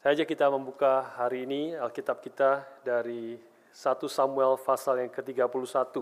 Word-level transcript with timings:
Saja 0.00 0.24
kita 0.24 0.48
membuka 0.48 1.12
hari 1.12 1.44
ini 1.44 1.76
Alkitab 1.76 2.24
kita 2.24 2.64
dari 2.80 3.36
1 3.68 4.00
Samuel 4.08 4.56
pasal 4.56 5.04
yang 5.04 5.12
ke-31. 5.12 5.92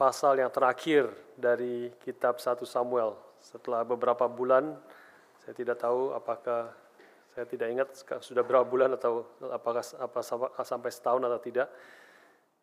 Pasal 0.00 0.40
yang 0.40 0.48
terakhir 0.48 1.12
dari 1.36 1.92
kitab 2.00 2.40
1 2.40 2.56
Samuel. 2.64 3.20
Setelah 3.36 3.84
beberapa 3.84 4.24
bulan, 4.32 4.80
saya 5.44 5.52
tidak 5.52 5.76
tahu 5.76 6.16
apakah 6.16 6.72
saya 7.36 7.44
tidak 7.44 7.68
ingat 7.68 7.88
sudah 8.24 8.40
berapa 8.40 8.64
bulan 8.64 8.96
atau 8.96 9.28
apakah 9.52 9.84
apa 10.00 10.20
sampai 10.64 10.88
setahun 10.88 11.20
atau 11.20 11.36
tidak 11.36 11.68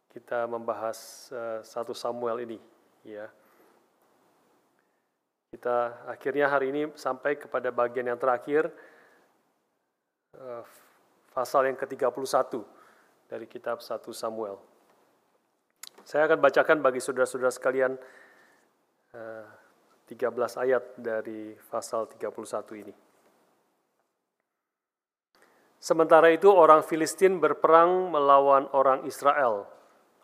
kita 0.09 0.49
membahas 0.49 1.29
uh, 1.61 1.93
Samuel 1.93 2.41
ini 2.41 2.57
ya. 3.05 3.29
Kita 5.54 6.09
akhirnya 6.09 6.49
hari 6.49 6.73
ini 6.73 6.89
sampai 6.97 7.38
kepada 7.38 7.70
bagian 7.70 8.09
yang 8.09 8.18
terakhir 8.18 8.73
pasal 11.33 11.69
yang 11.69 11.77
ke-31 11.77 12.61
dari 13.29 13.45
kitab 13.45 13.83
1 13.83 14.01
Samuel. 14.09 14.57
Saya 16.07 16.25
akan 16.25 16.39
bacakan 16.39 16.79
bagi 16.79 17.04
saudara-saudara 17.04 17.51
sekalian 17.51 17.93
uh, 19.14 19.45
eh, 20.07 20.15
13 20.15 20.64
ayat 20.64 20.83
dari 20.95 21.51
pasal 21.68 22.07
31 22.07 22.81
ini. 22.81 22.95
Sementara 25.78 26.31
itu 26.33 26.50
orang 26.50 26.81
Filistin 26.81 27.37
berperang 27.37 28.09
melawan 28.09 28.65
orang 28.73 29.06
Israel. 29.06 29.67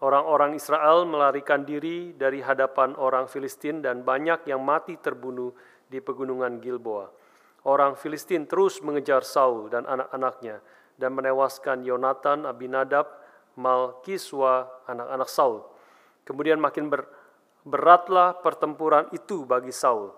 Orang-orang 0.01 0.57
Israel 0.57 1.05
melarikan 1.07 1.63
diri 1.63 2.11
dari 2.15 2.43
hadapan 2.43 2.97
orang 2.97 3.29
Filistin 3.29 3.79
dan 3.79 4.03
banyak 4.03 4.49
yang 4.49 4.59
mati 4.59 4.97
terbunuh 4.99 5.53
di 5.87 6.01
pegunungan 6.01 6.59
Gilboa. 6.59 7.22
Orang 7.63 7.95
Filistin 7.95 8.43
terus 8.43 8.83
mengejar 8.83 9.23
Saul 9.23 9.71
dan 9.71 9.87
anak-anaknya 9.87 10.59
dan 10.99 11.15
menewaskan 11.15 11.87
Yonatan, 11.87 12.43
Abinadab, 12.43 13.07
Malkiswa, 13.55 14.83
anak-anak 14.83 15.29
Saul. 15.31 15.63
Kemudian 16.27 16.59
makin 16.59 16.91
ber, 16.91 17.07
beratlah 17.63 18.35
pertempuran 18.35 19.07
itu 19.15 19.47
bagi 19.47 19.71
Saul. 19.71 20.11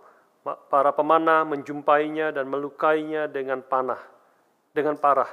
Para 0.45 0.93
pemanah 0.93 1.41
menjumpainya 1.45 2.29
dan 2.29 2.45
melukainya 2.49 3.25
dengan 3.25 3.65
panah, 3.65 4.01
dengan 4.73 4.97
parah. 4.97 5.29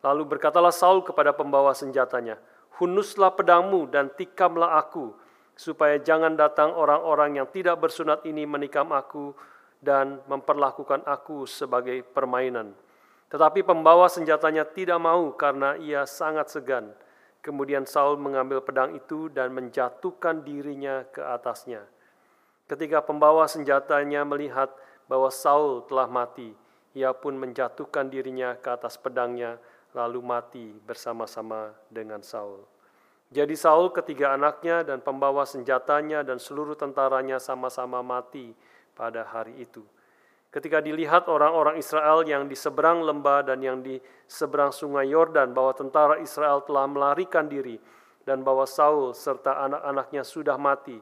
Lalu 0.00 0.36
berkatalah 0.36 0.72
Saul 0.72 1.04
kepada 1.04 1.36
pembawa 1.36 1.76
senjatanya, 1.76 2.40
hunuslah 2.80 3.36
pedangmu 3.36 3.88
dan 3.88 4.12
tikamlah 4.12 4.80
aku, 4.80 5.12
supaya 5.56 6.00
jangan 6.00 6.36
datang 6.36 6.72
orang-orang 6.72 7.40
yang 7.40 7.48
tidak 7.48 7.80
bersunat 7.80 8.24
ini 8.28 8.44
menikam 8.44 8.92
aku 8.92 9.32
dan 9.86 10.18
memperlakukan 10.26 11.06
aku 11.06 11.46
sebagai 11.46 12.02
permainan. 12.02 12.74
Tetapi 13.30 13.62
pembawa 13.62 14.10
senjatanya 14.10 14.66
tidak 14.66 14.98
mau 14.98 15.30
karena 15.38 15.78
ia 15.78 16.02
sangat 16.02 16.50
segan. 16.50 16.90
Kemudian 17.38 17.86
Saul 17.86 18.18
mengambil 18.18 18.58
pedang 18.58 18.98
itu 18.98 19.30
dan 19.30 19.54
menjatuhkan 19.54 20.42
dirinya 20.42 21.06
ke 21.06 21.22
atasnya. 21.22 21.86
Ketika 22.66 22.98
pembawa 23.06 23.46
senjatanya 23.46 24.26
melihat 24.26 24.74
bahwa 25.06 25.30
Saul 25.30 25.86
telah 25.86 26.10
mati, 26.10 26.50
ia 26.98 27.14
pun 27.14 27.38
menjatuhkan 27.38 28.10
dirinya 28.10 28.58
ke 28.58 28.74
atas 28.74 28.98
pedangnya 28.98 29.62
lalu 29.94 30.18
mati 30.18 30.66
bersama-sama 30.82 31.70
dengan 31.86 32.26
Saul. 32.26 32.66
Jadi 33.30 33.54
Saul 33.54 33.90
ketiga 33.94 34.34
anaknya 34.34 34.82
dan 34.86 35.02
pembawa 35.02 35.46
senjatanya 35.46 36.26
dan 36.26 36.38
seluruh 36.38 36.74
tentaranya 36.74 37.38
sama-sama 37.38 38.02
mati 38.02 38.54
pada 38.96 39.28
hari 39.28 39.60
itu. 39.60 39.84
Ketika 40.48 40.80
dilihat 40.80 41.28
orang-orang 41.28 41.76
Israel 41.76 42.24
yang 42.24 42.48
di 42.48 42.56
seberang 42.56 43.04
lembah 43.04 43.44
dan 43.44 43.60
yang 43.60 43.84
di 43.84 44.00
seberang 44.24 44.72
sungai 44.72 45.12
Yordan 45.12 45.52
bahwa 45.52 45.76
tentara 45.76 46.16
Israel 46.16 46.64
telah 46.64 46.88
melarikan 46.88 47.44
diri 47.44 47.76
dan 48.24 48.40
bahwa 48.40 48.64
Saul 48.64 49.12
serta 49.12 49.68
anak-anaknya 49.68 50.24
sudah 50.24 50.56
mati, 50.56 50.96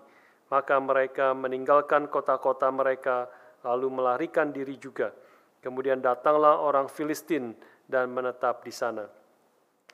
maka 0.51 0.75
mereka 0.83 1.31
meninggalkan 1.39 2.11
kota-kota 2.11 2.67
mereka 2.75 3.31
lalu 3.63 3.95
melarikan 3.95 4.51
diri 4.51 4.75
juga. 4.75 5.15
Kemudian 5.63 6.03
datanglah 6.03 6.61
orang 6.61 6.91
Filistin 6.91 7.57
dan 7.89 8.13
menetap 8.13 8.61
di 8.67 8.75
sana. 8.75 9.07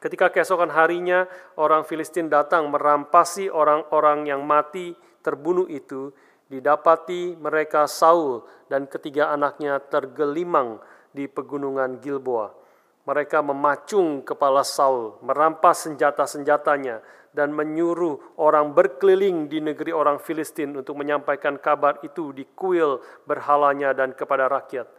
Ketika 0.01 0.33
keesokan 0.33 0.73
harinya 0.73 1.29
orang 1.61 1.85
Filistin 1.85 2.33
datang 2.33 2.73
merampasi 2.73 3.53
orang-orang 3.53 4.27
yang 4.27 4.41
mati 4.43 4.97
terbunuh 5.21 5.69
itu, 5.69 6.11
didapati 6.51 7.39
mereka 7.39 7.87
Saul 7.87 8.43
dan 8.67 8.91
ketiga 8.91 9.31
anaknya 9.31 9.79
tergelimang 9.79 10.83
di 11.15 11.31
pegunungan 11.31 12.03
Gilboa. 12.03 12.51
Mereka 13.07 13.41
memacung 13.41 14.21
kepala 14.27 14.67
Saul, 14.67 15.17
merampas 15.25 15.89
senjata-senjatanya, 15.89 17.01
dan 17.31 17.55
menyuruh 17.55 18.37
orang 18.43 18.75
berkeliling 18.75 19.47
di 19.47 19.63
negeri 19.63 19.95
orang 19.95 20.19
Filistin 20.19 20.75
untuk 20.75 20.99
menyampaikan 20.99 21.57
kabar 21.63 22.03
itu 22.03 22.35
di 22.35 22.43
kuil 22.43 22.99
berhalanya 23.25 23.95
dan 23.95 24.13
kepada 24.13 24.51
rakyat. 24.51 24.91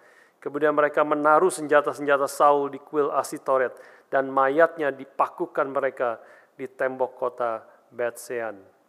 Kemudian 0.42 0.74
mereka 0.74 1.06
menaruh 1.06 1.54
senjata-senjata 1.54 2.26
Saul 2.26 2.74
di 2.74 2.80
kuil 2.82 3.12
Asitoret 3.14 3.78
dan 4.10 4.32
mayatnya 4.32 4.90
dipakukan 4.90 5.70
mereka 5.70 6.18
di 6.58 6.66
tembok 6.66 7.14
kota 7.14 7.62
Betsean. 7.94 8.81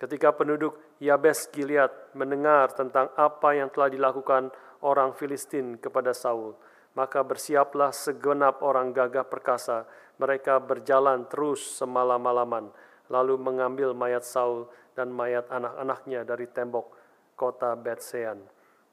Ketika 0.00 0.32
penduduk 0.32 0.80
Yabes 0.96 1.52
Gilead 1.52 1.92
mendengar 2.16 2.72
tentang 2.72 3.12
apa 3.20 3.52
yang 3.52 3.68
telah 3.68 3.92
dilakukan 3.92 4.48
orang 4.80 5.12
Filistin 5.12 5.76
kepada 5.76 6.16
Saul, 6.16 6.56
maka 6.96 7.20
bersiaplah 7.20 7.92
segenap 7.92 8.64
orang 8.64 8.96
gagah 8.96 9.28
perkasa. 9.28 9.84
Mereka 10.16 10.56
berjalan 10.64 11.28
terus 11.28 11.60
semalam-malaman, 11.76 12.72
lalu 13.12 13.36
mengambil 13.36 13.92
mayat 13.92 14.24
Saul 14.24 14.72
dan 14.96 15.12
mayat 15.12 15.44
anak-anaknya 15.52 16.24
dari 16.24 16.48
tembok 16.48 16.96
kota 17.36 17.76
Betsean 17.76 18.40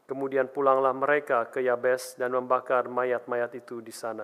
Kemudian 0.07 0.47
pulanglah 0.47 0.95
mereka 0.95 1.51
ke 1.51 1.59
Yabes 1.59 2.15
dan 2.15 2.31
membakar 2.31 2.87
mayat-mayat 2.87 3.51
itu 3.59 3.83
di 3.83 3.91
sana. 3.91 4.23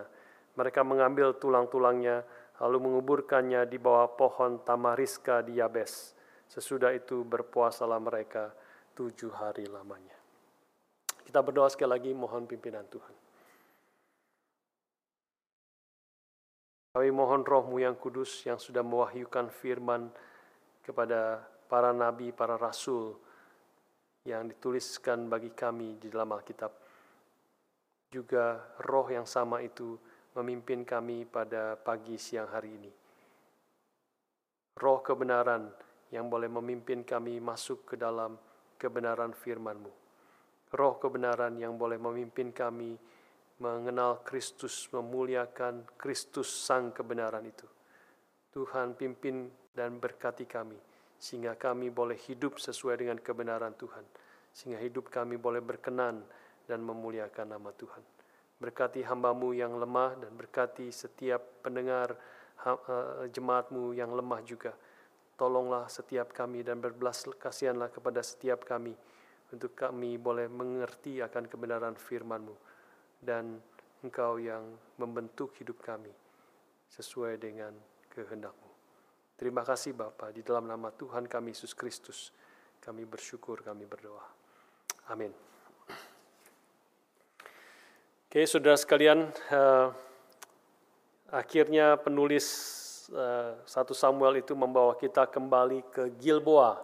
Mereka 0.56 0.80
mengambil 0.80 1.36
tulang-tulangnya, 1.36 2.24
lalu 2.64 2.88
menguburkannya 2.88 3.68
di 3.68 3.76
bawah 3.76 4.16
pohon 4.16 4.64
tamariska 4.64 5.44
di 5.44 5.60
Yabes. 5.60 6.16
Sesudah 6.54 6.94
itu 6.94 7.26
berpuasalah 7.26 7.98
mereka 7.98 8.54
tujuh 8.94 9.34
hari 9.34 9.66
lamanya. 9.66 10.14
Kita 11.26 11.42
berdoa 11.42 11.66
sekali 11.66 11.98
lagi, 11.98 12.12
mohon 12.14 12.46
pimpinan 12.46 12.86
Tuhan. 12.94 13.16
Kami 16.94 17.10
mohon 17.10 17.42
rohmu 17.42 17.82
yang 17.82 17.98
kudus 17.98 18.46
yang 18.46 18.62
sudah 18.62 18.86
mewahyukan 18.86 19.50
firman 19.50 20.14
kepada 20.86 21.42
para 21.66 21.90
nabi, 21.90 22.30
para 22.30 22.54
rasul, 22.54 23.18
yang 24.30 24.46
dituliskan 24.46 25.26
bagi 25.26 25.58
kami 25.58 25.98
di 25.98 26.06
dalam 26.14 26.38
Alkitab. 26.38 26.70
Juga 28.14 28.62
roh 28.86 29.10
yang 29.10 29.26
sama 29.26 29.66
itu 29.66 29.98
memimpin 30.38 30.86
kami 30.86 31.26
pada 31.26 31.74
pagi 31.82 32.14
siang 32.22 32.46
hari 32.54 32.78
ini. 32.78 32.92
Roh 34.78 35.02
kebenaran 35.02 35.93
yang 36.14 36.30
boleh 36.30 36.46
memimpin 36.46 37.02
kami 37.02 37.42
masuk 37.42 37.90
ke 37.90 37.96
dalam 37.98 38.38
kebenaran 38.78 39.34
firman-Mu. 39.34 39.92
Roh 40.74 40.96
kebenaran 41.02 41.58
yang 41.58 41.74
boleh 41.74 41.98
memimpin 41.98 42.54
kami 42.54 42.94
mengenal 43.58 44.22
Kristus, 44.22 44.90
memuliakan 44.94 45.90
Kristus 45.98 46.50
sang 46.50 46.94
kebenaran 46.94 47.46
itu. 47.46 47.66
Tuhan 48.54 48.94
pimpin 48.94 49.50
dan 49.74 49.98
berkati 49.98 50.46
kami 50.46 50.78
sehingga 51.24 51.56
kami 51.56 51.88
boleh 51.88 52.20
hidup 52.28 52.60
sesuai 52.60 53.00
dengan 53.00 53.16
kebenaran 53.16 53.72
Tuhan, 53.80 54.04
sehingga 54.52 54.76
hidup 54.84 55.08
kami 55.08 55.40
boleh 55.40 55.64
berkenan 55.64 56.20
dan 56.68 56.84
memuliakan 56.84 57.56
nama 57.56 57.72
Tuhan. 57.72 58.04
Berkati 58.60 59.08
hambamu 59.08 59.56
yang 59.56 59.80
lemah 59.80 60.20
dan 60.20 60.36
berkati 60.36 60.92
setiap 60.92 61.64
pendengar 61.64 62.12
eh, 62.68 63.32
jemaatmu 63.32 63.96
yang 63.96 64.12
lemah 64.12 64.44
juga. 64.44 64.76
Tolonglah 65.34 65.90
setiap 65.90 66.30
kami 66.30 66.62
dan 66.62 66.78
berbelas 66.78 67.26
kasihanlah 67.38 67.90
kepada 67.90 68.22
setiap 68.22 68.62
kami 68.64 68.94
untuk 69.54 69.74
kami 69.78 70.18
boleh 70.18 70.50
mengerti 70.50 71.22
akan 71.22 71.50
kebenaran 71.50 71.98
firman-Mu 71.98 72.56
dan 73.22 73.58
Engkau 74.04 74.36
yang 74.38 74.76
membentuk 75.00 75.56
hidup 75.58 75.80
kami 75.80 76.12
sesuai 76.92 77.40
dengan 77.40 77.72
kehendak-Mu. 78.12 78.70
Terima 79.40 79.66
kasih 79.66 79.98
Bapa 79.98 80.30
di 80.30 80.46
dalam 80.46 80.70
nama 80.70 80.94
Tuhan 80.94 81.26
kami 81.26 81.56
Yesus 81.56 81.74
Kristus. 81.74 82.30
Kami 82.84 83.08
bersyukur, 83.08 83.64
kami 83.64 83.88
berdoa. 83.88 84.28
Amin. 85.10 85.32
Oke, 88.28 88.44
saudara 88.44 88.76
sekalian, 88.76 89.32
uh, 89.54 89.94
akhirnya 91.32 91.96
penulis 91.96 92.46
satu 93.68 93.92
Samuel 93.92 94.40
itu 94.40 94.56
membawa 94.56 94.96
kita 94.96 95.28
kembali 95.28 95.92
ke 95.92 96.04
Gilboa 96.22 96.80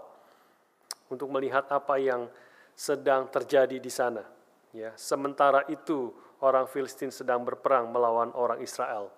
untuk 1.08 1.32
melihat 1.32 1.68
apa 1.72 1.96
yang 1.96 2.28
sedang 2.76 3.28
terjadi 3.28 3.80
di 3.80 3.92
sana. 3.92 4.24
Ya, 4.72 4.94
sementara 5.00 5.66
itu 5.72 6.14
orang 6.44 6.70
Filistin 6.70 7.10
sedang 7.10 7.42
berperang 7.44 7.90
melawan 7.90 8.32
orang 8.36 8.62
Israel. 8.62 9.10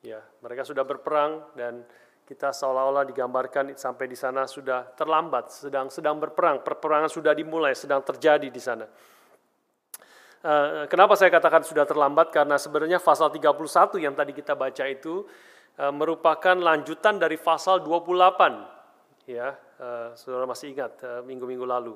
Ya, 0.00 0.22
mereka 0.42 0.62
sudah 0.62 0.86
berperang 0.86 1.42
dan 1.58 1.82
kita 2.26 2.50
seolah-olah 2.50 3.06
digambarkan 3.06 3.78
sampai 3.78 4.10
di 4.10 4.18
sana 4.18 4.50
sudah 4.50 4.82
terlambat, 4.98 5.50
sedang 5.54 5.86
sedang 5.90 6.18
berperang, 6.18 6.62
perperangan 6.66 7.06
sudah 7.06 7.30
dimulai, 7.34 7.74
sedang 7.78 8.02
terjadi 8.02 8.50
di 8.50 8.58
sana. 8.58 8.86
Eh, 10.46 10.84
kenapa 10.90 11.14
saya 11.18 11.30
katakan 11.30 11.62
sudah 11.62 11.82
terlambat? 11.82 12.30
Karena 12.30 12.58
sebenarnya 12.58 13.02
pasal 13.02 13.30
31 13.30 13.98
yang 13.98 14.14
tadi 14.14 14.30
kita 14.30 14.54
baca 14.54 14.84
itu 14.86 15.22
eh, 15.22 15.55
merupakan 15.76 16.56
lanjutan 16.56 17.20
dari 17.20 17.36
pasal 17.36 17.84
28. 17.84 19.28
Ya, 19.28 19.58
uh, 19.82 20.14
saudara 20.16 20.48
masih 20.48 20.72
ingat 20.72 21.02
minggu-minggu 21.26 21.66
lalu. 21.66 21.94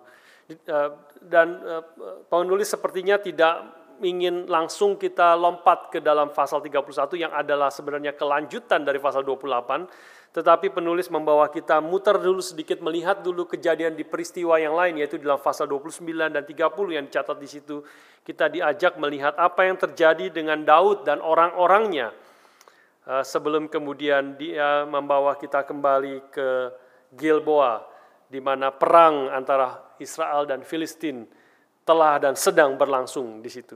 Dan 1.22 1.62
penulis 2.26 2.66
sepertinya 2.66 3.22
tidak 3.22 3.80
ingin 4.02 4.48
langsung 4.48 4.96
kita 4.96 5.36
lompat 5.36 5.92
ke 5.92 5.98
dalam 6.00 6.32
pasal 6.32 6.64
31 6.64 7.20
yang 7.20 7.32
adalah 7.36 7.68
sebenarnya 7.68 8.16
kelanjutan 8.16 8.82
dari 8.82 8.96
pasal 8.96 9.22
28 9.22 9.86
tetapi 10.30 10.70
penulis 10.70 11.10
membawa 11.10 11.50
kita 11.50 11.82
muter 11.82 12.14
dulu 12.14 12.38
sedikit 12.38 12.78
melihat 12.78 13.18
dulu 13.18 13.50
kejadian 13.50 13.98
di 13.98 14.06
peristiwa 14.06 14.62
yang 14.62 14.78
lain 14.78 15.02
yaitu 15.02 15.18
dalam 15.18 15.42
pasal 15.42 15.66
29 15.66 16.06
dan 16.06 16.46
30 16.46 16.70
yang 16.94 17.04
dicatat 17.10 17.34
di 17.34 17.48
situ. 17.50 17.82
Kita 18.22 18.46
diajak 18.46 18.94
melihat 18.94 19.34
apa 19.34 19.66
yang 19.66 19.74
terjadi 19.74 20.30
dengan 20.30 20.62
Daud 20.62 21.02
dan 21.02 21.18
orang-orangnya 21.18 22.14
sebelum 23.04 23.66
kemudian 23.66 24.36
dia 24.36 24.84
membawa 24.84 25.34
kita 25.38 25.64
kembali 25.64 26.30
ke 26.30 26.48
Gilboa 27.16 27.82
di 28.30 28.38
mana 28.38 28.70
perang 28.70 29.26
antara 29.32 29.96
Israel 29.98 30.46
dan 30.46 30.62
Filistin 30.62 31.26
telah 31.82 32.22
dan 32.22 32.38
sedang 32.38 32.78
berlangsung 32.78 33.42
di 33.42 33.50
situ. 33.50 33.74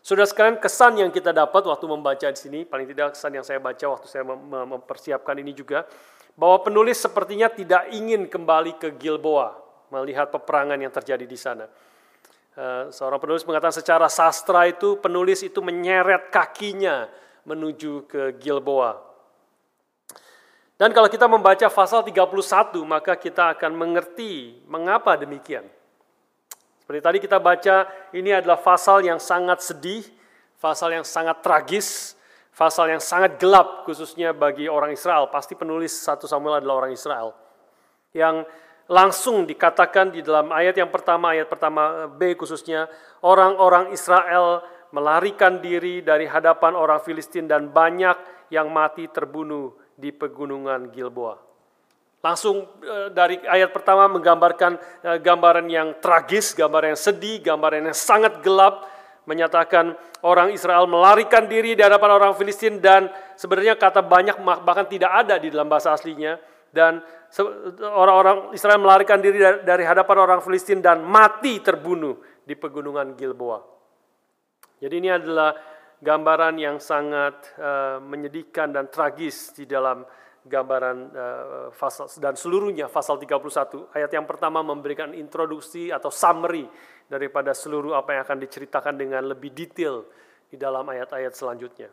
Sudah 0.00 0.24
sekalian 0.24 0.56
kesan 0.56 0.96
yang 0.96 1.10
kita 1.12 1.34
dapat 1.34 1.60
waktu 1.66 1.84
membaca 1.84 2.24
di 2.30 2.38
sini, 2.38 2.64
paling 2.64 2.88
tidak 2.88 3.12
kesan 3.12 3.36
yang 3.36 3.44
saya 3.44 3.60
baca 3.60 3.84
waktu 3.84 4.06
saya 4.08 4.24
mempersiapkan 4.24 5.36
ini 5.36 5.52
juga, 5.52 5.84
bahwa 6.38 6.64
penulis 6.64 6.96
sepertinya 6.96 7.52
tidak 7.52 7.92
ingin 7.92 8.24
kembali 8.24 8.80
ke 8.80 8.96
Gilboa, 8.96 9.60
melihat 9.92 10.32
peperangan 10.32 10.80
yang 10.80 10.88
terjadi 10.88 11.26
di 11.28 11.36
sana. 11.36 11.68
Eh, 12.56 12.84
seorang 12.88 13.20
penulis 13.20 13.44
mengatakan 13.44 13.76
secara 13.76 14.08
sastra 14.08 14.64
itu 14.64 14.96
penulis 14.98 15.44
itu 15.44 15.60
menyeret 15.60 16.32
kakinya 16.32 17.06
menuju 17.44 18.08
ke 18.08 18.36
Gilboa. 18.40 19.00
Dan 20.80 20.96
kalau 20.96 21.12
kita 21.12 21.28
membaca 21.28 21.68
pasal 21.68 22.00
31, 22.00 22.80
maka 22.88 23.12
kita 23.12 23.52
akan 23.52 23.76
mengerti 23.76 24.64
mengapa 24.64 25.12
demikian. 25.12 25.68
Seperti 26.80 27.00
tadi 27.04 27.18
kita 27.20 27.36
baca, 27.36 27.84
ini 28.16 28.32
adalah 28.32 28.56
pasal 28.56 29.04
yang 29.04 29.20
sangat 29.20 29.60
sedih, 29.60 30.00
pasal 30.56 30.96
yang 30.96 31.04
sangat 31.04 31.44
tragis, 31.44 32.16
pasal 32.56 32.88
yang 32.92 32.98
sangat 32.98 33.36
gelap 33.36 33.84
khususnya 33.84 34.32
bagi 34.32 34.72
orang 34.72 34.96
Israel. 34.96 35.28
Pasti 35.28 35.52
penulis 35.52 35.92
satu 35.92 36.24
Samuel 36.24 36.64
adalah 36.64 36.84
orang 36.84 36.92
Israel. 36.96 37.36
Yang 38.16 38.48
langsung 38.90 39.46
dikatakan 39.46 40.10
di 40.10 40.24
dalam 40.24 40.50
ayat 40.50 40.74
yang 40.80 40.90
pertama, 40.90 41.36
ayat 41.36 41.46
pertama 41.46 42.08
B 42.08 42.34
khususnya, 42.34 42.90
orang-orang 43.22 43.92
Israel 43.92 44.64
melarikan 44.90 45.62
diri 45.62 46.02
dari 46.02 46.26
hadapan 46.26 46.74
orang 46.74 47.02
Filistin 47.02 47.46
dan 47.46 47.70
banyak 47.70 48.48
yang 48.50 48.70
mati 48.70 49.06
terbunuh 49.06 49.74
di 49.94 50.10
pegunungan 50.10 50.90
Gilboa. 50.90 51.38
Langsung 52.20 52.68
eh, 52.84 53.08
dari 53.14 53.40
ayat 53.40 53.72
pertama 53.72 54.04
menggambarkan 54.12 54.72
eh, 55.06 55.18
gambaran 55.24 55.66
yang 55.72 55.96
tragis, 56.04 56.52
gambaran 56.52 56.92
yang 56.92 57.00
sedih, 57.00 57.40
gambaran 57.40 57.88
yang 57.88 57.96
sangat 57.96 58.44
gelap, 58.44 58.84
menyatakan 59.24 59.96
orang 60.26 60.52
Israel 60.52 60.84
melarikan 60.90 61.46
diri 61.46 61.78
di 61.78 61.82
hadapan 61.86 62.10
orang 62.18 62.32
Filistin 62.36 62.82
dan 62.82 63.08
sebenarnya 63.38 63.78
kata 63.78 64.02
banyak 64.04 64.36
bahkan 64.42 64.84
tidak 64.90 65.12
ada 65.12 65.38
di 65.38 65.48
dalam 65.48 65.70
bahasa 65.70 65.94
aslinya 65.94 66.40
dan 66.74 66.98
orang-orang 67.80 68.50
Israel 68.54 68.82
melarikan 68.82 69.22
diri 69.22 69.38
dari 69.62 69.84
hadapan 69.86 70.16
orang 70.18 70.40
Filistin 70.42 70.82
dan 70.82 71.06
mati 71.06 71.62
terbunuh 71.62 72.18
di 72.42 72.58
pegunungan 72.58 73.14
Gilboa. 73.14 73.79
Jadi 74.80 74.94
ini 74.96 75.12
adalah 75.12 75.52
gambaran 76.00 76.56
yang 76.56 76.80
sangat 76.80 77.54
uh, 77.60 78.00
menyedihkan 78.00 78.72
dan 78.72 78.88
tragis 78.88 79.52
di 79.52 79.68
dalam 79.68 80.02
gambaran 80.40 80.96
uh, 81.12 81.68
pasal 81.76 82.08
dan 82.16 82.32
seluruhnya 82.32 82.88
pasal 82.88 83.20
31. 83.20 83.92
Ayat 83.92 84.10
yang 84.16 84.24
pertama 84.24 84.64
memberikan 84.64 85.12
introduksi 85.12 85.92
atau 85.92 86.08
summary 86.08 86.64
daripada 87.04 87.52
seluruh 87.52 87.92
apa 87.92 88.16
yang 88.16 88.22
akan 88.24 88.38
diceritakan 88.40 88.96
dengan 88.96 89.28
lebih 89.28 89.52
detail 89.52 90.08
di 90.48 90.56
dalam 90.56 90.88
ayat-ayat 90.88 91.36
selanjutnya. 91.36 91.92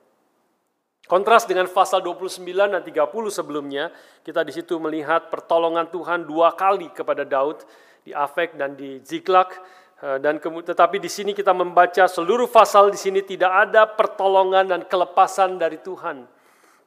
Kontras 1.07 1.48
dengan 1.48 1.72
pasal 1.72 2.04
29 2.04 2.44
dan 2.44 2.84
30 2.84 3.07
sebelumnya, 3.31 3.95
kita 4.28 4.44
di 4.44 4.51
situ 4.51 4.75
melihat 4.75 5.31
pertolongan 5.31 5.88
Tuhan 5.88 6.28
dua 6.28 6.51
kali 6.51 6.92
kepada 6.92 7.24
Daud 7.24 7.63
di 8.04 8.12
Afek 8.12 8.60
dan 8.60 8.75
di 8.75 9.00
Ziklag. 9.04 9.56
Eh, 9.98 10.18
dan 10.22 10.38
tetapi 10.38 11.02
di 11.02 11.10
sini 11.10 11.34
kita 11.34 11.58
membaca 11.58 12.06
seluruh 12.06 12.46
pasal 12.46 12.94
di 12.94 13.00
sini 13.02 13.26
tidak 13.26 13.50
ada 13.50 13.90
pertolongan 13.90 14.70
dan 14.70 14.82
kelepasan 14.86 15.58
dari 15.58 15.82
Tuhan 15.82 16.22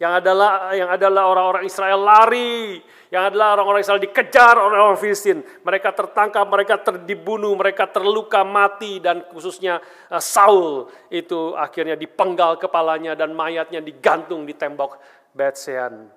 yang 0.00 0.16
adalah 0.16 0.72
yang 0.72 0.88
adalah 0.88 1.28
orang-orang 1.28 1.68
Israel 1.68 2.00
lari, 2.00 2.80
yang 3.12 3.28
adalah 3.28 3.58
orang-orang 3.58 3.84
Israel 3.84 4.00
dikejar 4.00 4.56
oleh 4.56 4.80
orang 4.80 4.96
Filistin. 4.96 5.44
Mereka 5.44 5.92
tertangkap, 5.92 6.48
mereka 6.48 6.80
terdibunuh, 6.80 7.52
mereka 7.52 7.84
terluka 7.84 8.40
mati 8.40 8.96
dan 8.96 9.28
khususnya 9.28 9.76
uh, 10.08 10.22
Saul 10.22 10.88
itu 11.12 11.52
akhirnya 11.52 12.00
dipenggal 12.00 12.56
kepalanya 12.56 13.12
dan 13.12 13.36
mayatnya 13.36 13.84
digantung 13.84 14.48
di 14.48 14.56
tembok 14.56 14.96
Betsean. 15.36 16.08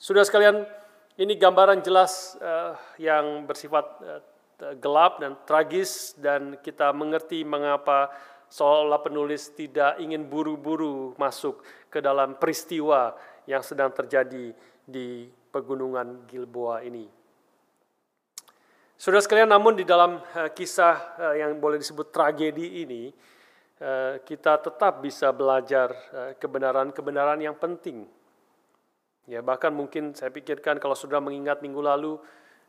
Sudah 0.00 0.26
sekalian, 0.26 0.66
ini 1.14 1.38
gambaran 1.38 1.78
jelas 1.84 2.34
uh, 2.42 2.74
yang 2.98 3.46
bersifat 3.46 3.86
uh, 4.02 4.18
gelap 4.82 5.22
dan 5.22 5.38
tragis 5.46 6.18
dan 6.18 6.58
kita 6.58 6.90
mengerti 6.90 7.46
mengapa 7.46 8.10
seolah 8.50 8.98
penulis 9.04 9.54
tidak 9.54 10.00
ingin 10.02 10.26
buru-buru 10.26 11.14
masuk 11.20 11.62
ke 11.86 12.02
dalam 12.02 12.34
peristiwa 12.40 13.14
yang 13.46 13.62
sedang 13.62 13.94
terjadi 13.94 14.50
di 14.82 15.28
pegunungan 15.52 16.26
Gilboa 16.26 16.82
ini. 16.82 17.06
Saudara 18.98 19.22
sekalian, 19.22 19.46
namun 19.46 19.78
di 19.78 19.86
dalam 19.86 20.18
uh, 20.18 20.50
kisah 20.50 21.14
uh, 21.22 21.34
yang 21.38 21.54
boleh 21.62 21.78
disebut 21.78 22.10
tragedi 22.10 22.82
ini, 22.82 23.14
kita 24.26 24.58
tetap 24.58 24.98
bisa 24.98 25.30
belajar 25.30 25.94
kebenaran-kebenaran 26.42 27.38
yang 27.38 27.54
penting. 27.54 28.10
Ya, 29.30 29.38
bahkan 29.38 29.70
mungkin 29.70 30.18
saya 30.18 30.34
pikirkan 30.34 30.82
kalau 30.82 30.98
sudah 30.98 31.22
mengingat 31.22 31.62
minggu 31.62 31.78
lalu, 31.78 32.18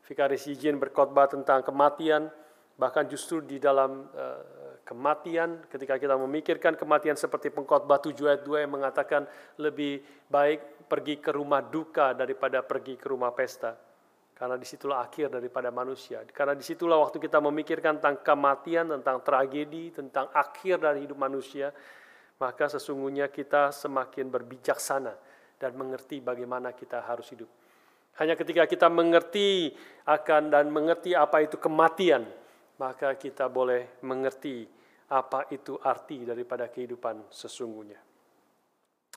Vikaris 0.08 0.48
Yijin 0.48 0.77
berkhotbah 0.77 1.27
tentang 1.27 1.65
kematian, 1.65 2.32
bahkan 2.79 3.06
justru 3.10 3.44
di 3.44 3.60
dalam 3.60 4.08
kematian, 4.88 5.68
ketika 5.70 6.00
kita 6.01 6.18
memikirkan 6.18 6.74
kematian 6.74 7.13
seperti 7.13 7.53
pengkhotbah 7.53 8.01
7 8.01 8.15
ayat 8.25 8.41
2 8.41 8.63
yang 8.65 8.74
mengatakan 8.74 9.27
lebih 9.62 10.01
baik 10.25 10.89
pergi 10.89 11.22
ke 11.22 11.29
rumah 11.29 11.62
duka 11.62 12.18
daripada 12.18 12.65
pergi 12.65 12.98
ke 12.98 13.06
rumah 13.06 13.29
pesta. 13.36 13.77
Karena 14.34 14.56
di 14.56 14.63
situlah 14.63 15.03
akhir 15.03 15.36
daripada 15.36 15.68
manusia. 15.68 16.24
Karena 16.32 16.56
di 16.56 16.63
situlah 16.63 16.96
waktu 16.96 17.20
kita 17.20 17.44
memikirkan 17.44 18.00
tentang 18.00 18.24
kematian, 18.24 18.88
tentang 18.88 19.20
tragedi, 19.20 19.91
tentang 19.91 20.32
akhir 20.32 20.79
dari 20.79 21.03
hidup 21.03 21.20
manusia, 21.20 21.75
maka 22.39 22.72
sesungguhnya 22.72 23.27
kita 23.27 23.75
semakin 23.75 24.32
berbijaksana 24.32 25.13
dan 25.60 25.72
mengerti 25.75 26.24
bagaimana 26.24 26.72
kita 26.72 27.03
harus 27.03 27.27
hidup. 27.36 27.51
Hanya 28.19 28.35
ketika 28.35 28.67
kita 28.67 28.91
mengerti 28.91 29.71
akan 30.03 30.51
dan 30.51 30.67
mengerti 30.67 31.15
apa 31.15 31.39
itu 31.39 31.55
kematian, 31.55 32.27
maka 32.75 33.15
kita 33.15 33.47
boleh 33.47 33.99
mengerti 34.03 34.67
apa 35.09 35.47
itu 35.49 35.79
arti 35.81 36.27
daripada 36.27 36.67
kehidupan 36.67 37.31
sesungguhnya. 37.31 37.97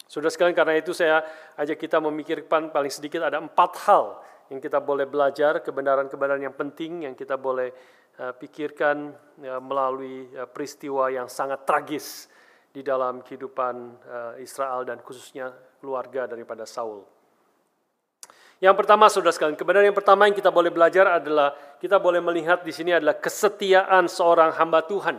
Sudah 0.06 0.28
sekalian 0.28 0.54
karena 0.54 0.76
itu 0.76 0.92
saya 0.92 1.24
ajak 1.56 1.82
kita 1.82 1.98
memikirkan 1.98 2.68
paling 2.68 2.92
sedikit 2.92 3.24
ada 3.24 3.40
empat 3.40 3.88
hal 3.88 4.20
yang 4.52 4.60
kita 4.60 4.78
boleh 4.84 5.08
belajar, 5.08 5.64
kebenaran-kebenaran 5.64 6.44
yang 6.44 6.52
penting 6.52 7.08
yang 7.08 7.16
kita 7.16 7.40
boleh 7.40 7.72
uh, 8.20 8.36
pikirkan 8.36 9.08
uh, 9.40 9.62
melalui 9.64 10.28
uh, 10.36 10.44
peristiwa 10.44 11.08
yang 11.08 11.32
sangat 11.32 11.64
tragis 11.64 12.28
di 12.72 12.80
dalam 12.80 13.20
kehidupan 13.20 14.00
Israel 14.40 14.80
dan 14.88 14.96
khususnya 15.04 15.52
keluarga 15.76 16.24
daripada 16.24 16.64
Saul. 16.64 17.04
Yang 18.62 18.78
pertama, 18.78 19.10
saudara 19.10 19.34
sekalian, 19.34 19.58
kebenaran 19.58 19.90
yang 19.90 19.98
pertama 19.98 20.30
yang 20.30 20.38
kita 20.38 20.54
boleh 20.54 20.70
belajar 20.70 21.18
adalah 21.18 21.50
kita 21.82 21.98
boleh 21.98 22.22
melihat 22.22 22.62
di 22.62 22.70
sini 22.70 22.94
adalah 22.94 23.18
kesetiaan 23.18 24.06
seorang 24.06 24.54
hamba 24.54 24.86
Tuhan. 24.86 25.18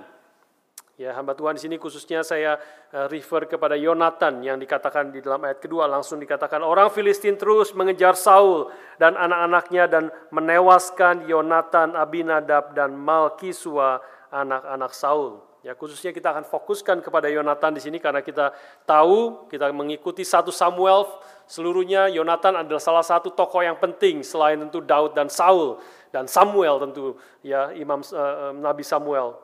Ya, 0.96 1.12
hamba 1.12 1.36
Tuhan 1.36 1.60
di 1.60 1.62
sini 1.68 1.76
khususnya 1.76 2.24
saya 2.24 2.56
uh, 2.96 3.12
refer 3.12 3.44
kepada 3.52 3.76
Yonatan 3.76 4.46
yang 4.48 4.56
dikatakan 4.56 5.12
di 5.12 5.20
dalam 5.20 5.44
ayat 5.44 5.60
kedua 5.60 5.92
langsung 5.92 6.24
dikatakan 6.24 6.64
orang 6.64 6.88
Filistin 6.88 7.36
terus 7.36 7.76
mengejar 7.76 8.16
Saul 8.16 8.72
dan 8.96 9.20
anak-anaknya 9.20 9.92
dan 9.92 10.04
menewaskan 10.32 11.28
Yonatan, 11.28 12.00
Abinadab 12.00 12.72
dan 12.72 12.96
Malkisua 12.96 14.00
anak-anak 14.32 14.96
Saul. 14.96 15.44
Ya, 15.64 15.76
khususnya 15.80 16.12
kita 16.12 16.32
akan 16.32 16.44
fokuskan 16.44 17.00
kepada 17.00 17.32
Yonatan 17.32 17.76
di 17.76 17.80
sini 17.80 17.96
karena 17.96 18.20
kita 18.20 18.52
tahu 18.84 19.48
kita 19.48 19.72
mengikuti 19.72 20.28
satu 20.28 20.52
Samuel 20.52 21.08
seluruhnya 21.48 22.10
Yonatan 22.10 22.66
adalah 22.66 22.82
salah 22.82 23.06
satu 23.06 23.32
tokoh 23.32 23.62
yang 23.64 23.78
penting 23.78 24.22
selain 24.22 24.60
tentu 24.60 24.80
Daud 24.84 25.16
dan 25.18 25.28
Saul 25.28 25.80
dan 26.14 26.30
Samuel 26.30 26.78
tentu 26.84 27.18
ya 27.42 27.74
Imam 27.74 28.02
uh, 28.02 28.54
Nabi 28.54 28.86
Samuel. 28.86 29.36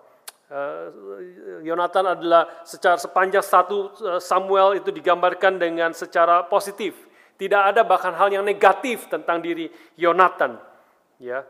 Uh, 0.50 0.90
Yonatan 1.62 2.18
adalah 2.18 2.50
secara 2.66 2.98
sepanjang 2.98 3.46
satu 3.46 3.94
Samuel 4.18 4.82
itu 4.82 4.90
digambarkan 4.90 5.62
dengan 5.62 5.94
secara 5.94 6.42
positif. 6.46 6.98
Tidak 7.40 7.72
ada 7.72 7.86
bahkan 7.88 8.12
hal 8.18 8.34
yang 8.34 8.44
negatif 8.44 9.08
tentang 9.08 9.40
diri 9.40 9.70
Yonatan. 9.96 10.58
Ya, 11.20 11.44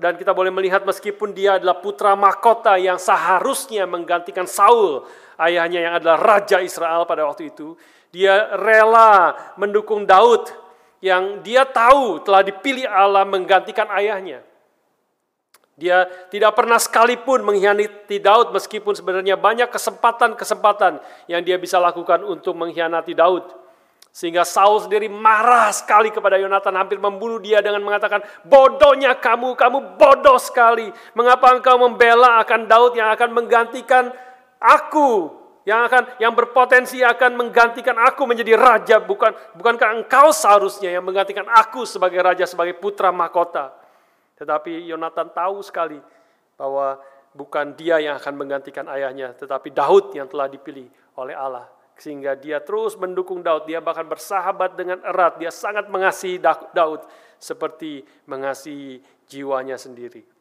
dan 0.00 0.16
kita 0.16 0.32
boleh 0.32 0.48
melihat 0.48 0.80
meskipun 0.88 1.36
dia 1.36 1.60
adalah 1.60 1.76
putra 1.76 2.16
mahkota 2.16 2.80
yang 2.80 2.96
seharusnya 2.96 3.84
menggantikan 3.84 4.48
Saul, 4.48 5.04
ayahnya 5.36 5.84
yang 5.84 5.94
adalah 6.00 6.16
raja 6.16 6.56
Israel 6.64 7.04
pada 7.04 7.28
waktu 7.28 7.52
itu, 7.52 7.76
dia 8.08 8.56
rela 8.56 9.36
mendukung 9.60 10.08
Daud 10.08 10.48
yang 10.98 11.44
dia 11.44 11.62
tahu 11.62 12.24
telah 12.24 12.42
dipilih 12.42 12.88
Allah 12.88 13.22
menggantikan 13.22 13.86
ayahnya. 13.94 14.42
Dia 15.78 16.10
tidak 16.26 16.58
pernah 16.58 16.74
sekalipun 16.74 17.46
mengkhianati 17.46 18.18
Daud 18.18 18.50
meskipun 18.50 18.98
sebenarnya 18.98 19.38
banyak 19.38 19.70
kesempatan-kesempatan 19.70 20.98
yang 21.30 21.38
dia 21.46 21.54
bisa 21.54 21.78
lakukan 21.78 22.26
untuk 22.26 22.58
mengkhianati 22.58 23.14
Daud. 23.14 23.46
Sehingga 24.10 24.42
Saul 24.42 24.82
sendiri 24.82 25.06
marah 25.06 25.70
sekali 25.70 26.10
kepada 26.10 26.34
Yonatan, 26.34 26.74
hampir 26.74 26.98
membunuh 26.98 27.38
dia 27.38 27.62
dengan 27.62 27.78
mengatakan, 27.86 28.26
bodohnya 28.42 29.14
kamu, 29.14 29.54
kamu 29.54 29.94
bodoh 29.94 30.42
sekali. 30.42 30.90
Mengapa 31.14 31.54
engkau 31.54 31.78
membela 31.78 32.42
akan 32.42 32.66
Daud 32.66 32.98
yang 32.98 33.14
akan 33.14 33.30
menggantikan 33.30 34.10
aku, 34.58 35.37
yang 35.68 35.84
akan 35.84 36.16
yang 36.16 36.32
berpotensi 36.32 37.04
akan 37.04 37.36
menggantikan 37.36 37.92
aku 38.00 38.24
menjadi 38.24 38.56
raja, 38.56 38.96
bukan 39.04 39.36
bukankah 39.52 40.00
engkau 40.00 40.32
seharusnya 40.32 40.88
yang 40.88 41.04
menggantikan 41.04 41.44
aku 41.44 41.84
sebagai 41.84 42.24
raja, 42.24 42.48
sebagai 42.48 42.80
putra 42.80 43.12
mahkota. 43.12 43.76
Tetapi 44.40 44.88
Yonatan 44.88 45.28
tahu 45.28 45.60
sekali 45.60 46.00
bahwa 46.56 46.96
bukan 47.36 47.76
dia 47.76 48.00
yang 48.00 48.16
akan 48.16 48.32
menggantikan 48.32 48.88
ayahnya, 48.88 49.36
tetapi 49.36 49.68
Daud 49.68 50.16
yang 50.16 50.24
telah 50.24 50.48
dipilih 50.48 50.88
oleh 51.20 51.36
Allah 51.36 51.68
sehingga 51.98 52.38
dia 52.38 52.62
terus 52.62 52.94
mendukung 52.94 53.42
Daud, 53.42 53.66
dia 53.66 53.82
bahkan 53.82 54.06
bersahabat 54.06 54.78
dengan 54.78 55.02
erat, 55.02 55.36
dia 55.36 55.50
sangat 55.50 55.90
mengasihi 55.90 56.38
Daud 56.72 57.02
seperti 57.42 58.06
mengasihi 58.24 59.02
jiwanya 59.26 59.74
sendiri. 59.74 60.37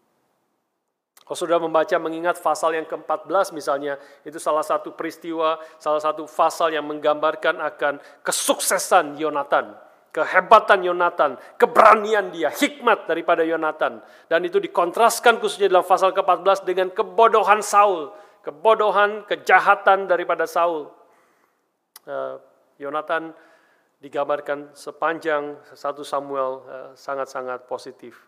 Kalau 1.27 1.43
sudah 1.43 1.59
membaca 1.59 1.91
mengingat 1.99 2.39
pasal 2.39 2.79
yang 2.79 2.87
ke-14 2.87 3.51
misalnya, 3.51 3.99
itu 4.23 4.39
salah 4.39 4.63
satu 4.63 4.95
peristiwa, 4.95 5.59
salah 5.75 5.99
satu 5.99 6.23
pasal 6.23 6.71
yang 6.71 6.87
menggambarkan 6.87 7.59
akan 7.67 7.99
kesuksesan 8.23 9.19
Yonatan, 9.19 9.75
kehebatan 10.15 10.87
Yonatan, 10.87 11.35
keberanian 11.59 12.31
dia, 12.31 12.47
hikmat 12.47 13.11
daripada 13.11 13.43
Yonatan. 13.43 13.99
Dan 14.31 14.39
itu 14.47 14.63
dikontraskan 14.63 15.43
khususnya 15.43 15.67
dalam 15.67 15.83
pasal 15.83 16.15
ke-14 16.15 16.63
dengan 16.63 16.95
kebodohan 16.95 17.59
Saul, 17.59 18.15
kebodohan, 18.47 19.27
kejahatan 19.27 20.07
daripada 20.07 20.47
Saul. 20.47 20.87
Eh, 22.07 22.35
Yonatan 22.79 23.35
digambarkan 23.99 24.71
sepanjang 24.71 25.59
satu 25.75 26.07
Samuel 26.07 26.63
eh, 26.71 26.89
sangat-sangat 26.95 27.67
positif. 27.67 28.26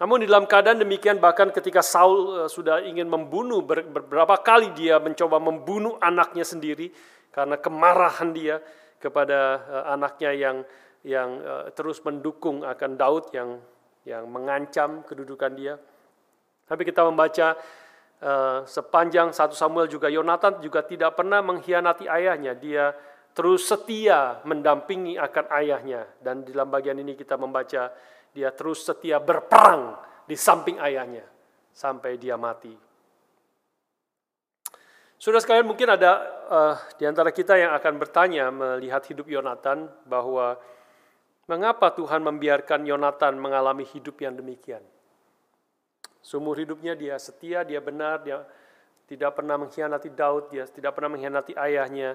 Namun 0.00 0.24
di 0.24 0.26
dalam 0.30 0.48
keadaan 0.48 0.80
demikian 0.80 1.20
bahkan 1.20 1.52
ketika 1.52 1.84
Saul 1.84 2.44
eh, 2.44 2.48
sudah 2.48 2.80
ingin 2.84 3.10
membunuh 3.10 3.60
beberapa 3.66 4.38
kali 4.40 4.72
dia 4.72 4.96
mencoba 5.02 5.36
membunuh 5.42 6.00
anaknya 6.00 6.46
sendiri 6.46 6.88
karena 7.32 7.56
kemarahan 7.60 8.32
dia 8.32 8.60
kepada 9.02 9.66
anaknya 9.90 10.30
yang 10.30 10.56
yang 11.02 11.42
terus 11.74 11.98
mendukung 12.06 12.62
akan 12.62 12.94
Daud 12.94 13.34
yang 13.34 13.58
yang 14.06 14.30
mengancam 14.30 15.02
kedudukan 15.02 15.50
dia. 15.58 15.74
Tapi 16.70 16.86
kita 16.86 17.02
membaca 17.02 17.58
Eh, 18.22 18.60
sepanjang 18.70 19.34
satu 19.34 19.50
Samuel 19.58 19.90
juga 19.90 20.06
Yonatan 20.06 20.62
juga 20.62 20.86
tidak 20.86 21.18
pernah 21.18 21.42
mengkhianati 21.42 22.06
ayahnya. 22.06 22.54
Dia 22.54 22.94
terus 23.34 23.66
setia 23.66 24.38
mendampingi 24.46 25.18
akan 25.18 25.50
ayahnya. 25.50 26.06
Dan 26.22 26.46
di 26.46 26.54
dalam 26.54 26.70
bagian 26.70 27.02
ini 27.02 27.18
kita 27.18 27.34
membaca 27.34 27.90
dia 28.32 28.50
terus 28.52 28.84
setia 28.84 29.20
berperang 29.20 29.96
di 30.24 30.34
samping 30.34 30.80
ayahnya 30.80 31.24
sampai 31.72 32.16
dia 32.16 32.36
mati. 32.40 32.72
Sudah 35.22 35.38
sekalian 35.38 35.70
mungkin 35.70 35.86
ada 35.86 36.18
uh, 36.50 36.76
di 36.98 37.06
antara 37.06 37.30
kita 37.30 37.54
yang 37.54 37.70
akan 37.78 37.94
bertanya 37.94 38.50
melihat 38.50 39.06
hidup 39.06 39.30
Yonatan 39.30 39.86
bahwa 40.02 40.58
mengapa 41.46 41.94
Tuhan 41.94 42.26
membiarkan 42.26 42.82
Yonatan 42.82 43.38
mengalami 43.38 43.86
hidup 43.86 44.18
yang 44.18 44.34
demikian. 44.34 44.82
Seumur 46.22 46.58
hidupnya 46.58 46.98
dia 46.98 47.18
setia, 47.22 47.62
dia 47.62 47.78
benar, 47.78 48.22
dia 48.26 48.42
tidak 49.06 49.38
pernah 49.38 49.58
mengkhianati 49.58 50.10
Daud, 50.10 50.50
dia 50.54 50.66
tidak 50.70 50.94
pernah 50.94 51.14
mengkhianati 51.14 51.52
ayahnya. 51.54 52.14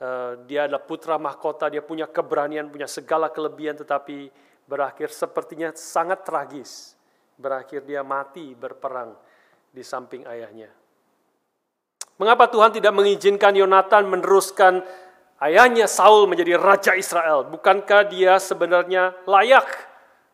Eh, 0.00 0.32
dia 0.48 0.64
adalah 0.64 0.80
putra 0.80 1.20
mahkota, 1.20 1.68
dia 1.68 1.84
punya 1.84 2.08
keberanian, 2.08 2.72
punya 2.72 2.88
segala 2.88 3.28
kelebihan, 3.28 3.76
tetapi 3.76 4.32
berakhir 4.70 5.10
sepertinya 5.10 5.74
sangat 5.74 6.22
tragis. 6.22 6.94
Berakhir 7.34 7.82
dia 7.82 8.06
mati 8.06 8.54
berperang 8.54 9.18
di 9.74 9.82
samping 9.82 10.22
ayahnya. 10.30 10.70
Mengapa 12.20 12.46
Tuhan 12.46 12.70
tidak 12.70 12.94
mengizinkan 12.94 13.56
Yonatan 13.56 14.06
meneruskan 14.06 14.84
ayahnya 15.42 15.90
Saul 15.90 16.30
menjadi 16.30 16.54
raja 16.60 16.92
Israel? 16.94 17.48
Bukankah 17.50 18.06
dia 18.06 18.38
sebenarnya 18.38 19.16
layak 19.26 19.90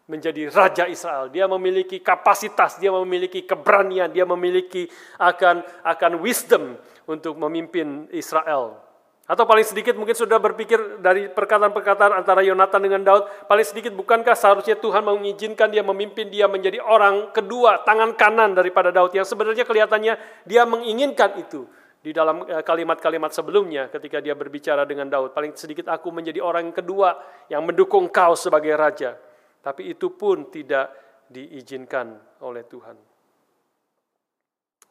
menjadi 0.07 0.51
raja 0.51 0.85
Israel. 0.87 1.31
Dia 1.31 1.51
memiliki 1.51 1.99
kapasitas, 2.03 2.79
dia 2.79 2.95
memiliki 2.95 3.43
keberanian, 3.43 4.11
dia 4.11 4.27
memiliki 4.27 4.87
akan 5.19 5.63
akan 5.83 6.13
wisdom 6.23 6.79
untuk 7.07 7.39
memimpin 7.39 8.11
Israel. 8.15 8.86
Atau 9.27 9.43
paling 9.43 9.67
sedikit 9.67 9.99
mungkin 9.99 10.15
sudah 10.15 10.39
berpikir 10.39 11.03
dari 11.03 11.27
perkataan-perkataan 11.27 12.15
antara 12.15 12.47
Yonatan 12.47 12.79
dengan 12.79 13.03
Daud, 13.03 13.51
paling 13.51 13.67
sedikit 13.67 13.91
bukankah 13.99 14.39
seharusnya 14.39 14.79
Tuhan 14.79 15.03
mengizinkan 15.03 15.67
dia 15.67 15.83
memimpin 15.83 16.31
dia 16.31 16.47
menjadi 16.47 16.79
orang 16.79 17.35
kedua, 17.35 17.83
tangan 17.83 18.15
kanan 18.15 18.55
daripada 18.55 18.95
Daud 18.95 19.11
yang 19.19 19.27
sebenarnya 19.27 19.67
kelihatannya 19.67 20.15
dia 20.47 20.63
menginginkan 20.63 21.43
itu 21.43 21.67
di 21.99 22.15
dalam 22.15 22.47
eh, 22.47 22.63
kalimat-kalimat 22.63 23.35
sebelumnya 23.35 23.91
ketika 23.91 24.23
dia 24.23 24.39
berbicara 24.39 24.87
dengan 24.87 25.11
Daud. 25.11 25.35
Paling 25.35 25.59
sedikit 25.59 25.91
aku 25.91 26.15
menjadi 26.15 26.39
orang 26.39 26.71
kedua 26.71 27.19
yang 27.51 27.67
mendukung 27.67 28.07
kau 28.15 28.39
sebagai 28.39 28.79
raja. 28.79 29.19
Tapi 29.59 29.91
itu 29.91 30.15
pun 30.15 30.47
tidak 30.55 30.95
diizinkan 31.27 32.15
oleh 32.47 32.63
Tuhan. 32.63 32.95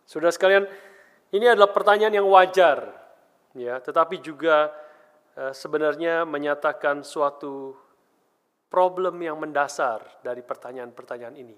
Saudara 0.03 0.35
sekalian, 0.35 0.67
ini 1.31 1.47
adalah 1.47 1.71
pertanyaan 1.71 2.19
yang 2.19 2.27
wajar, 2.27 3.04
ya, 3.55 3.79
tetapi 3.79 4.19
juga 4.19 4.69
eh, 5.33 5.55
sebenarnya 5.55 6.27
menyatakan 6.27 7.01
suatu 7.01 7.73
problem 8.67 9.23
yang 9.23 9.39
mendasar 9.39 10.03
dari 10.19 10.43
pertanyaan-pertanyaan 10.43 11.35
ini. 11.39 11.57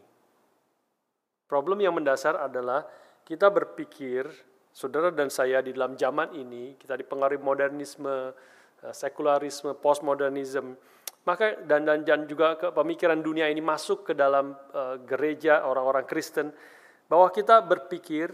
Problem 1.47 1.79
yang 1.81 1.95
mendasar 1.95 2.37
adalah 2.37 2.85
kita 3.25 3.49
berpikir, 3.49 4.29
saudara 4.69 5.09
dan 5.09 5.31
saya 5.33 5.59
di 5.65 5.73
dalam 5.73 5.97
zaman 5.97 6.35
ini, 6.37 6.77
kita 6.77 6.93
dipengaruhi 6.93 7.41
modernisme, 7.41 8.31
eh, 8.85 8.93
sekularisme, 8.93 9.73
postmodernisme, 9.81 10.77
maka 11.27 11.59
dan 11.67 11.83
dan, 11.83 12.07
dan 12.07 12.23
juga 12.23 12.55
ke 12.55 12.71
pemikiran 12.71 13.19
dunia 13.19 13.51
ini 13.51 13.59
masuk 13.59 14.07
ke 14.07 14.13
dalam 14.15 14.55
uh, 14.71 14.95
gereja 15.03 15.59
orang-orang 15.67 16.07
Kristen 16.07 16.55
bahwa 17.11 17.27
kita 17.35 17.59
berpikir 17.67 18.31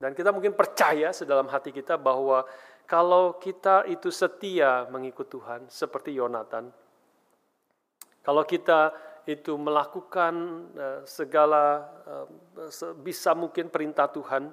dan 0.00 0.16
kita 0.16 0.32
mungkin 0.32 0.56
percaya 0.56 1.12
sedalam 1.12 1.46
hati 1.52 1.70
kita 1.70 2.00
bahwa 2.00 2.48
kalau 2.88 3.36
kita 3.36 3.84
itu 3.86 4.08
setia 4.08 4.88
mengikut 4.88 5.28
Tuhan 5.28 5.68
seperti 5.68 6.16
Yonatan, 6.16 6.72
kalau 8.24 8.42
kita 8.48 8.90
itu 9.28 9.54
melakukan 9.60 10.34
uh, 10.74 11.00
segala 11.04 11.86
uh, 12.08 12.26
bisa 13.04 13.36
mungkin 13.36 13.68
perintah 13.68 14.08
Tuhan, 14.08 14.50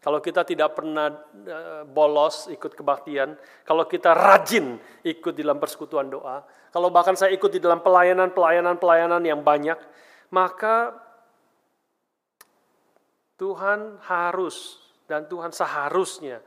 kalau 0.00 0.16
kita 0.24 0.48
tidak 0.48 0.80
pernah 0.80 1.12
eh, 1.44 1.84
bolos 1.84 2.48
ikut 2.48 2.72
kebaktian, 2.72 3.36
kalau 3.68 3.84
kita 3.84 4.16
rajin 4.16 4.80
ikut 5.04 5.36
dalam 5.36 5.60
persekutuan 5.60 6.08
doa, 6.08 6.40
kalau 6.72 6.88
bahkan 6.88 7.12
saya 7.12 7.36
ikut 7.36 7.52
di 7.52 7.60
dalam 7.60 7.84
pelayanan-pelayanan-pelayanan 7.84 9.20
yang 9.28 9.44
banyak, 9.44 9.76
maka 10.32 10.96
Tuhan 13.40 13.96
harus 14.04 14.76
dan 15.08 15.24
Tuhan 15.24 15.48
seharusnya 15.48 16.44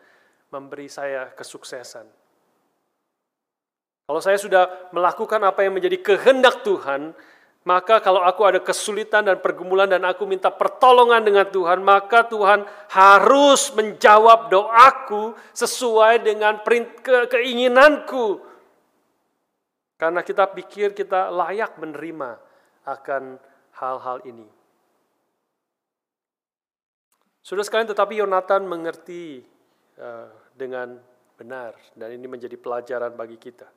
memberi 0.53 0.85
saya 0.85 1.33
kesuksesan. 1.33 2.05
Kalau 4.05 4.21
saya 4.21 4.37
sudah 4.37 4.93
melakukan 4.93 5.41
apa 5.41 5.65
yang 5.65 5.73
menjadi 5.73 5.97
kehendak 5.97 6.61
Tuhan, 6.61 7.17
Maka 7.63 8.03
kalau 8.03 8.19
aku 8.19 8.43
ada 8.43 8.59
kesulitan 8.59 9.23
dan 9.23 9.39
pergumulan 9.39 9.87
dan 9.87 10.03
aku 10.03 10.27
minta 10.27 10.51
pertolongan 10.51 11.23
dengan 11.23 11.47
Tuhan, 11.47 11.79
maka 11.79 12.27
Tuhan 12.27 12.67
harus 12.91 13.71
menjawab 13.71 14.51
doaku 14.51 15.31
sesuai 15.55 16.27
dengan 16.27 16.59
keinginanku. 17.31 18.43
Karena 19.95 20.19
kita 20.27 20.51
pikir 20.51 20.91
kita 20.91 21.31
layak 21.31 21.79
menerima 21.79 22.35
akan 22.83 23.39
hal-hal 23.79 24.19
ini. 24.27 24.62
Sudah 27.43 27.67
sekalian 27.67 27.91
tetapi 27.91 28.23
Yonatan 28.23 28.63
mengerti 28.63 29.43
uh, 29.99 30.31
dengan 30.55 30.95
benar 31.35 31.75
dan 31.91 32.15
ini 32.15 32.23
menjadi 32.23 32.55
pelajaran 32.55 33.19
bagi 33.19 33.35
kita. 33.35 33.67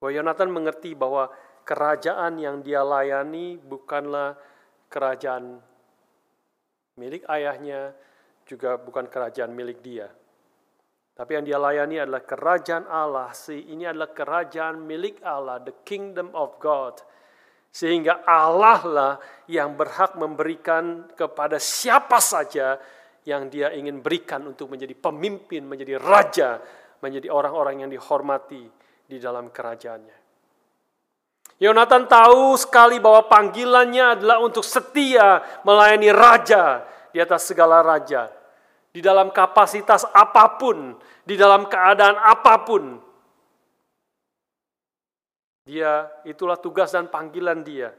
Bahwa 0.00 0.10
Yonatan 0.16 0.48
mengerti 0.48 0.96
bahwa 0.96 1.28
kerajaan 1.68 2.40
yang 2.40 2.64
dia 2.64 2.80
layani 2.80 3.60
bukanlah 3.60 4.34
kerajaan 4.88 5.60
milik 6.96 7.28
ayahnya, 7.28 7.92
juga 8.48 8.80
bukan 8.80 9.06
kerajaan 9.12 9.52
milik 9.52 9.84
dia. 9.84 10.08
Tapi 11.12 11.36
yang 11.36 11.44
dia 11.44 11.60
layani 11.60 12.00
adalah 12.00 12.24
kerajaan 12.24 12.88
Allah. 12.88 13.28
Ini 13.52 13.92
adalah 13.92 14.10
kerajaan 14.10 14.80
milik 14.80 15.20
Allah, 15.20 15.60
the 15.60 15.76
kingdom 15.84 16.32
of 16.32 16.56
God. 16.56 16.96
Sehingga 17.72 18.20
Allah 18.28 18.80
lah 18.84 19.14
yang 19.48 19.72
berhak 19.74 20.14
memberikan 20.20 21.08
kepada 21.16 21.56
siapa 21.56 22.20
saja 22.20 22.76
yang 23.24 23.48
dia 23.48 23.72
ingin 23.72 24.04
berikan 24.04 24.44
untuk 24.44 24.68
menjadi 24.68 24.92
pemimpin, 24.92 25.64
menjadi 25.64 25.96
raja, 25.96 26.60
menjadi 27.00 27.32
orang-orang 27.32 27.86
yang 27.86 27.90
dihormati 27.90 28.68
di 29.08 29.16
dalam 29.16 29.48
kerajaannya. 29.48 30.22
Yonatan 31.62 32.10
tahu 32.10 32.58
sekali 32.58 32.98
bahwa 32.98 33.30
panggilannya 33.30 34.18
adalah 34.18 34.42
untuk 34.42 34.66
setia 34.66 35.38
melayani 35.62 36.10
raja 36.10 36.82
di 37.14 37.22
atas 37.22 37.46
segala 37.46 37.80
raja. 37.86 38.26
Di 38.92 38.98
dalam 38.98 39.30
kapasitas 39.30 40.04
apa 40.10 40.58
pun, 40.58 40.98
di 41.22 41.38
dalam 41.38 41.70
keadaan 41.70 42.18
apa 42.18 42.66
pun. 42.66 42.98
Dia 45.62 46.10
itulah 46.26 46.58
tugas 46.58 46.90
dan 46.90 47.06
panggilan 47.06 47.62
dia. 47.62 47.94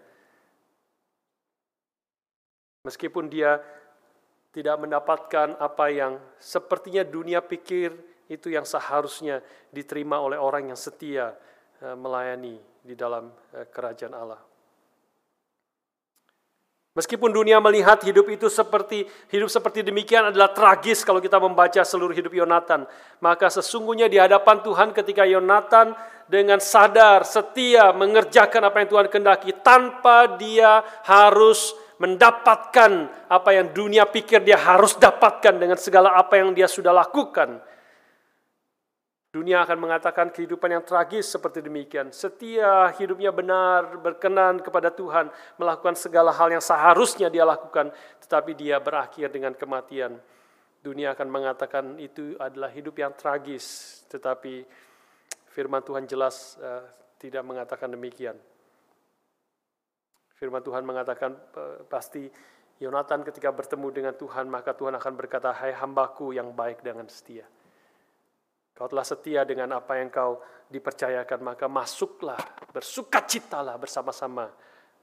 Meskipun 2.83 3.31
dia 3.31 3.63
tidak 4.51 4.75
mendapatkan 4.83 5.55
apa 5.57 5.85
yang 5.87 6.19
sepertinya 6.35 7.01
dunia 7.07 7.39
pikir 7.39 7.95
itu 8.27 8.51
yang 8.51 8.67
seharusnya 8.67 9.39
diterima 9.71 10.19
oleh 10.19 10.35
orang 10.35 10.71
yang 10.71 10.79
setia 10.79 11.31
eh, 11.79 11.95
melayani 11.95 12.59
di 12.83 12.93
dalam 12.93 13.31
eh, 13.55 13.71
kerajaan 13.71 14.13
Allah. 14.13 14.52
Meskipun 16.93 17.33
dunia 17.33 17.57
melihat 17.57 17.97
hidup 18.05 18.29
itu 18.29 18.45
seperti 18.53 19.09
hidup 19.33 19.49
seperti 19.49 19.81
demikian 19.81 20.29
adalah 20.29 20.53
tragis 20.53 21.01
kalau 21.01 21.17
kita 21.17 21.41
membaca 21.41 21.81
seluruh 21.81 22.13
hidup 22.13 22.29
Yonatan, 22.29 22.85
maka 23.17 23.49
sesungguhnya 23.49 24.05
di 24.05 24.21
hadapan 24.21 24.61
Tuhan 24.61 24.93
ketika 24.93 25.25
Yonatan 25.25 25.97
dengan 26.29 26.61
sadar, 26.61 27.25
setia 27.25 27.97
mengerjakan 27.97 28.69
apa 28.69 28.85
yang 28.85 28.89
Tuhan 28.93 29.07
kehendaki 29.09 29.51
tanpa 29.65 30.37
dia 30.37 30.85
harus 31.01 31.73
mendapatkan 31.97 33.09
apa 33.25 33.49
yang 33.57 33.73
dunia 33.73 34.05
pikir 34.05 34.45
dia 34.45 34.61
harus 34.61 34.93
dapatkan 34.93 35.57
dengan 35.57 35.81
segala 35.81 36.13
apa 36.13 36.37
yang 36.37 36.53
dia 36.53 36.69
sudah 36.69 36.93
lakukan. 36.93 37.57
Dunia 39.33 39.65
akan 39.65 39.81
mengatakan 39.81 40.29
kehidupan 40.29 40.69
yang 40.69 40.85
tragis 40.85 41.25
seperti 41.25 41.65
demikian. 41.65 42.13
Setia 42.13 42.93
hidupnya 42.93 43.33
benar, 43.33 43.97
berkenan 43.97 44.61
kepada 44.61 44.93
Tuhan, 44.93 45.33
melakukan 45.57 45.97
segala 45.97 46.29
hal 46.29 46.53
yang 46.53 46.61
seharusnya 46.61 47.33
dia 47.33 47.41
lakukan, 47.41 47.89
tetapi 48.21 48.53
dia 48.53 48.77
berakhir 48.77 49.33
dengan 49.33 49.57
kematian. 49.57 50.21
Dunia 50.85 51.17
akan 51.17 51.33
mengatakan 51.33 51.97
itu 51.97 52.37
adalah 52.37 52.69
hidup 52.69 52.93
yang 52.93 53.17
tragis, 53.17 54.05
tetapi 54.05 54.69
firman 55.49 55.81
Tuhan 55.81 56.05
jelas 56.05 56.61
uh, 56.61 56.85
tidak 57.17 57.41
mengatakan 57.41 57.89
demikian. 57.89 58.37
Firman 60.37 60.61
Tuhan 60.61 60.85
mengatakan 60.85 61.33
uh, 61.57 61.81
pasti 61.89 62.29
Yonatan 62.77 63.25
ketika 63.25 63.49
bertemu 63.49 63.87
dengan 63.89 64.13
Tuhan, 64.13 64.45
maka 64.45 64.77
Tuhan 64.77 64.93
akan 64.93 65.13
berkata, 65.17 65.57
Hai 65.57 65.73
hambaku 65.73 66.37
yang 66.37 66.53
baik 66.53 66.85
dengan 66.85 67.09
setia. 67.09 67.49
Kau 68.73 68.89
telah 68.89 69.05
setia 69.05 69.45
dengan 69.45 69.77
apa 69.77 70.01
yang 70.01 70.09
kau 70.09 70.41
dipercayakan, 70.65 71.39
maka 71.45 71.69
masuklah, 71.69 72.41
bersukacitalah 72.73 73.77
bersama-sama 73.77 74.49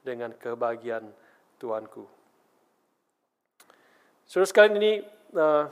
dengan 0.03 0.35
kebahagiaan 0.35 1.07
Tuanku. 1.55 2.03
Saudara 4.27 4.47
sekalian 4.47 4.75
ini 4.79 4.93
uh, 5.35 5.65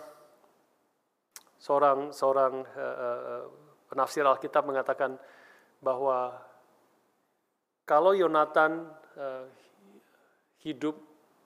seorang 1.59 2.15
seorang 2.15 2.63
uh, 2.63 2.95
uh, 3.03 3.43
penafsir 3.91 4.23
Alkitab 4.23 4.63
mengatakan 4.63 5.19
bahwa 5.83 6.39
kalau 7.83 8.15
Yonatan 8.15 8.87
uh, 9.19 9.43
hidup 10.63 10.95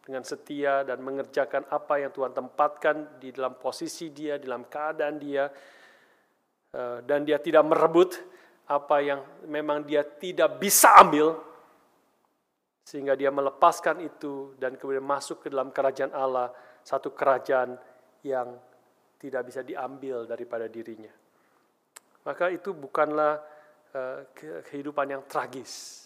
dengan 0.03 0.27
setia 0.27 0.83
dan 0.83 0.99
mengerjakan 0.99 1.63
apa 1.71 2.03
yang 2.03 2.11
Tuhan 2.11 2.35
tempatkan 2.35 3.23
di 3.23 3.31
dalam 3.31 3.55
posisi 3.55 4.11
dia, 4.11 4.35
di 4.35 4.51
dalam 4.51 4.67
keadaan 4.67 5.15
dia, 5.15 5.47
dan 7.05 7.21
dia 7.21 7.37
tidak 7.37 7.69
merebut 7.69 8.17
apa 8.65 8.97
yang 9.05 9.21
memang 9.45 9.85
dia 9.85 10.01
tidak 10.01 10.57
bisa 10.57 10.97
ambil 10.97 11.37
sehingga 12.83 13.15
dia 13.15 13.31
melepaskan 13.31 14.03
itu 14.03 14.57
dan 14.59 14.75
kemudian 14.75 15.05
masuk 15.05 15.45
ke 15.45 15.47
dalam 15.53 15.71
kerajaan 15.71 16.11
Allah 16.11 16.51
satu 16.83 17.15
kerajaan 17.15 17.79
yang 18.27 18.59
tidak 19.15 19.47
bisa 19.47 19.63
diambil 19.63 20.27
daripada 20.27 20.67
dirinya. 20.67 21.11
Maka 22.27 22.51
itu 22.51 22.75
bukanlah 22.75 23.39
uh, 23.95 24.19
kehidupan 24.67 25.15
yang 25.15 25.23
tragis. 25.23 26.03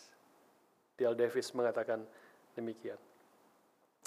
Dale 0.98 1.18
Davis 1.18 1.50
mengatakan 1.54 2.02
demikian. 2.54 2.98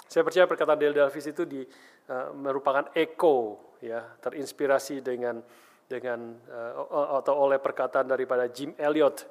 Saya 0.06 0.22
percaya 0.26 0.46
perkataan 0.46 0.78
Dale 0.78 0.94
Davis 0.94 1.26
itu 1.26 1.42
di, 1.46 1.62
uh, 2.10 2.30
merupakan 2.34 2.90
eko 2.94 3.38
ya 3.82 4.02
terinspirasi 4.22 5.02
dengan 5.02 5.42
dengan 5.90 6.38
uh, 6.46 7.18
atau 7.18 7.34
oleh 7.34 7.58
perkataan 7.58 8.06
daripada 8.06 8.46
Jim 8.46 8.70
Elliot 8.78 9.26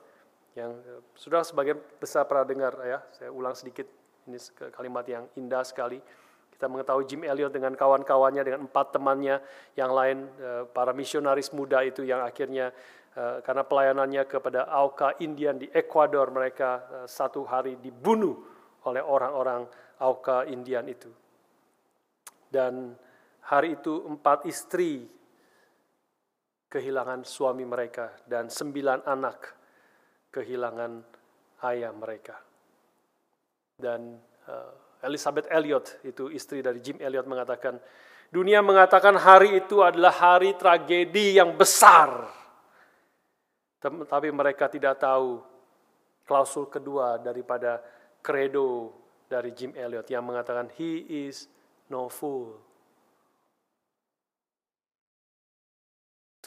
yang 0.59 0.75
uh, 0.75 0.99
sudah 1.15 1.47
sebagian 1.47 1.79
besar 1.95 2.27
pernah 2.27 2.43
dengar 2.43 2.75
ya. 2.83 2.99
Saya 3.15 3.31
ulang 3.31 3.55
sedikit 3.55 3.87
ini 4.27 4.35
kalimat 4.75 5.07
yang 5.07 5.23
indah 5.39 5.63
sekali. 5.63 6.03
Kita 6.51 6.67
mengetahui 6.67 7.07
Jim 7.07 7.23
Elliot 7.23 7.55
dengan 7.55 7.71
kawan-kawannya 7.71 8.43
dengan 8.43 8.67
empat 8.67 8.91
temannya 8.91 9.39
yang 9.79 9.95
lain 9.95 10.27
uh, 10.43 10.67
para 10.67 10.91
misionaris 10.91 11.55
muda 11.55 11.79
itu 11.87 12.03
yang 12.03 12.19
akhirnya 12.27 12.75
uh, 13.15 13.39
karena 13.39 13.63
pelayanannya 13.63 14.27
kepada 14.27 14.67
Auka 14.67 15.15
Indian 15.23 15.55
di 15.55 15.71
Ecuador 15.71 16.27
mereka 16.35 16.83
uh, 16.91 17.07
satu 17.07 17.47
hari 17.47 17.79
dibunuh 17.79 18.35
oleh 18.83 18.99
orang-orang 18.99 19.63
Auka 20.03 20.43
Indian 20.51 20.83
itu. 20.91 21.07
Dan 22.51 22.91
hari 23.47 23.79
itu 23.79 24.03
empat 24.03 24.43
istri 24.43 25.18
kehilangan 26.69 27.25
suami 27.25 27.65
mereka 27.65 28.13
dan 28.29 28.47
sembilan 28.47 29.09
anak 29.09 29.37
kehilangan 30.29 30.91
ayah 31.65 31.91
mereka. 31.91 32.37
Dan 33.73 34.15
uh, 34.45 35.03
Elizabeth 35.03 35.49
Elliot 35.49 36.05
itu 36.05 36.29
istri 36.29 36.61
dari 36.61 36.77
Jim 36.79 37.01
Elliot 37.01 37.25
mengatakan, 37.25 37.81
dunia 38.29 38.61
mengatakan 38.61 39.17
hari 39.17 39.65
itu 39.65 39.81
adalah 39.81 40.13
hari 40.13 40.53
tragedi 40.53 41.41
yang 41.41 41.57
besar. 41.57 42.29
Tapi 43.81 44.27
mereka 44.29 44.67
tidak 44.67 44.99
tahu 44.99 45.39
klausul 46.27 46.69
kedua 46.69 47.17
daripada 47.17 47.81
credo 48.19 48.93
dari 49.25 49.55
Jim 49.55 49.73
Elliot 49.73 50.05
yang 50.11 50.27
mengatakan 50.27 50.69
he 50.77 51.07
is 51.25 51.49
no 51.89 52.11
fool. 52.11 52.68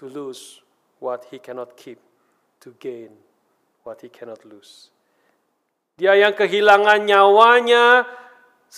To 0.03 0.11
lose 0.11 0.59
what 0.99 1.23
he 1.31 1.39
cannot 1.39 1.79
keep, 1.79 2.03
to 2.59 2.75
gain 2.83 3.15
what 3.87 4.03
he 4.03 4.11
cannot 4.11 4.43
lose. 4.43 4.91
Dia 5.95 6.19
yang 6.19 6.35
kehilangan 6.35 7.07
nyawanya, 7.07 8.03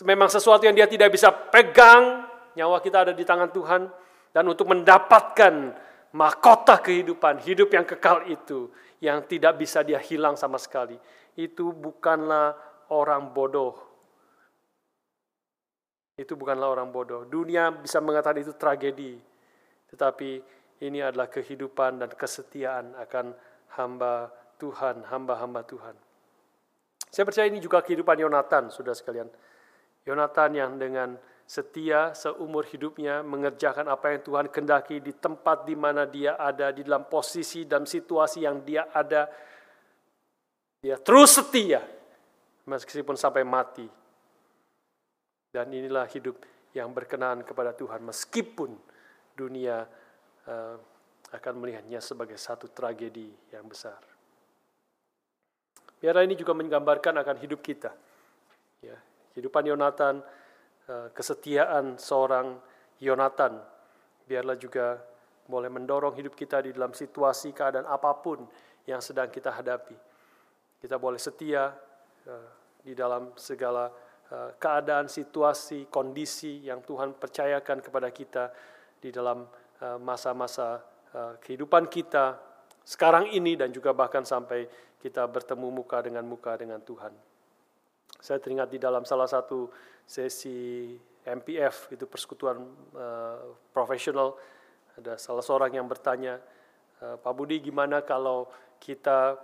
memang 0.04 0.28
sesuatu 0.28 0.68
yang 0.68 0.76
dia 0.76 0.84
tidak 0.84 1.16
bisa 1.16 1.32
pegang, 1.32 2.28
nyawa 2.52 2.84
kita 2.84 3.08
ada 3.08 3.12
di 3.16 3.24
tangan 3.24 3.48
Tuhan, 3.48 3.88
dan 4.36 4.44
untuk 4.44 4.68
mendapatkan 4.68 5.72
mahkota 6.12 6.84
kehidupan, 6.84 7.40
hidup 7.40 7.72
yang 7.72 7.88
kekal 7.88 8.28
itu, 8.28 8.68
yang 9.00 9.24
tidak 9.24 9.56
bisa 9.56 9.80
dia 9.80 9.96
hilang 10.04 10.36
sama 10.36 10.60
sekali, 10.60 11.00
itu 11.40 11.72
bukanlah 11.72 12.52
orang 12.92 13.32
bodoh. 13.32 13.80
Itu 16.20 16.36
bukanlah 16.36 16.68
orang 16.68 16.92
bodoh. 16.92 17.24
Dunia 17.24 17.72
bisa 17.72 17.98
mengatakan 18.04 18.44
itu 18.44 18.52
tragedi, 18.54 19.18
tetapi 19.90 20.62
ini 20.82 20.98
adalah 20.98 21.30
kehidupan 21.30 22.02
dan 22.02 22.10
kesetiaan 22.10 22.98
akan 22.98 23.30
hamba 23.78 24.32
Tuhan, 24.58 25.06
hamba-hamba 25.06 25.62
Tuhan. 25.62 25.94
Saya 27.14 27.22
percaya 27.22 27.46
ini 27.46 27.62
juga 27.62 27.78
kehidupan 27.78 28.18
Yonatan, 28.18 28.74
sudah 28.74 28.90
sekalian. 28.90 29.30
Yonatan 30.02 30.50
yang 30.58 30.72
dengan 30.74 31.14
setia 31.44 32.16
seumur 32.16 32.64
hidupnya 32.66 33.20
mengerjakan 33.20 33.86
apa 33.86 34.16
yang 34.16 34.20
Tuhan 34.24 34.46
kendaki 34.48 34.98
di 34.98 35.12
tempat 35.14 35.68
di 35.68 35.76
mana 35.76 36.08
dia 36.08 36.40
ada, 36.40 36.72
di 36.72 36.82
dalam 36.82 37.06
posisi 37.06 37.68
dan 37.68 37.86
situasi 37.86 38.42
yang 38.42 38.64
dia 38.66 38.90
ada. 38.90 39.28
Dia 40.82 40.98
terus 41.00 41.38
setia 41.38 41.80
meskipun 42.66 43.16
sampai 43.16 43.44
mati. 43.46 43.86
Dan 45.54 45.70
inilah 45.70 46.10
hidup 46.10 46.42
yang 46.74 46.90
berkenan 46.90 47.46
kepada 47.46 47.70
Tuhan 47.70 48.02
meskipun 48.02 48.74
dunia 49.38 49.86
uh, 50.48 50.76
akan 51.34 51.54
melihatnya 51.58 51.98
sebagai 51.98 52.38
satu 52.38 52.70
tragedi 52.70 53.32
yang 53.50 53.66
besar. 53.66 53.98
Biarlah 55.98 56.22
ini 56.22 56.36
juga 56.36 56.52
menggambarkan 56.52 57.16
akan 57.24 57.36
hidup 57.40 57.64
kita. 57.64 57.90
Ya, 58.84 59.00
kehidupan 59.32 59.64
Yonatan, 59.64 60.20
eh, 60.84 61.08
kesetiaan 61.16 61.96
seorang 61.96 62.60
Yonatan, 63.00 63.56
biarlah 64.28 64.54
juga 64.60 65.00
boleh 65.48 65.72
mendorong 65.72 66.12
hidup 66.16 66.36
kita 66.36 66.60
di 66.60 66.76
dalam 66.76 66.92
situasi 66.92 67.56
keadaan 67.56 67.88
apa 67.88 68.12
pun 68.20 68.44
yang 68.84 69.00
sedang 69.00 69.32
kita 69.32 69.48
hadapi. 69.48 69.96
Kita 70.78 71.00
boleh 71.00 71.16
setia 71.16 71.72
eh, 72.28 72.48
di 72.84 72.92
dalam 72.92 73.32
segala 73.40 73.88
eh, 74.28 74.50
keadaan, 74.60 75.08
situasi, 75.08 75.88
kondisi 75.88 76.68
yang 76.68 76.84
Tuhan 76.84 77.16
percayakan 77.16 77.80
kepada 77.80 78.12
kita 78.12 78.52
di 79.00 79.08
dalam 79.08 79.63
masa-masa 80.00 80.80
Eh, 81.14 81.34
kehidupan 81.46 81.86
kita 81.86 82.34
sekarang 82.82 83.30
ini 83.30 83.54
dan 83.54 83.70
juga 83.70 83.94
bahkan 83.94 84.26
sampai 84.26 84.66
kita 84.98 85.22
bertemu 85.30 85.70
muka 85.70 86.02
dengan 86.02 86.26
muka 86.26 86.58
dengan 86.58 86.82
Tuhan. 86.82 87.14
Saya 88.18 88.42
teringat 88.42 88.74
di 88.74 88.82
dalam 88.82 89.06
salah 89.06 89.30
satu 89.30 89.70
sesi 90.02 90.90
MPF 91.22 91.94
itu 91.94 92.04
persekutuan 92.10 92.58
uh, 92.98 93.54
profesional 93.70 94.34
ada 94.98 95.14
salah 95.14 95.40
seorang 95.40 95.78
yang 95.78 95.86
bertanya 95.86 96.38
Pak 96.98 97.32
Budi 97.34 97.58
gimana 97.58 98.02
kalau 98.06 98.46
kita 98.78 99.34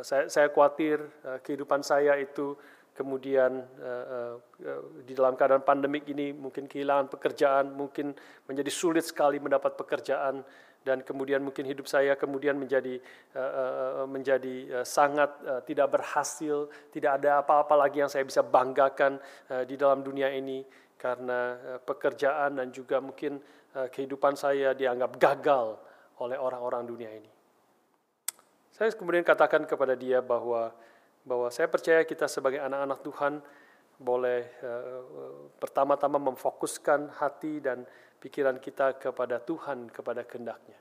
saya, 0.00 0.26
saya 0.32 0.48
khawatir 0.48 0.96
kehidupan 1.44 1.84
saya 1.84 2.16
itu 2.16 2.56
kemudian 3.00 3.64
uh, 3.80 4.36
uh, 4.36 4.84
di 5.08 5.16
dalam 5.16 5.32
keadaan 5.32 5.64
pandemik 5.64 6.04
ini 6.12 6.36
mungkin 6.36 6.68
kehilangan 6.68 7.08
pekerjaan, 7.08 7.72
mungkin 7.72 8.12
menjadi 8.44 8.68
sulit 8.68 9.08
sekali 9.08 9.40
mendapat 9.40 9.72
pekerjaan 9.80 10.44
dan 10.84 11.00
kemudian 11.00 11.40
mungkin 11.40 11.64
hidup 11.64 11.88
saya 11.88 12.16
kemudian 12.20 12.60
menjadi 12.60 13.00
uh, 13.36 14.04
menjadi 14.04 14.84
sangat 14.84 15.64
tidak 15.64 15.96
berhasil, 15.96 16.68
tidak 16.92 17.24
ada 17.24 17.40
apa-apa 17.40 17.88
lagi 17.88 18.04
yang 18.04 18.12
saya 18.12 18.28
bisa 18.28 18.44
banggakan 18.44 19.16
di 19.64 19.80
dalam 19.80 20.04
dunia 20.04 20.28
ini 20.28 20.60
karena 21.00 21.56
pekerjaan 21.80 22.60
dan 22.60 22.68
juga 22.68 23.00
mungkin 23.00 23.40
kehidupan 23.72 24.36
saya 24.36 24.76
dianggap 24.76 25.16
gagal 25.16 25.80
oleh 26.20 26.36
orang-orang 26.36 26.84
dunia 26.84 27.12
ini. 27.12 27.30
Saya 28.72 28.92
kemudian 28.96 29.20
katakan 29.20 29.68
kepada 29.68 29.92
dia 29.92 30.24
bahwa 30.24 30.72
bahwa 31.24 31.52
saya 31.52 31.68
percaya 31.68 32.02
kita 32.04 32.26
sebagai 32.26 32.60
anak-anak 32.60 33.00
Tuhan 33.04 33.32
boleh 34.00 34.42
uh, 34.64 35.52
pertama-tama 35.60 36.16
memfokuskan 36.16 37.20
hati 37.20 37.60
dan 37.60 37.84
pikiran 38.16 38.56
kita 38.56 38.96
kepada 38.96 39.40
Tuhan, 39.40 39.92
kepada 39.92 40.24
kehendaknya. 40.24 40.76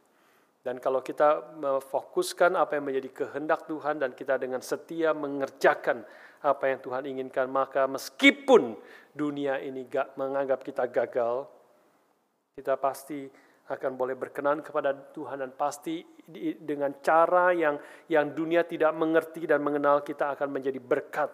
Dan 0.59 0.79
kalau 0.83 0.99
kita 0.99 1.55
memfokuskan 1.55 2.59
apa 2.59 2.75
yang 2.79 2.91
menjadi 2.91 3.09
kehendak 3.23 3.63
Tuhan 3.63 4.03
dan 4.03 4.11
kita 4.11 4.35
dengan 4.35 4.59
setia 4.59 5.15
mengerjakan 5.15 6.03
apa 6.43 6.63
yang 6.67 6.79
Tuhan 6.83 7.03
inginkan, 7.07 7.47
maka 7.47 7.87
meskipun 7.87 8.75
dunia 9.15 9.59
ini 9.63 9.87
gak 9.87 10.19
menganggap 10.19 10.59
kita 10.63 10.87
gagal, 10.91 11.47
kita 12.59 12.75
pasti 12.75 13.27
akan 13.69 13.91
boleh 13.93 14.17
berkenan 14.17 14.65
kepada 14.65 14.91
Tuhan 15.13 15.45
dan 15.45 15.53
pasti 15.53 16.01
dengan 16.57 16.97
cara 17.05 17.53
yang 17.53 17.77
yang 18.09 18.33
dunia 18.33 18.65
tidak 18.65 18.97
mengerti 18.97 19.45
dan 19.45 19.61
mengenal 19.61 20.01
kita 20.01 20.33
akan 20.33 20.49
menjadi 20.49 20.81
berkat 20.81 21.29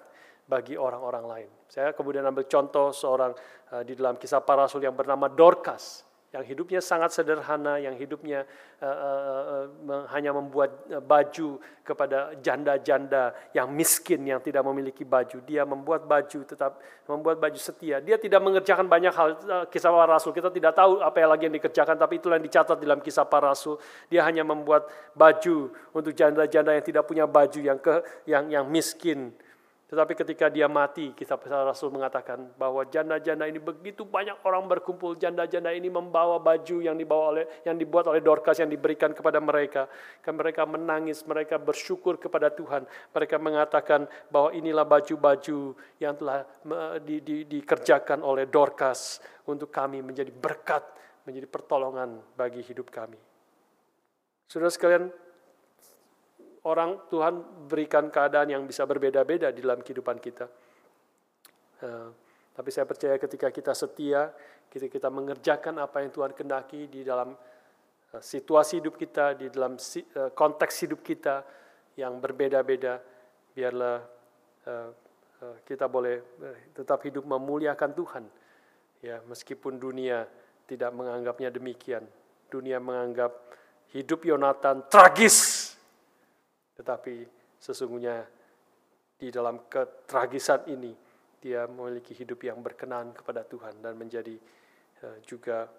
bagi 0.46 0.78
orang-orang 0.78 1.26
lain. 1.26 1.50
Saya 1.66 1.96
kemudian 1.96 2.28
ambil 2.28 2.46
contoh 2.46 2.94
seorang 2.94 3.34
uh, 3.74 3.82
di 3.82 3.98
dalam 3.98 4.20
kisah 4.20 4.46
para 4.46 4.70
rasul 4.70 4.84
yang 4.84 4.94
bernama 4.94 5.26
Dorcas 5.32 6.06
yang 6.36 6.44
hidupnya 6.44 6.84
sangat 6.84 7.16
sederhana, 7.16 7.80
yang 7.80 7.96
hidupnya 7.96 8.44
uh, 8.84 8.88
uh, 8.92 9.64
uh, 9.72 10.04
hanya 10.12 10.36
membuat 10.36 10.84
baju 11.08 11.64
kepada 11.80 12.36
janda-janda 12.44 13.32
yang 13.56 13.72
miskin 13.72 14.28
yang 14.28 14.44
tidak 14.44 14.68
memiliki 14.68 15.08
baju. 15.08 15.40
Dia 15.48 15.64
membuat 15.64 16.04
baju 16.04 16.44
tetap 16.44 16.84
membuat 17.08 17.40
baju 17.40 17.56
setia. 17.56 18.04
Dia 18.04 18.20
tidak 18.20 18.44
mengerjakan 18.44 18.92
banyak 18.92 19.16
hal 19.16 19.30
uh, 19.48 19.66
kisah 19.72 19.88
para 19.88 20.12
rasul. 20.12 20.36
Kita 20.36 20.52
tidak 20.52 20.76
tahu 20.76 21.00
apa 21.00 21.24
yang 21.24 21.32
lagi 21.32 21.44
yang 21.48 21.56
dikerjakan, 21.56 21.96
tapi 21.96 22.20
itulah 22.20 22.36
yang 22.36 22.48
dicatat 22.52 22.76
dalam 22.84 23.00
kisah 23.00 23.24
para 23.24 23.56
rasul. 23.56 23.80
Dia 24.12 24.28
hanya 24.28 24.44
membuat 24.44 24.92
baju 25.16 25.72
untuk 25.96 26.12
janda-janda 26.12 26.76
yang 26.76 26.84
tidak 26.84 27.08
punya 27.08 27.24
baju 27.24 27.60
yang 27.64 27.80
ke 27.80 28.04
yang 28.28 28.52
yang 28.52 28.68
miskin 28.68 29.32
tetapi 29.86 30.18
ketika 30.18 30.50
dia 30.50 30.66
mati, 30.66 31.14
kisah 31.14 31.38
Rasul 31.62 31.94
mengatakan 31.94 32.50
bahwa 32.58 32.82
janda-janda 32.90 33.46
ini 33.46 33.62
begitu 33.62 34.02
banyak 34.02 34.42
orang 34.42 34.66
berkumpul, 34.66 35.14
janda-janda 35.14 35.70
ini 35.78 35.94
membawa 35.94 36.42
baju 36.42 36.82
yang 36.82 36.98
dibawa 36.98 37.38
oleh 37.38 37.46
yang 37.62 37.78
dibuat 37.78 38.10
oleh 38.10 38.18
Dorcas 38.18 38.58
yang 38.58 38.74
diberikan 38.74 39.14
kepada 39.14 39.38
mereka. 39.38 39.86
Kan 40.26 40.42
mereka 40.42 40.66
menangis, 40.66 41.22
mereka 41.30 41.62
bersyukur 41.62 42.18
kepada 42.18 42.50
Tuhan. 42.50 42.90
Mereka 43.14 43.38
mengatakan 43.38 44.10
bahwa 44.34 44.58
inilah 44.58 44.90
baju-baju 44.90 45.78
yang 46.02 46.18
telah 46.18 46.50
di, 47.06 47.22
di, 47.22 47.46
dikerjakan 47.46 48.26
oleh 48.26 48.50
Dorcas 48.50 49.22
untuk 49.46 49.70
kami 49.70 50.02
menjadi 50.02 50.34
berkat, 50.34 50.82
menjadi 51.30 51.46
pertolongan 51.46 52.26
bagi 52.34 52.66
hidup 52.66 52.90
kami. 52.90 53.22
Saudara 54.50 54.74
sekalian, 54.74 55.14
orang 56.66 57.06
Tuhan 57.10 57.66
berikan 57.70 58.10
keadaan 58.10 58.50
yang 58.50 58.64
bisa 58.66 58.84
berbeda-beda 58.90 59.54
di 59.54 59.62
dalam 59.62 59.86
kehidupan 59.86 60.18
kita. 60.18 60.46
Uh, 61.86 62.10
tapi 62.56 62.70
saya 62.72 62.88
percaya 62.90 63.16
ketika 63.22 63.52
kita 63.54 63.76
setia, 63.78 64.34
ketika 64.72 64.90
kita 64.90 65.10
mengerjakan 65.14 65.78
apa 65.78 66.02
yang 66.02 66.10
Tuhan 66.10 66.32
kendaki 66.34 66.90
di 66.90 67.06
dalam 67.06 67.38
uh, 67.38 68.22
situasi 68.22 68.82
hidup 68.82 68.98
kita, 68.98 69.38
di 69.38 69.54
dalam 69.54 69.78
uh, 69.78 70.32
konteks 70.34 70.90
hidup 70.90 71.06
kita 71.06 71.46
yang 72.00 72.18
berbeda-beda, 72.18 72.98
biarlah 73.54 73.98
uh, 74.66 74.90
uh, 75.46 75.56
kita 75.62 75.86
boleh 75.86 76.18
uh, 76.42 76.58
tetap 76.74 77.06
hidup 77.06 77.30
memuliakan 77.30 77.92
Tuhan. 77.94 78.26
Ya, 79.06 79.22
meskipun 79.30 79.78
dunia 79.78 80.26
tidak 80.66 80.90
menganggapnya 80.98 81.54
demikian. 81.54 82.10
Dunia 82.50 82.82
menganggap 82.82 83.38
hidup 83.94 84.26
Yonatan 84.26 84.90
tragis 84.90 85.55
tetapi 86.76 87.26
sesungguhnya 87.60 88.28
di 89.16 89.32
dalam 89.32 89.66
ketragisan 89.72 90.68
ini 90.70 90.92
dia 91.40 91.70
memiliki 91.70 92.12
hidup 92.12 92.42
yang 92.44 92.60
berkenan 92.60 93.16
kepada 93.16 93.48
Tuhan 93.48 93.80
dan 93.80 93.96
menjadi 93.96 94.36
eh, 95.02 95.18
juga 95.24 95.70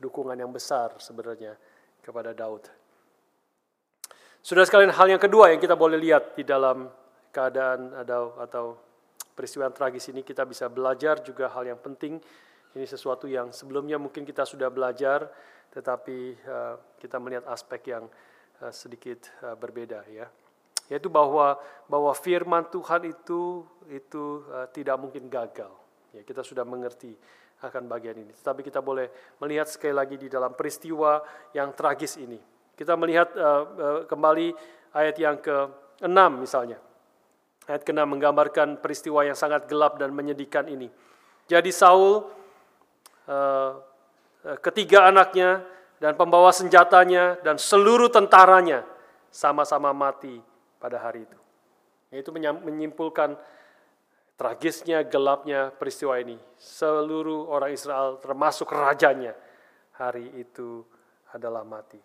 dukungan 0.00 0.34
yang 0.34 0.50
besar 0.50 0.96
sebenarnya 0.96 1.54
kepada 2.00 2.32
Daud. 2.32 2.66
Sudah 4.40 4.64
sekalian 4.64 4.96
hal 4.96 5.06
yang 5.12 5.20
kedua 5.20 5.52
yang 5.52 5.60
kita 5.60 5.76
boleh 5.76 6.00
lihat 6.00 6.32
di 6.32 6.48
dalam 6.48 6.88
keadaan 7.28 7.92
atau 7.92 8.24
atau 8.40 8.64
peristiwa 9.36 9.68
yang 9.68 9.76
tragis 9.76 10.08
ini 10.08 10.24
kita 10.24 10.48
bisa 10.48 10.66
belajar 10.72 11.20
juga 11.20 11.52
hal 11.52 11.68
yang 11.68 11.80
penting. 11.80 12.16
Ini 12.72 12.86
sesuatu 12.88 13.28
yang 13.28 13.52
sebelumnya 13.52 14.00
mungkin 14.00 14.22
kita 14.24 14.46
sudah 14.46 14.70
belajar, 14.70 15.26
tetapi 15.74 16.38
uh, 16.46 16.74
kita 16.96 17.18
melihat 17.18 17.44
aspek 17.50 17.92
yang 17.92 18.06
uh, 18.60 18.72
sedikit 18.72 19.28
uh, 19.42 19.56
berbeda 19.56 20.04
ya 20.08 20.28
yaitu 20.90 21.06
bahwa 21.06 21.54
bahwa 21.86 22.10
firman 22.18 22.66
Tuhan 22.66 23.06
itu 23.06 23.62
itu 23.86 24.42
uh, 24.50 24.66
tidak 24.74 24.98
mungkin 24.98 25.30
gagal. 25.30 25.70
Ya, 26.10 26.26
kita 26.26 26.42
sudah 26.42 26.66
mengerti 26.66 27.14
akan 27.62 27.86
bagian 27.86 28.18
ini. 28.18 28.34
Tetapi 28.34 28.66
kita 28.66 28.82
boleh 28.82 29.06
melihat 29.38 29.70
sekali 29.70 29.94
lagi 29.94 30.18
di 30.18 30.26
dalam 30.26 30.50
peristiwa 30.58 31.22
yang 31.54 31.70
tragis 31.78 32.18
ini. 32.18 32.40
Kita 32.74 32.96
melihat 32.96 33.36
kembali 34.08 34.48
ayat 34.96 35.16
yang 35.20 35.36
ke-6 35.44 36.18
misalnya. 36.40 36.80
Ayat 37.68 37.84
ke-6 37.84 38.00
menggambarkan 38.08 38.80
peristiwa 38.80 39.28
yang 39.28 39.36
sangat 39.36 39.68
gelap 39.68 40.00
dan 40.00 40.10
menyedihkan 40.16 40.72
ini. 40.72 40.88
Jadi 41.44 41.68
Saul 41.68 42.24
ketiga 44.64 45.12
anaknya 45.12 45.60
dan 46.00 46.16
pembawa 46.16 46.48
senjatanya 46.50 47.38
dan 47.44 47.60
seluruh 47.60 48.08
tentaranya 48.08 48.82
sama-sama 49.28 49.92
mati 49.92 50.40
pada 50.80 50.96
hari 50.96 51.28
itu. 51.28 51.38
Itu 52.10 52.34
menyimpulkan 52.34 53.38
tragisnya, 54.34 55.04
gelapnya 55.04 55.70
peristiwa 55.70 56.16
ini. 56.18 56.40
Seluruh 56.56 57.46
orang 57.52 57.76
Israel 57.76 58.18
termasuk 58.18 58.72
rajanya 58.72 59.36
hari 59.94 60.26
itu 60.40 60.82
adalah 61.30 61.62
mati. 61.62 62.00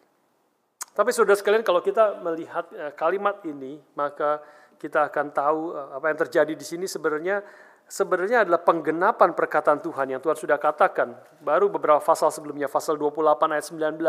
Tapi 0.95 1.12
sudah 1.15 1.34
sekalian 1.34 1.63
kalau 1.63 1.79
kita 1.79 2.19
melihat 2.19 2.67
eh, 2.75 2.91
kalimat 2.93 3.41
ini, 3.47 3.79
maka 3.95 4.43
kita 4.75 5.08
akan 5.08 5.31
tahu 5.31 5.71
uh, 5.71 5.95
apa 5.95 6.12
yang 6.12 6.19
terjadi 6.19 6.53
di 6.53 6.65
sini 6.67 6.86
sebenarnya 6.86 7.41
sebenarnya 7.86 8.45
adalah 8.45 8.62
penggenapan 8.62 9.34
perkataan 9.38 9.80
Tuhan 9.82 10.15
yang 10.15 10.21
Tuhan 10.21 10.38
sudah 10.38 10.58
katakan. 10.58 11.13
Baru 11.41 11.69
beberapa 11.69 12.02
pasal 12.02 12.34
sebelumnya, 12.34 12.69
pasal 12.69 12.98
28 12.98 13.56
ayat 13.56 13.65
19. 13.65 14.02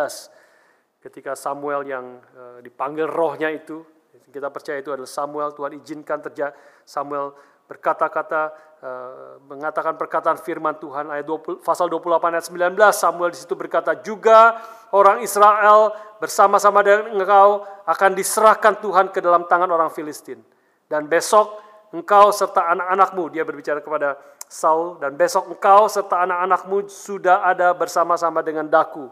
Ketika 1.04 1.38
Samuel 1.38 1.86
yang 1.86 2.18
uh, 2.34 2.58
dipanggil 2.64 3.06
rohnya 3.06 3.52
itu, 3.52 3.84
kita 4.32 4.50
percaya 4.50 4.82
itu 4.82 4.90
adalah 4.90 5.08
Samuel, 5.08 5.54
Tuhan 5.54 5.78
izinkan 5.78 6.18
terjadi 6.24 6.56
Samuel 6.82 7.36
berkata-kata 7.66 8.42
uh, 8.78 9.42
mengatakan 9.50 9.98
perkataan 9.98 10.38
firman 10.38 10.78
Tuhan 10.78 11.10
ayat 11.10 11.26
20, 11.26 11.66
pasal 11.66 11.90
28 11.90 12.38
ayat 12.38 12.46
19 12.46 12.78
Samuel 12.94 13.30
di 13.34 13.38
situ 13.42 13.54
berkata 13.58 13.98
juga 13.98 14.54
orang 14.94 15.18
Israel 15.20 15.90
bersama-sama 16.22 16.86
dengan 16.86 17.10
engkau 17.10 17.66
akan 17.84 18.10
diserahkan 18.14 18.78
Tuhan 18.78 19.10
ke 19.10 19.18
dalam 19.18 19.50
tangan 19.50 19.66
orang 19.66 19.90
Filistin 19.90 20.38
dan 20.86 21.10
besok 21.10 21.65
engkau 21.96 22.28
serta 22.28 22.68
anak-anakmu 22.76 23.32
dia 23.32 23.42
berbicara 23.48 23.80
kepada 23.80 24.20
Saul 24.46 25.00
dan 25.00 25.16
besok 25.16 25.48
engkau 25.48 25.88
serta 25.88 26.22
anak-anakmu 26.28 26.86
sudah 26.92 27.42
ada 27.42 27.72
bersama-sama 27.72 28.44
dengan 28.44 28.68
daku. 28.68 29.08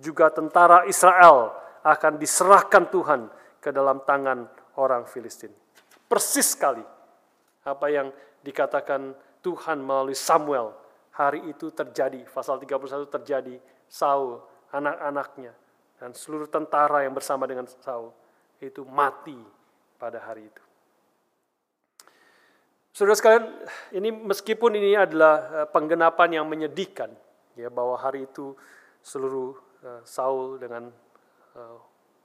Juga 0.00 0.32
tentara 0.32 0.88
Israel 0.88 1.52
akan 1.84 2.16
diserahkan 2.16 2.88
Tuhan 2.88 3.20
ke 3.60 3.70
dalam 3.70 4.02
tangan 4.02 4.48
orang 4.80 5.06
Filistin. 5.06 5.52
Persis 6.08 6.56
sekali 6.56 6.82
apa 7.62 7.86
yang 7.92 8.10
dikatakan 8.42 9.14
Tuhan 9.44 9.78
melalui 9.84 10.16
Samuel. 10.16 10.74
Hari 11.12 11.52
itu 11.52 11.68
terjadi 11.68 12.24
pasal 12.32 12.56
31 12.56 13.04
terjadi 13.20 13.60
Saul 13.84 14.40
anak-anaknya 14.72 15.52
dan 16.00 16.16
seluruh 16.16 16.48
tentara 16.48 17.04
yang 17.04 17.12
bersama 17.12 17.44
dengan 17.44 17.68
Saul 17.68 18.10
itu 18.58 18.82
mati 18.88 19.36
pada 20.00 20.18
hari 20.24 20.48
itu. 20.48 20.71
Saudara 22.92 23.16
sekalian, 23.16 23.48
ini 23.96 24.12
meskipun 24.12 24.76
ini 24.76 24.92
adalah 24.92 25.64
eh, 25.64 25.68
penggenapan 25.72 26.36
yang 26.36 26.46
menyedihkan 26.46 27.08
ya 27.56 27.72
bahwa 27.72 27.96
hari 27.96 28.28
itu 28.28 28.56
seluruh 29.02 29.52
uh, 29.84 30.00
Saul 30.08 30.56
dengan 30.56 30.88
uh, 31.52 31.78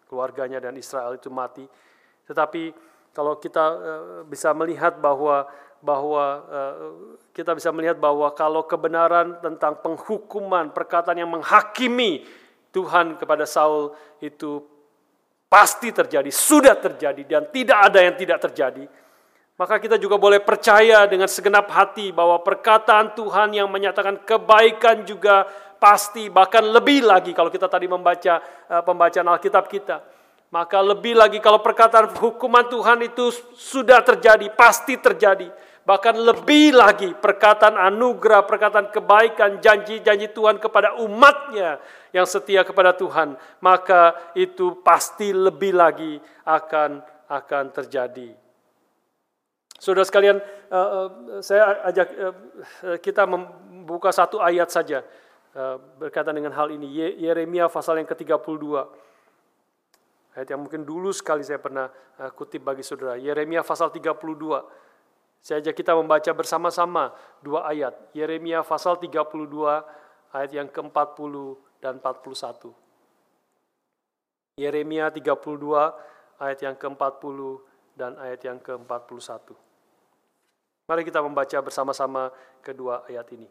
keluarganya 0.07 0.61
dan 0.61 0.77
Israel 0.79 1.19
itu 1.19 1.27
mati, 1.27 1.67
tetapi 2.29 2.71
kalau 3.11 3.41
kita 3.41 3.65
bisa 4.29 4.53
melihat 4.53 5.01
bahwa 5.01 5.49
bahwa 5.81 6.45
kita 7.33 7.57
bisa 7.57 7.73
melihat 7.73 7.97
bahwa 7.97 8.29
kalau 8.37 8.69
kebenaran 8.69 9.41
tentang 9.41 9.81
penghukuman 9.81 10.69
perkataan 10.69 11.17
yang 11.17 11.33
menghakimi 11.33 12.29
Tuhan 12.69 13.17
kepada 13.17 13.49
Saul 13.49 13.97
itu 14.21 14.61
pasti 15.49 15.89
terjadi, 15.89 16.29
sudah 16.29 16.77
terjadi 16.77 17.25
dan 17.25 17.49
tidak 17.49 17.89
ada 17.89 17.99
yang 18.05 18.15
tidak 18.15 18.37
terjadi. 18.37 18.85
Maka 19.57 19.81
kita 19.81 19.97
juga 19.97 20.21
boleh 20.21 20.37
percaya 20.37 21.09
dengan 21.09 21.25
segenap 21.25 21.65
hati 21.73 22.13
bahwa 22.13 22.37
perkataan 22.45 23.17
Tuhan 23.17 23.57
yang 23.57 23.65
menyatakan 23.67 24.21
kebaikan 24.21 25.01
juga 25.01 25.49
pasti 25.81 26.29
bahkan 26.29 26.61
lebih 26.61 27.05
lagi 27.05 27.33
kalau 27.33 27.49
kita 27.49 27.65
tadi 27.65 27.89
membaca 27.89 28.41
uh, 28.69 28.81
pembacaan 28.85 29.29
Alkitab 29.33 29.65
kita 29.65 29.97
maka 30.47 30.79
lebih 30.79 31.19
lagi 31.19 31.43
kalau 31.43 31.59
perkataan 31.59 32.15
hukuman 32.15 32.63
Tuhan 32.71 33.03
itu 33.03 33.35
sudah 33.55 33.99
terjadi, 33.99 34.47
pasti 34.55 34.95
terjadi. 34.95 35.51
Bahkan 35.83 36.15
lebih 36.19 36.75
lagi 36.75 37.15
perkataan 37.15 37.75
anugerah, 37.79 38.43
perkataan 38.43 38.91
kebaikan, 38.91 39.59
janji-janji 39.63 40.31
Tuhan 40.35 40.59
kepada 40.59 40.99
umatnya 40.99 41.79
yang 42.11 42.27
setia 42.27 42.63
kepada 42.63 42.95
Tuhan. 42.95 43.39
Maka 43.59 44.15
itu 44.35 44.83
pasti 44.83 45.31
lebih 45.31 45.75
lagi 45.75 46.19
akan 46.43 47.03
akan 47.27 47.63
terjadi. 47.71 48.46
Saudara 49.77 50.09
sekalian, 50.09 50.41
eh, 50.41 50.73
eh, 50.73 51.09
saya 51.45 51.85
ajak 51.85 52.07
eh, 52.17 52.35
kita 52.97 53.29
membuka 53.29 54.09
satu 54.09 54.41
ayat 54.41 54.73
saja 54.73 55.05
berkaitan 55.97 56.37
dengan 56.37 56.53
hal 56.53 56.69
ini. 56.69 57.17
Yeremia 57.17 57.65
pasal 57.65 57.97
yang 57.97 58.05
ke-32 58.05 58.61
Ayat 60.37 60.53
yang 60.53 60.61
mungkin 60.61 60.85
dulu 60.85 61.09
sekali 61.09 61.41
saya 61.41 61.57
pernah 61.57 61.89
kutip 62.37 62.61
bagi 62.61 62.85
saudara. 62.85 63.17
Yeremia 63.17 63.65
pasal 63.65 63.89
32. 63.89 64.13
Saya 65.41 65.57
ajak 65.65 65.73
kita 65.73 65.97
membaca 65.97 66.29
bersama-sama 66.37 67.09
dua 67.41 67.65
ayat. 67.65 67.97
Yeremia 68.13 68.61
pasal 68.61 69.01
32 69.01 69.33
ayat 70.29 70.51
yang 70.53 70.69
ke-40 70.69 71.33
dan 71.81 71.97
41. 71.97 72.69
Yeremia 74.61 75.09
32 75.09 75.41
ayat 76.37 76.59
yang 76.61 76.77
ke-40 76.77 77.37
dan 77.97 78.13
ayat 78.21 78.45
yang 78.45 78.61
ke-41. 78.61 79.66
Mari 80.87 81.03
kita 81.03 81.19
membaca 81.19 81.59
bersama-sama 81.59 82.31
kedua 82.63 83.03
ayat 83.11 83.27
ini. 83.35 83.43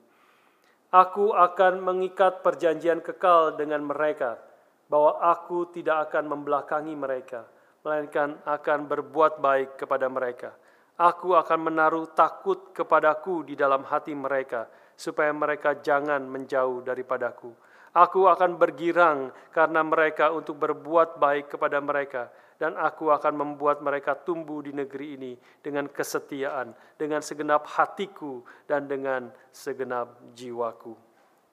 Aku 0.89 1.37
akan 1.37 1.85
mengikat 1.85 2.41
perjanjian 2.41 3.05
kekal 3.05 3.61
dengan 3.61 3.85
mereka 3.85 4.41
bahwa 4.89 5.21
aku 5.21 5.69
tidak 5.69 6.09
akan 6.09 6.33
membelakangi 6.33 6.97
mereka, 6.97 7.45
melainkan 7.85 8.41
akan 8.41 8.89
berbuat 8.89 9.45
baik 9.45 9.77
kepada 9.77 10.09
mereka. 10.09 10.57
Aku 10.97 11.37
akan 11.37 11.61
menaruh 11.69 12.09
takut 12.17 12.73
kepadaku 12.73 13.45
di 13.45 13.53
dalam 13.53 13.85
hati 13.85 14.17
mereka, 14.17 14.73
supaya 14.97 15.29
mereka 15.29 15.77
jangan 15.85 16.25
menjauh 16.25 16.81
daripadaku. 16.89 17.53
Aku 17.93 18.33
akan 18.33 18.57
bergirang 18.57 19.29
karena 19.53 19.85
mereka 19.85 20.33
untuk 20.33 20.57
berbuat 20.57 21.21
baik 21.21 21.53
kepada 21.53 21.85
mereka, 21.85 22.33
dan 22.57 22.73
aku 22.77 23.13
akan 23.13 23.37
membuat 23.37 23.85
mereka 23.85 24.17
tumbuh 24.17 24.65
di 24.65 24.73
negeri 24.73 25.21
ini 25.21 25.33
dengan 25.61 25.89
kesetiaan, 25.93 26.73
dengan 26.97 27.21
segenap 27.21 27.69
hatiku, 27.69 28.41
dan 28.65 28.89
dengan 28.89 29.29
segenap 29.53 30.17
jiwaku. 30.33 30.97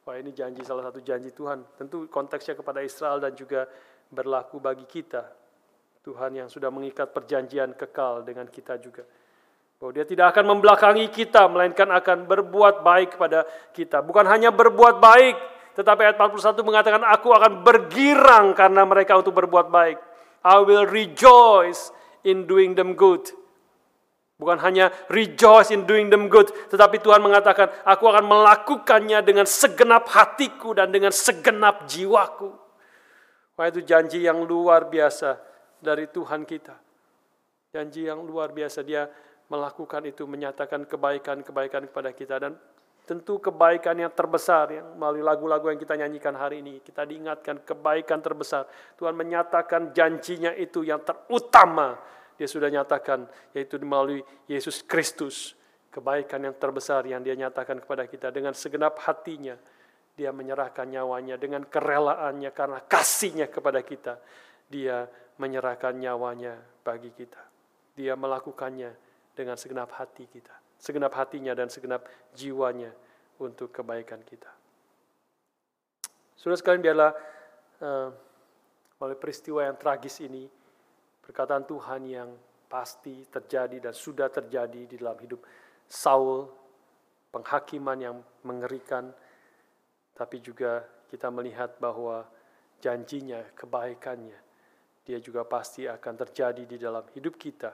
Wah 0.04 0.16
ini 0.20 0.36
janji 0.36 0.64
salah 0.64 0.92
satu 0.92 1.00
janji 1.00 1.32
Tuhan. 1.32 1.64
Tentu 1.80 2.08
konteksnya 2.12 2.60
kepada 2.60 2.84
Israel 2.84 3.24
dan 3.24 3.36
juga 3.36 3.68
berlaku 4.12 4.60
bagi 4.60 4.84
kita. 4.84 5.24
Tuhan 6.04 6.36
yang 6.36 6.52
sudah 6.52 6.68
mengikat 6.68 7.16
perjanjian 7.16 7.72
kekal 7.80 8.28
dengan 8.28 8.44
kita 8.52 8.76
juga. 8.76 9.08
Bahwa 9.80 9.96
dia 9.96 10.04
tidak 10.04 10.36
akan 10.36 10.56
membelakangi 10.56 11.08
kita, 11.08 11.48
melainkan 11.48 11.88
akan 11.88 12.28
berbuat 12.28 12.84
baik 12.84 13.16
kepada 13.16 13.48
kita. 13.72 14.04
Bukan 14.04 14.28
hanya 14.28 14.52
berbuat 14.52 15.00
baik, 15.00 15.36
tetapi 15.80 16.04
ayat 16.04 16.20
41 16.20 16.60
mengatakan, 16.68 17.02
Aku 17.08 17.32
akan 17.32 17.64
bergirang 17.64 18.52
karena 18.52 18.84
mereka 18.84 19.16
untuk 19.16 19.32
berbuat 19.32 19.72
baik. 19.72 20.13
I 20.44 20.60
will 20.60 20.84
rejoice 20.84 21.96
in 22.28 22.44
doing 22.44 22.76
them 22.76 23.00
good. 23.00 23.24
Bukan 24.36 24.60
hanya 24.60 24.92
rejoice 25.08 25.72
in 25.72 25.88
doing 25.88 26.12
them 26.12 26.28
good, 26.28 26.52
tetapi 26.68 27.00
Tuhan 27.00 27.24
mengatakan, 27.24 27.72
aku 27.88 28.12
akan 28.12 28.28
melakukannya 28.28 29.24
dengan 29.24 29.48
segenap 29.48 30.10
hatiku 30.12 30.76
dan 30.76 30.92
dengan 30.92 31.16
segenap 31.16 31.88
jiwaku. 31.88 32.52
Wah 33.56 33.66
itu 33.70 33.86
janji 33.86 34.26
yang 34.26 34.44
luar 34.44 34.92
biasa 34.92 35.40
dari 35.80 36.12
Tuhan 36.12 36.44
kita. 36.44 36.76
Janji 37.72 38.10
yang 38.10 38.26
luar 38.26 38.52
biasa, 38.52 38.84
dia 38.84 39.08
melakukan 39.48 40.02
itu, 40.10 40.26
menyatakan 40.26 40.90
kebaikan-kebaikan 40.90 41.88
kepada 41.88 42.10
kita. 42.12 42.36
Dan 42.42 42.58
tentu 43.04 43.40
kebaikan 43.40 44.00
yang 44.00 44.12
terbesar, 44.16 44.72
yang 44.72 44.88
melalui 44.96 45.24
lagu-lagu 45.24 45.68
yang 45.68 45.80
kita 45.80 46.00
nyanyikan 46.00 46.36
hari 46.40 46.64
ini, 46.64 46.80
kita 46.80 47.04
diingatkan 47.04 47.60
kebaikan 47.68 48.24
terbesar. 48.24 48.64
Tuhan 48.96 49.12
menyatakan 49.12 49.92
janjinya 49.92 50.56
itu 50.56 50.88
yang 50.88 51.04
terutama 51.04 52.00
dia 52.40 52.48
sudah 52.48 52.72
nyatakan 52.72 53.28
yaitu 53.52 53.76
melalui 53.84 54.24
Yesus 54.48 54.82
Kristus. 54.88 55.60
Kebaikan 55.94 56.42
yang 56.42 56.58
terbesar 56.58 57.06
yang 57.06 57.22
dia 57.22 57.38
nyatakan 57.38 57.78
kepada 57.78 58.10
kita. 58.10 58.34
Dengan 58.34 58.58
segenap 58.58 58.98
hatinya 59.06 59.54
dia 60.18 60.34
menyerahkan 60.34 60.90
nyawanya. 60.90 61.38
Dengan 61.38 61.70
kerelaannya 61.70 62.50
karena 62.50 62.82
kasihnya 62.82 63.46
kepada 63.54 63.86
kita 63.86 64.18
dia 64.66 65.06
menyerahkan 65.38 65.94
nyawanya 65.94 66.58
bagi 66.82 67.14
kita. 67.14 67.46
Dia 67.94 68.18
melakukannya 68.18 68.90
dengan 69.38 69.54
segenap 69.54 69.94
hati 69.94 70.26
kita 70.26 70.63
segenap 70.84 71.16
hatinya 71.16 71.56
dan 71.56 71.72
segenap 71.72 72.04
jiwanya 72.36 72.92
untuk 73.40 73.72
kebaikan 73.72 74.20
kita 74.28 74.52
Sudah 76.36 76.60
sekalian 76.60 76.84
biarlah 76.84 77.12
uh, 77.80 78.12
oleh 79.00 79.16
peristiwa 79.16 79.64
yang 79.64 79.80
tragis 79.80 80.20
ini 80.20 80.44
Perkataan 81.24 81.64
Tuhan 81.64 82.04
yang 82.04 82.30
pasti 82.68 83.24
terjadi 83.32 83.80
dan 83.80 83.96
sudah 83.96 84.28
terjadi 84.28 84.92
di 84.92 84.96
dalam 85.00 85.16
hidup 85.24 85.40
Saul, 85.88 86.52
penghakiman 87.32 87.96
yang 87.96 88.20
mengerikan, 88.44 89.08
tapi 90.12 90.44
juga 90.44 90.84
kita 91.08 91.32
melihat 91.32 91.80
bahwa 91.80 92.28
janjinya, 92.84 93.40
kebaikannya, 93.56 94.36
dia 95.08 95.22
juga 95.24 95.48
pasti 95.48 95.88
akan 95.88 96.14
terjadi 96.28 96.68
di 96.68 96.76
dalam 96.76 97.08
hidup 97.16 97.40
kita. 97.40 97.72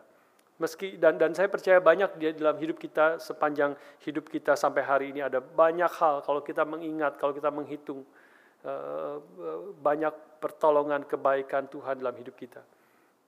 Meski 0.60 1.00
dan 1.00 1.15
dan 1.15 1.32
saya 1.32 1.48
percaya 1.48 1.80
banyak 1.80 2.19
di 2.19 2.36
dalam 2.36 2.60
hidup 2.60 2.76
kita 2.76 3.15
sepanjang 3.15 3.80
hidup 4.04 4.28
kita 4.28 4.60
sampai 4.60 4.84
hari 4.84 5.15
ini 5.15 5.24
ada 5.24 5.39
banyak 5.39 5.88
hal 5.88 6.19
kalau 6.19 6.43
kita 6.43 6.67
mengingat, 6.67 7.15
kalau 7.15 7.32
kita 7.32 7.48
menghitung 7.48 8.04
uh, 8.67 9.24
banyak 9.80 10.12
pertolongan 10.43 11.08
kebaikan 11.08 11.72
Tuhan 11.72 12.04
dalam 12.04 12.12
hidup 12.19 12.36
kita. 12.36 12.60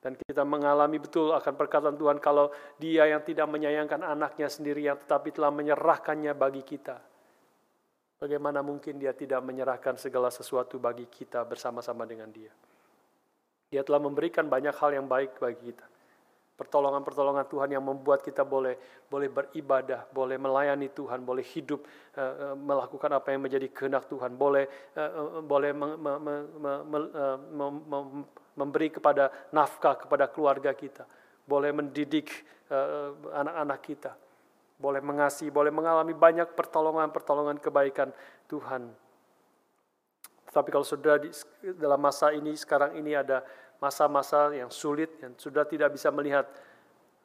Dan 0.02 0.18
kita 0.18 0.44
mengalami 0.44 0.98
betul 1.00 1.32
akan 1.32 1.54
perkataan 1.56 1.96
Tuhan 1.96 2.18
kalau 2.20 2.52
dia 2.76 3.08
yang 3.08 3.24
tidak 3.24 3.48
menyayangkan 3.48 4.02
anaknya 4.02 4.52
sendiri 4.52 4.92
yang 4.92 5.00
tetapi 5.00 5.32
telah 5.32 5.56
menyerahkannya 5.56 6.36
bagi 6.36 6.68
kita. 6.68 7.00
Bagaimana 8.18 8.60
mungkin 8.60 9.00
dia 9.00 9.16
tidak 9.16 9.40
menyerahkan 9.46 9.96
segala 9.96 10.34
sesuatu 10.34 10.84
bagi 10.84 11.08
kita 11.08 11.48
bersama-sama 11.48 12.04
dengan 12.04 12.28
dia. 12.28 12.52
Dia 13.72 13.88
telah 13.88 14.04
memberikan 14.04 14.52
banyak 14.52 14.76
hal 14.76 15.00
yang 15.00 15.08
baik 15.08 15.40
bagi 15.40 15.72
kita. 15.72 15.91
Pertolongan-pertolongan 16.52 17.50
Tuhan 17.50 17.74
yang 17.74 17.82
membuat 17.82 18.22
kita 18.22 18.46
boleh 18.46 18.78
boleh 19.10 19.28
beribadah, 19.34 20.06
boleh 20.14 20.38
melayani 20.38 20.94
Tuhan, 20.94 21.26
boleh 21.26 21.42
hidup 21.42 21.82
uh, 22.16 22.54
melakukan 22.54 23.10
apa 23.18 23.34
yang 23.34 23.42
menjadi 23.42 23.66
kehendak 23.74 24.06
Tuhan, 24.06 24.38
boleh 24.38 24.70
boleh 25.42 25.72
me, 25.74 25.98
me, 25.98 26.14
me, 26.22 26.36
me, 26.62 26.74
me, 26.86 27.66
me, 27.66 27.98
memberi 28.54 28.94
kepada 28.94 29.34
nafkah 29.50 29.98
kepada 30.06 30.30
keluarga 30.30 30.70
kita, 30.78 31.10
boleh 31.50 31.74
mendidik 31.74 32.30
anak-anak 33.34 33.80
uh, 33.82 33.84
kita, 33.84 34.12
boleh 34.78 35.02
mengasihi, 35.02 35.50
boleh 35.50 35.74
mengalami 35.74 36.14
banyak 36.14 36.54
pertolongan-pertolongan 36.54 37.58
kebaikan 37.58 38.14
Tuhan. 38.46 38.94
Tapi 40.52 40.68
kalau 40.68 40.84
sudah 40.84 41.16
di, 41.16 41.32
dalam 41.80 41.96
masa 41.96 42.36
ini, 42.36 42.52
sekarang 42.60 43.00
ini 43.00 43.16
ada 43.16 43.40
masa-masa 43.82 44.54
yang 44.54 44.70
sulit, 44.70 45.18
yang 45.26 45.34
sudah 45.34 45.66
tidak 45.66 45.98
bisa 45.98 46.14
melihat 46.14 46.46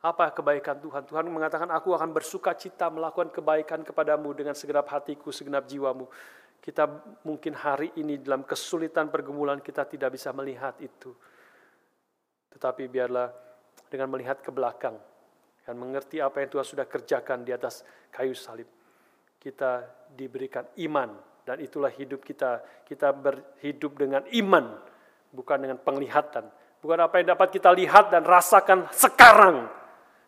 apa 0.00 0.32
kebaikan 0.32 0.80
Tuhan. 0.80 1.04
Tuhan 1.04 1.28
mengatakan, 1.28 1.68
aku 1.68 1.92
akan 1.92 2.16
bersuka 2.16 2.56
cita 2.56 2.88
melakukan 2.88 3.28
kebaikan 3.28 3.84
kepadamu 3.84 4.32
dengan 4.32 4.56
segenap 4.56 4.88
hatiku, 4.88 5.28
segenap 5.28 5.68
jiwamu. 5.68 6.08
Kita 6.56 6.88
mungkin 7.28 7.52
hari 7.54 7.92
ini 8.00 8.18
dalam 8.24 8.42
kesulitan 8.42 9.12
pergumulan 9.12 9.60
kita 9.60 9.84
tidak 9.84 10.16
bisa 10.16 10.32
melihat 10.32 10.74
itu. 10.80 11.12
Tetapi 12.50 12.88
biarlah 12.88 13.28
dengan 13.92 14.08
melihat 14.16 14.40
ke 14.40 14.48
belakang 14.48 14.96
dan 15.62 15.74
mengerti 15.76 16.24
apa 16.24 16.40
yang 16.40 16.48
Tuhan 16.48 16.66
sudah 16.66 16.86
kerjakan 16.88 17.44
di 17.44 17.52
atas 17.52 17.84
kayu 18.08 18.32
salib. 18.32 18.66
Kita 19.36 19.84
diberikan 20.08 20.64
iman 20.88 21.12
dan 21.44 21.60
itulah 21.60 21.92
hidup 21.92 22.24
kita. 22.24 22.64
Kita 22.82 23.12
berhidup 23.12 23.92
dengan 23.94 24.24
iman 24.32 24.95
bukan 25.32 25.58
dengan 25.62 25.78
penglihatan. 25.80 26.46
Bukan 26.82 26.98
apa 27.02 27.18
yang 27.18 27.34
dapat 27.34 27.48
kita 27.50 27.72
lihat 27.74 28.14
dan 28.14 28.22
rasakan 28.22 28.86
sekarang, 28.94 29.66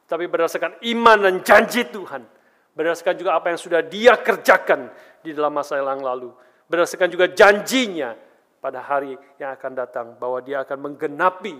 tapi 0.09 0.25
berdasarkan 0.27 0.81
iman 0.97 1.19
dan 1.21 1.35
janji 1.45 1.85
Tuhan. 1.87 2.25
Berdasarkan 2.73 3.15
juga 3.19 3.37
apa 3.37 3.53
yang 3.53 3.61
sudah 3.61 3.85
dia 3.85 4.17
kerjakan 4.17 4.89
di 5.21 5.35
dalam 5.35 5.53
masa 5.53 5.77
yang 5.77 6.01
lalu. 6.01 6.33
Berdasarkan 6.71 7.11
juga 7.13 7.29
janjinya 7.29 8.17
pada 8.63 8.81
hari 8.81 9.19
yang 9.37 9.53
akan 9.55 9.73
datang. 9.77 10.07
Bahwa 10.17 10.39
dia 10.41 10.63
akan 10.65 10.79
menggenapi 10.91 11.59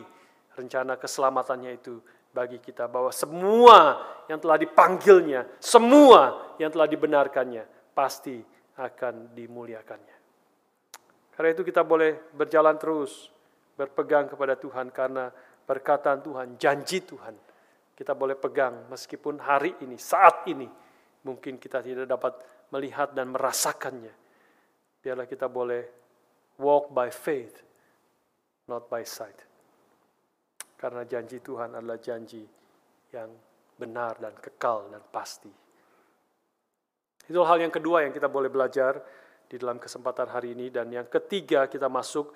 rencana 0.57 0.95
keselamatannya 0.97 1.75
itu 1.77 1.99
bagi 2.31 2.63
kita. 2.63 2.87
Bahwa 2.87 3.11
semua 3.11 4.01
yang 4.31 4.39
telah 4.39 4.57
dipanggilnya, 4.57 5.59
semua 5.59 6.55
yang 6.57 6.71
telah 6.71 6.87
dibenarkannya, 6.87 7.93
pasti 7.93 8.39
akan 8.79 9.35
dimuliakannya. 9.35 10.18
Karena 11.39 11.55
itu 11.55 11.63
kita 11.63 11.87
boleh 11.87 12.35
berjalan 12.35 12.75
terus 12.75 13.31
berpegang 13.79 14.27
kepada 14.27 14.59
Tuhan 14.59 14.91
karena 14.91 15.31
perkataan 15.63 16.19
Tuhan, 16.19 16.59
janji 16.59 17.07
Tuhan. 17.07 17.31
Kita 17.95 18.19
boleh 18.19 18.35
pegang 18.35 18.91
meskipun 18.91 19.39
hari 19.39 19.79
ini, 19.87 19.95
saat 19.95 20.51
ini, 20.51 20.67
mungkin 21.23 21.63
kita 21.63 21.79
tidak 21.79 22.11
dapat 22.11 22.43
melihat 22.75 23.15
dan 23.15 23.31
merasakannya. 23.31 24.11
Biarlah 24.99 25.31
kita 25.31 25.47
boleh 25.47 25.83
walk 26.59 26.91
by 26.91 27.07
faith, 27.07 27.63
not 28.67 28.91
by 28.91 29.07
sight. 29.07 29.39
Karena 30.75 31.07
janji 31.07 31.39
Tuhan 31.39 31.71
adalah 31.79 32.03
janji 32.03 32.43
yang 33.15 33.31
benar 33.79 34.19
dan 34.19 34.35
kekal 34.43 34.91
dan 34.91 35.07
pasti. 35.07 35.55
Itu 37.31 37.47
hal 37.47 37.63
yang 37.63 37.71
kedua 37.71 38.03
yang 38.03 38.11
kita 38.11 38.27
boleh 38.27 38.51
belajar 38.51 38.99
di 39.49 39.57
dalam 39.57 39.81
kesempatan 39.81 40.29
hari 40.29 40.53
ini. 40.53 40.69
Dan 40.69 40.93
yang 40.93 41.09
ketiga 41.09 41.67
kita 41.67 41.89
masuk 41.89 42.31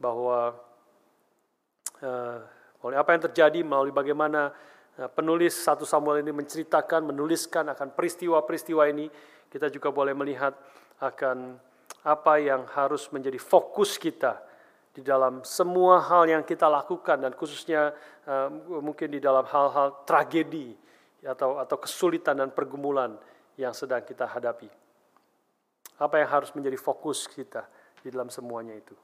bahwa 0.00 0.56
uh, 2.00 2.38
apa 2.84 3.10
yang 3.12 3.22
terjadi 3.30 3.60
melalui 3.60 3.92
bagaimana 3.92 4.50
uh, 4.98 5.10
penulis 5.12 5.54
satu 5.54 5.84
Samuel 5.84 6.24
ini 6.24 6.32
menceritakan, 6.32 7.04
menuliskan 7.04 7.68
akan 7.70 7.92
peristiwa-peristiwa 7.92 8.82
ini, 8.90 9.06
kita 9.52 9.68
juga 9.68 9.92
boleh 9.92 10.16
melihat 10.16 10.56
akan 10.98 11.60
apa 12.04 12.34
yang 12.40 12.68
harus 12.72 13.08
menjadi 13.12 13.40
fokus 13.40 13.96
kita 13.96 14.40
di 14.94 15.02
dalam 15.02 15.42
semua 15.42 15.98
hal 16.04 16.28
yang 16.28 16.44
kita 16.46 16.70
lakukan 16.70 17.18
dan 17.18 17.32
khususnya 17.34 17.90
uh, 18.28 18.48
mungkin 18.78 19.10
di 19.10 19.18
dalam 19.18 19.42
hal-hal 19.48 20.06
tragedi 20.06 20.76
atau 21.24 21.58
atau 21.58 21.76
kesulitan 21.80 22.36
dan 22.36 22.52
pergumulan 22.52 23.16
yang 23.56 23.72
sedang 23.72 24.04
kita 24.04 24.28
hadapi. 24.28 24.83
Apa 25.98 26.18
yang 26.18 26.30
harus 26.30 26.50
menjadi 26.56 26.74
fokus 26.78 27.30
kita 27.30 27.66
di 28.02 28.10
dalam 28.10 28.28
semuanya 28.28 28.74
itu 28.74 28.94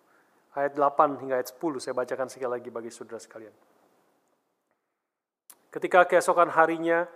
ayat 0.59 0.75
8 0.75 1.21
hingga 1.23 1.39
ayat 1.39 1.55
10 1.55 1.79
saya 1.79 1.95
bacakan 1.95 2.27
sekali 2.27 2.51
lagi 2.51 2.69
bagi 2.75 2.91
saudara 2.91 3.23
sekalian. 3.23 3.55
Ketika 5.71 6.03
keesokan 6.11 6.51
harinya 6.51 7.07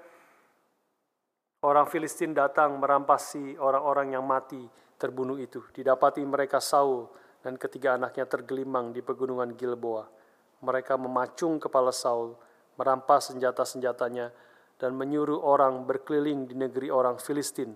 orang 1.67 1.91
Filistin 1.91 2.31
datang 2.37 2.79
merampasi 2.79 3.59
orang-orang 3.59 4.15
yang 4.15 4.23
mati 4.23 4.63
terbunuh 4.95 5.41
itu. 5.43 5.65
Didapati 5.75 6.23
mereka 6.23 6.63
Saul 6.63 7.11
dan 7.43 7.59
ketiga 7.59 7.99
anaknya 7.99 8.29
tergelimang 8.31 8.95
di 8.95 9.03
pegunungan 9.03 9.59
Gilboa. 9.59 10.07
Mereka 10.63 10.95
memacung 10.97 11.59
kepala 11.59 11.91
Saul, 11.91 12.39
merampas 12.79 13.35
senjata-senjatanya, 13.35 14.31
dan 14.79 14.95
menyuruh 14.95 15.43
orang 15.43 15.83
berkeliling 15.83 16.47
di 16.47 16.55
negeri 16.55 16.89
orang 16.95 17.19
Filistin 17.19 17.75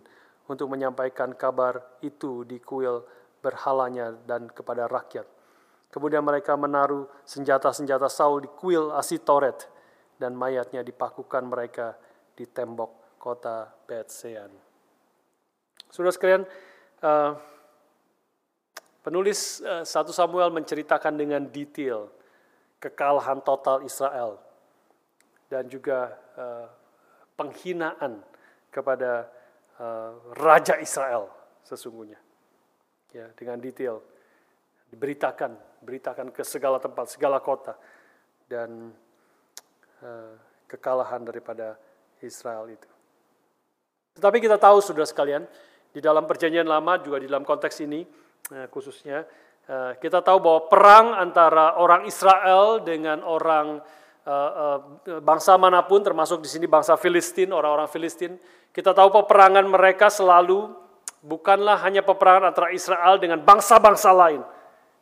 untuk 0.49 0.73
menyampaikan 0.73 1.37
kabar 1.37 2.01
itu 2.01 2.43
di 2.49 2.59
kuil 2.59 3.05
berhalanya 3.45 4.17
dan 4.27 4.49
kepada 4.49 4.89
rakyat. 4.89 5.29
Kemudian 5.89 6.25
mereka 6.25 6.57
menaruh 6.57 7.09
senjata-senjata 7.25 8.09
Saul 8.09 8.45
di 8.45 8.51
kuil 8.53 8.93
Asitoret 8.93 9.69
dan 10.21 10.37
mayatnya 10.37 10.85
dipakukan 10.85 11.45
mereka 11.47 11.97
di 12.37 12.45
tembok 12.45 13.17
kota 13.17 13.69
Betsean. 13.89 14.51
Sudah 15.89 16.13
sekalian, 16.13 16.45
uh, 17.01 17.33
penulis 19.01 19.65
uh, 19.65 19.81
eh, 19.81 19.85
1 19.89 20.13
Samuel 20.13 20.53
menceritakan 20.53 21.17
dengan 21.17 21.49
detail 21.49 22.13
kekalahan 22.77 23.41
total 23.41 23.81
Israel 23.83 24.37
dan 25.49 25.65
juga 25.73 26.13
uh, 26.37 26.69
penghinaan 27.41 28.21
kepada 28.69 29.33
uh, 29.79 30.35
Raja 30.37 30.79
Israel 30.79 31.31
sesungguhnya. 31.65 32.19
Ya, 33.15 33.33
dengan 33.33 33.57
detail 33.57 34.05
diberitakan 34.93 35.57
beritakan 35.81 36.29
ke 36.35 36.45
segala 36.45 36.77
tempat, 36.83 37.09
segala 37.09 37.41
kota. 37.41 37.79
Dan 38.49 38.93
uh, 40.03 40.35
kekalahan 40.69 41.25
daripada 41.25 41.79
Israel 42.21 42.69
itu. 42.69 42.89
Tetapi 44.21 44.39
kita 44.43 44.61
tahu 44.61 44.83
sudah 44.85 45.07
sekalian, 45.09 45.47
di 45.89 46.05
dalam 46.05 46.29
perjanjian 46.29 46.69
lama 46.69 47.01
juga 47.01 47.23
di 47.23 47.31
dalam 47.31 47.47
konteks 47.47 47.81
ini 47.87 48.05
uh, 48.53 48.67
khususnya, 48.69 49.25
kita 50.01 50.25
tahu 50.25 50.41
bahwa 50.41 50.61
perang 50.65 51.07
antara 51.13 51.77
orang 51.77 52.09
Israel 52.09 52.81
dengan 52.81 53.21
orang 53.21 53.85
bangsa 55.25 55.57
mana 55.57 55.81
pun, 55.85 56.05
termasuk 56.05 56.45
di 56.45 56.49
sini 56.51 56.69
bangsa 56.69 56.97
Filistin, 57.01 57.49
orang-orang 57.53 57.89
Filistin, 57.89 58.37
kita 58.71 58.93
tahu 58.93 59.09
peperangan 59.25 59.65
mereka 59.65 60.13
selalu 60.13 60.69
bukanlah 61.25 61.81
hanya 61.83 62.05
peperangan 62.05 62.53
antara 62.53 62.71
Israel 62.71 63.17
dengan 63.17 63.41
bangsa-bangsa 63.43 64.11
lain, 64.13 64.45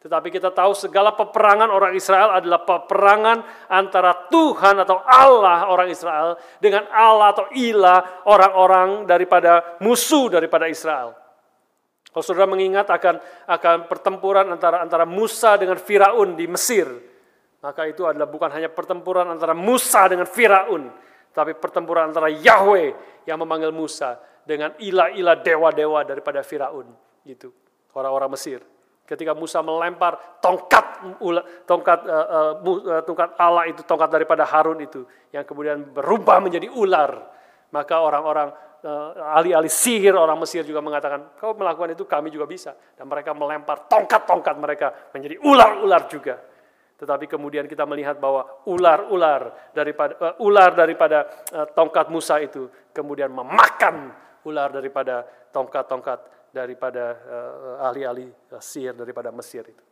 tetapi 0.01 0.31
kita 0.31 0.55
tahu 0.55 0.71
segala 0.73 1.12
peperangan 1.19 1.67
orang 1.67 1.93
Israel 1.99 2.39
adalah 2.39 2.62
peperangan 2.62 3.43
antara 3.67 4.31
Tuhan 4.31 4.79
atau 4.87 5.03
Allah 5.03 5.67
orang 5.67 5.91
Israel 5.91 6.39
dengan 6.62 6.87
Allah 6.95 7.35
atau 7.35 7.51
Ilah 7.51 8.23
orang-orang 8.31 9.11
daripada 9.11 9.77
musuh 9.83 10.31
daripada 10.31 10.70
Israel. 10.70 11.18
Kalau 12.14 12.24
saudara 12.24 12.49
mengingat 12.49 12.89
akan 12.89 13.20
akan 13.45 13.77
pertempuran 13.93 14.49
antara 14.49 14.81
antara 14.81 15.05
Musa 15.05 15.59
dengan 15.61 15.77
Firaun 15.77 16.33
di 16.33 16.49
Mesir, 16.49 16.89
maka 17.61 17.88
itu 17.88 18.04
adalah 18.04 18.28
bukan 18.28 18.52
hanya 18.52 18.68
pertempuran 18.72 19.26
antara 19.28 19.57
Musa 19.57 20.04
dengan 20.09 20.28
Firaun, 20.28 20.92
tapi 21.32 21.57
pertempuran 21.57 22.12
antara 22.12 22.28
Yahweh 22.32 22.92
yang 23.28 23.40
memanggil 23.40 23.72
Musa 23.72 24.20
dengan 24.46 24.72
ilah-ilah 24.78 25.40
dewa-dewa 25.40 26.07
daripada 26.07 26.40
Firaun, 26.44 26.86
gitu. 27.26 27.50
Orang-orang 27.96 28.36
Mesir. 28.36 28.61
Ketika 29.07 29.32
Musa 29.32 29.62
melempar 29.62 30.42
tongkat 30.42 31.00
tongkat 31.62 31.98
uh, 32.11 32.59
uh, 32.59 33.02
tongkat 33.07 33.38
Allah 33.38 33.70
itu 33.70 33.86
tongkat 33.86 34.11
daripada 34.11 34.42
Harun 34.42 34.82
itu 34.82 35.07
yang 35.30 35.46
kemudian 35.46 35.94
berubah 35.94 36.42
menjadi 36.42 36.66
ular, 36.74 37.24
maka 37.70 38.02
orang-orang 38.02 38.50
ahli-ahli 39.34 39.66
sihir 39.66 40.14
orang 40.14 40.38
Mesir 40.38 40.62
juga 40.62 40.78
mengatakan, 40.78 41.34
kau 41.40 41.57
melakukan 41.59 41.96
itu 41.96 42.04
kami 42.07 42.30
juga 42.30 42.46
bisa. 42.46 42.76
Dan 42.94 43.11
mereka 43.11 43.34
melempar 43.34 43.90
tongkat-tongkat 43.90 44.57
mereka 44.61 44.86
menjadi 45.11 45.40
ular-ular 45.42 46.07
juga. 46.07 46.38
Tetapi 46.97 47.28
kemudian 47.28 47.68
kita 47.68 47.84
melihat 47.84 48.16
bahwa 48.16 48.64
ular-ular 48.64 49.72
daripada 49.76 50.12
uh, 50.16 50.34
ular 50.40 50.72
daripada 50.72 51.28
uh, 51.53 51.68
tongkat 51.76 52.09
Musa 52.09 52.40
itu 52.40 52.72
kemudian 52.97 53.28
memakan 53.28 54.16
ular 54.49 54.72
daripada 54.72 55.20
tongkat-tongkat 55.53 56.51
daripada 56.57 57.05
uh, 57.28 57.86
ahli-ahli 57.92 58.32
uh, 58.32 58.62
sihir 58.64 58.97
daripada 58.97 59.28
Mesir 59.28 59.68
itu. 59.68 59.84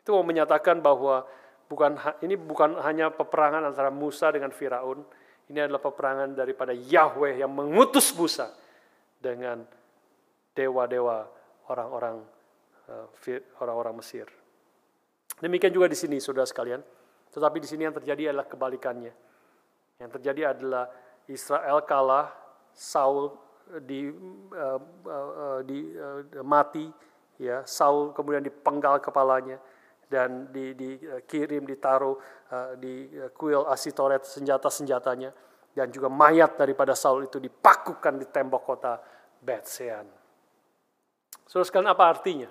Itu 0.00 0.16
mau 0.16 0.24
menyatakan 0.24 0.80
bahwa 0.80 1.28
bukan 1.68 2.00
ini 2.24 2.40
bukan 2.40 2.80
hanya 2.80 3.12
peperangan 3.12 3.68
antara 3.68 3.92
Musa 3.92 4.32
dengan 4.32 4.48
Firaun, 4.48 5.04
ini 5.52 5.60
adalah 5.60 5.84
peperangan 5.84 6.32
daripada 6.32 6.72
Yahweh 6.72 7.44
yang 7.44 7.52
mengutus 7.52 8.16
Musa 8.16 8.48
dengan 9.20 9.60
dewa-dewa 10.56 11.28
orang-orang 11.68 12.16
orang-orang 13.60 13.94
Mesir. 13.98 14.24
Demikian 15.36 15.72
juga 15.72 15.86
di 15.90 15.98
sini, 15.98 16.16
saudara 16.16 16.48
sekalian. 16.48 16.80
Tetapi 17.28 17.60
di 17.60 17.68
sini 17.68 17.84
yang 17.84 17.96
terjadi 17.96 18.32
adalah 18.32 18.48
kebalikannya. 18.48 19.12
Yang 20.00 20.10
terjadi 20.20 20.56
adalah 20.56 20.88
Israel 21.28 21.84
kalah, 21.84 22.32
Saul 22.72 23.32
di, 23.84 24.08
uh, 24.52 24.80
uh, 25.08 25.60
di 25.64 25.92
uh, 25.96 26.44
mati, 26.44 26.88
ya 27.40 27.64
Saul 27.64 28.12
kemudian 28.12 28.44
dipenggal 28.44 29.00
kepalanya 29.00 29.60
dan 30.06 30.52
di, 30.54 30.72
dikirim 30.76 31.66
ditaruh 31.66 32.16
uh, 32.52 32.72
di 32.78 33.10
kuil 33.34 33.66
Asitoret 33.66 34.22
senjata-senjatanya 34.22 35.34
dan 35.76 35.92
juga 35.92 36.08
mayat 36.08 36.56
daripada 36.56 36.96
Saul 36.96 37.28
itu 37.28 37.36
dipakukan 37.36 38.16
di 38.16 38.26
tembok 38.28 38.62
kota. 38.64 38.96
Saudara 41.46 41.66
sekalian 41.68 41.92
apa 41.92 42.04
artinya? 42.08 42.50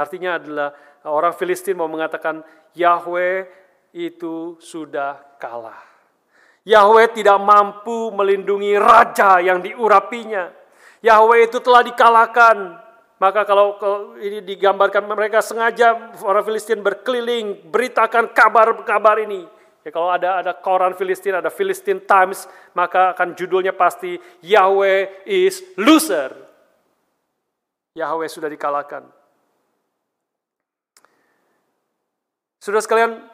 Artinya 0.00 0.40
adalah 0.40 0.72
orang 1.04 1.36
Filistin 1.36 1.76
mau 1.76 1.92
mengatakan 1.92 2.40
Yahweh 2.72 3.44
itu 3.92 4.56
sudah 4.56 5.20
kalah. 5.36 5.90
Yahweh 6.64 7.12
tidak 7.12 7.36
mampu 7.40 8.08
melindungi 8.12 8.76
raja 8.80 9.40
yang 9.44 9.60
diurapinya. 9.60 10.52
Yahweh 11.04 11.48
itu 11.48 11.60
telah 11.60 11.84
dikalahkan. 11.84 12.56
Maka 13.20 13.44
kalau, 13.44 13.76
ini 14.16 14.40
digambarkan 14.40 15.04
mereka 15.04 15.44
sengaja 15.44 16.16
orang 16.24 16.40
Filistin 16.40 16.80
berkeliling 16.80 17.68
beritakan 17.68 18.32
kabar-kabar 18.32 19.20
ini. 19.20 19.44
Ya, 19.84 19.92
kalau 19.92 20.12
ada 20.12 20.40
ada 20.40 20.52
koran 20.56 20.96
Filistin, 20.96 21.36
ada 21.36 21.52
Filistin 21.52 22.00
Times, 22.04 22.48
maka 22.72 23.12
akan 23.12 23.36
judulnya 23.36 23.76
pasti 23.76 24.16
Yahweh 24.44 25.24
is 25.28 25.60
loser. 25.76 26.32
Yahweh 27.96 28.28
sudah 28.28 28.48
dikalahkan. 28.48 29.19
Saudara 32.60 32.84
sekalian, 32.84 33.24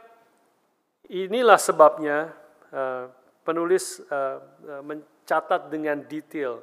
inilah 1.10 1.58
sebabnya 1.58 2.30
uh, 2.70 3.10
penulis 3.42 3.98
uh, 4.06 4.38
mencatat 4.86 5.66
dengan 5.66 5.98
detail 6.06 6.62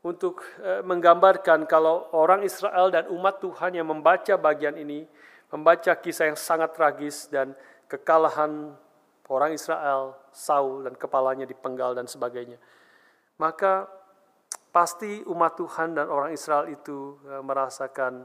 untuk 0.00 0.40
uh, 0.64 0.80
menggambarkan 0.80 1.68
kalau 1.68 2.08
orang 2.16 2.40
Israel 2.40 2.88
dan 2.88 3.04
umat 3.12 3.44
Tuhan 3.44 3.76
yang 3.76 3.84
membaca 3.84 4.32
bagian 4.40 4.80
ini, 4.80 5.04
membaca 5.52 5.92
kisah 5.92 6.32
yang 6.32 6.40
sangat 6.40 6.72
tragis 6.72 7.28
dan 7.28 7.52
kekalahan 7.84 8.72
orang 9.28 9.52
Israel, 9.52 10.16
Saul 10.32 10.88
dan 10.88 10.96
kepalanya 10.96 11.44
dipenggal 11.44 11.92
dan 11.92 12.08
sebagainya. 12.08 12.56
Maka 13.36 13.84
pasti 14.72 15.20
umat 15.28 15.52
Tuhan 15.52 16.00
dan 16.00 16.08
orang 16.08 16.32
Israel 16.32 16.64
itu 16.72 17.20
merasakan 17.44 18.24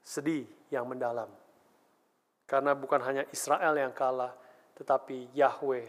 sedih 0.00 0.48
yang 0.72 0.88
mendalam 0.88 1.43
karena 2.44 2.76
bukan 2.76 3.00
hanya 3.00 3.24
Israel 3.32 3.72
yang 3.76 3.92
kalah, 3.96 4.32
tetapi 4.76 5.32
Yahweh 5.32 5.86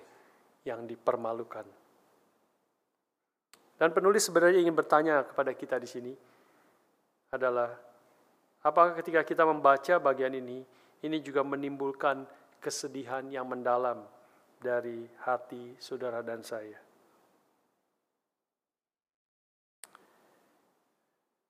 yang 0.64 0.88
dipermalukan. 0.88 1.68
Dan 3.76 3.92
penulis 3.92 4.24
sebenarnya 4.24 4.64
ingin 4.64 4.76
bertanya 4.76 5.28
kepada 5.28 5.52
kita 5.52 5.76
di 5.76 5.88
sini 5.88 6.14
adalah 7.36 7.76
apakah 8.64 8.96
ketika 9.04 9.28
kita 9.28 9.44
membaca 9.44 10.00
bagian 10.00 10.32
ini 10.32 10.64
ini 11.04 11.18
juga 11.20 11.44
menimbulkan 11.44 12.24
kesedihan 12.64 13.28
yang 13.28 13.46
mendalam 13.46 14.08
dari 14.64 15.06
hati 15.28 15.76
saudara 15.78 16.24
dan 16.24 16.40
saya. 16.42 16.80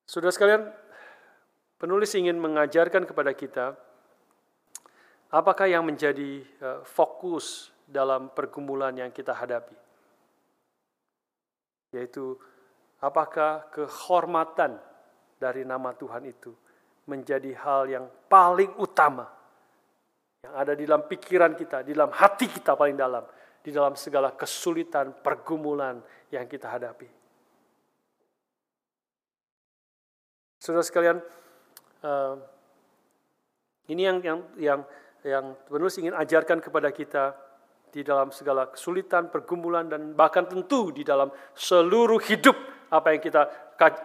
Saudara 0.09 0.33
sekalian, 0.33 0.63
penulis 1.77 2.11
ingin 2.17 2.39
mengajarkan 2.41 3.05
kepada 3.05 3.31
kita 3.37 3.84
Apakah 5.35 5.67
yang 5.67 5.83
menjadi 5.83 6.39
uh, 6.63 6.79
fokus 6.87 7.67
dalam 7.83 8.31
pergumulan 8.31 8.95
yang 8.95 9.11
kita 9.11 9.35
hadapi? 9.35 9.75
Yaitu 11.91 12.39
apakah 13.03 13.67
kehormatan 13.67 14.79
dari 15.35 15.67
nama 15.67 15.91
Tuhan 15.91 16.23
itu 16.23 16.55
menjadi 17.11 17.51
hal 17.59 17.83
yang 17.91 18.05
paling 18.31 18.79
utama 18.79 19.27
yang 20.47 20.55
ada 20.55 20.71
di 20.71 20.87
dalam 20.87 21.03
pikiran 21.03 21.51
kita, 21.51 21.83
di 21.83 21.91
dalam 21.91 22.15
hati 22.15 22.47
kita 22.47 22.79
paling 22.79 22.95
dalam, 22.95 23.27
di 23.59 23.75
dalam 23.75 23.99
segala 23.99 24.31
kesulitan, 24.31 25.19
pergumulan 25.19 25.99
yang 26.31 26.47
kita 26.47 26.71
hadapi. 26.71 27.11
Saudara 30.63 30.81
sekalian, 30.87 31.19
uh, 32.07 32.39
ini 33.91 34.01
yang 34.01 34.17
yang 34.23 34.39
yang 34.55 34.81
yang 35.25 35.57
penulis 35.65 35.97
ingin 35.97 36.13
ajarkan 36.13 36.61
kepada 36.61 36.93
kita 36.93 37.33
di 37.89 38.05
dalam 38.05 38.29
segala 38.29 38.69
kesulitan, 38.69 39.33
pergumulan, 39.33 39.89
dan 39.89 40.13
bahkan 40.13 40.45
tentu 40.45 40.93
di 40.93 41.01
dalam 41.01 41.33
seluruh 41.57 42.21
hidup 42.29 42.53
apa 42.93 43.17
yang 43.17 43.21
kita 43.23 43.41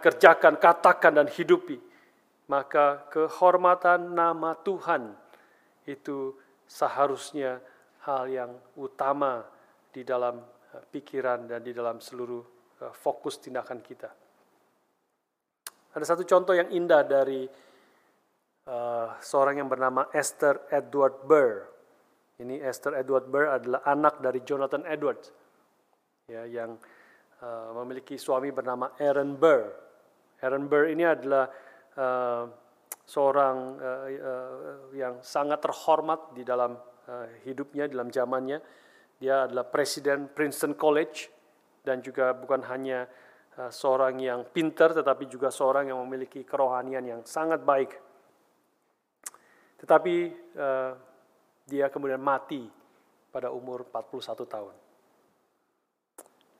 kerjakan, 0.01 0.57
katakan, 0.57 1.13
dan 1.13 1.27
hidupi. 1.29 1.77
Maka 2.49 3.05
kehormatan 3.13 4.17
nama 4.17 4.57
Tuhan 4.57 5.13
itu 5.85 6.33
seharusnya 6.65 7.61
hal 8.07 8.27
yang 8.27 8.51
utama 8.79 9.45
di 9.93 10.01
dalam 10.01 10.41
eh, 10.73 10.83
pikiran 10.89 11.45
dan 11.45 11.61
di 11.61 11.71
dalam 11.71 12.01
seluruh 12.01 12.43
eh, 12.81 12.93
fokus 12.95 13.37
tindakan 13.37 13.79
kita. 13.83 14.09
Ada 15.91 16.15
satu 16.15 16.23
contoh 16.23 16.55
yang 16.55 16.71
indah 16.71 17.03
dari 17.03 17.43
uh, 18.67 19.17
seorang 19.21 19.63
yang 19.63 19.69
bernama 19.71 20.09
Esther 20.13 20.67
Edward 20.69 21.25
Burr. 21.25 21.65
Ini 22.41 22.61
Esther 22.65 22.97
Edward 22.97 23.29
Burr 23.29 23.53
adalah 23.53 23.85
anak 23.85 24.17
dari 24.17 24.41
Jonathan 24.41 24.81
Edwards, 24.85 25.29
ya, 26.25 26.45
yang 26.49 26.73
uh, 27.41 27.69
memiliki 27.81 28.17
suami 28.17 28.49
bernama 28.49 28.97
Aaron 28.97 29.37
Burr. 29.37 29.69
Aaron 30.41 30.65
Burr 30.65 30.89
ini 30.89 31.05
adalah 31.05 31.45
uh, 31.97 32.49
seorang 33.05 33.57
uh, 33.77 34.05
uh, 34.09 34.77
yang 34.97 35.21
sangat 35.21 35.61
terhormat 35.61 36.33
di 36.33 36.41
dalam 36.41 36.73
uh, 37.05 37.27
hidupnya, 37.45 37.85
dalam 37.85 38.09
zamannya. 38.09 38.57
Dia 39.21 39.45
adalah 39.45 39.69
presiden 39.69 40.33
Princeton 40.33 40.73
College 40.73 41.29
dan 41.85 42.01
juga 42.01 42.33
bukan 42.33 42.65
hanya 42.73 43.05
uh, 43.61 43.69
seorang 43.69 44.17
yang 44.17 44.49
pintar, 44.49 44.97
tetapi 44.97 45.29
juga 45.29 45.53
seorang 45.53 45.93
yang 45.93 46.01
memiliki 46.01 46.41
kerohanian 46.41 47.05
yang 47.05 47.21
sangat 47.21 47.61
baik 47.61 48.10
tetapi 49.81 50.15
uh, 50.61 50.93
dia 51.65 51.89
kemudian 51.89 52.21
mati 52.21 52.69
pada 53.33 53.49
umur 53.49 53.89
41 53.89 54.45
tahun. 54.45 54.75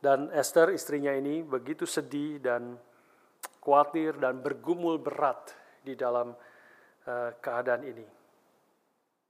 Dan 0.01 0.33
Esther 0.33 0.73
istrinya 0.73 1.13
ini 1.13 1.45
begitu 1.45 1.85
sedih 1.85 2.41
dan 2.41 2.73
khawatir 3.61 4.17
dan 4.17 4.41
bergumul 4.41 4.97
berat 4.97 5.53
di 5.85 5.93
dalam 5.93 6.33
uh, 7.05 7.29
keadaan 7.37 7.85
ini. 7.85 8.07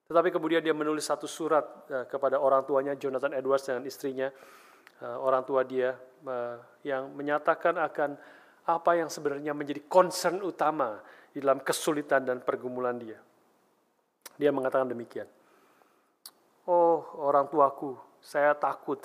Tetapi 0.08 0.32
kemudian 0.32 0.64
dia 0.64 0.72
menulis 0.72 1.04
satu 1.04 1.28
surat 1.28 1.64
uh, 1.92 2.08
kepada 2.08 2.40
orang 2.40 2.64
tuanya 2.64 2.96
Jonathan 2.96 3.36
Edwards 3.36 3.68
dan 3.68 3.84
istrinya, 3.84 4.32
uh, 5.04 5.18
orang 5.20 5.44
tua 5.44 5.68
dia 5.68 5.92
uh, 6.24 6.56
yang 6.88 7.12
menyatakan 7.12 7.76
akan 7.76 8.16
apa 8.72 8.92
yang 8.96 9.12
sebenarnya 9.12 9.52
menjadi 9.52 9.84
concern 9.92 10.40
utama 10.40 11.04
di 11.36 11.44
dalam 11.44 11.60
kesulitan 11.60 12.24
dan 12.24 12.40
pergumulan 12.40 12.96
dia. 12.96 13.20
Dia 14.42 14.50
mengatakan 14.50 14.90
demikian. 14.90 15.30
Oh 16.66 17.06
orang 17.22 17.46
tuaku, 17.46 17.94
saya 18.18 18.58
takut 18.58 18.98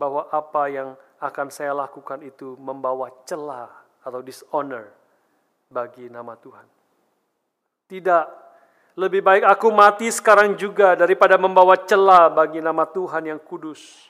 bahwa 0.00 0.24
apa 0.32 0.64
yang 0.72 0.96
akan 1.20 1.52
saya 1.52 1.76
lakukan 1.76 2.24
itu 2.24 2.56
membawa 2.56 3.12
celah 3.28 3.68
atau 4.00 4.24
dishonor 4.24 4.88
bagi 5.68 6.08
nama 6.08 6.32
Tuhan. 6.40 6.64
Tidak, 7.84 8.24
lebih 8.96 9.20
baik 9.20 9.44
aku 9.44 9.68
mati 9.68 10.08
sekarang 10.08 10.56
juga 10.56 10.96
daripada 10.96 11.36
membawa 11.36 11.76
celah 11.76 12.32
bagi 12.32 12.64
nama 12.64 12.88
Tuhan 12.88 13.28
yang 13.28 13.40
kudus. 13.44 14.08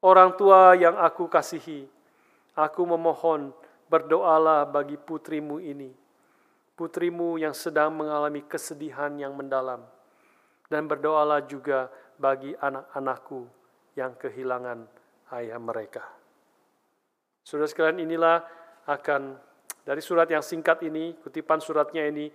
Orang 0.00 0.32
tua 0.40 0.72
yang 0.80 0.96
aku 0.96 1.28
kasihi, 1.28 1.84
aku 2.56 2.80
memohon 2.88 3.52
berdoalah 3.92 4.64
bagi 4.64 4.96
putrimu 4.96 5.60
ini 5.60 6.03
putrimu 6.74 7.38
yang 7.38 7.54
sedang 7.54 7.94
mengalami 7.94 8.42
kesedihan 8.46 9.14
yang 9.18 9.34
mendalam. 9.34 9.82
Dan 10.66 10.90
berdoalah 10.90 11.46
juga 11.46 11.90
bagi 12.18 12.54
anak-anakku 12.54 13.46
yang 13.94 14.14
kehilangan 14.18 14.86
ayah 15.38 15.58
mereka. 15.62 16.02
Saudara 17.44 17.68
sekalian 17.68 18.02
inilah 18.02 18.42
akan 18.88 19.38
dari 19.84 20.00
surat 20.00 20.26
yang 20.32 20.40
singkat 20.40 20.80
ini, 20.88 21.12
kutipan 21.20 21.60
suratnya 21.60 22.08
ini, 22.08 22.32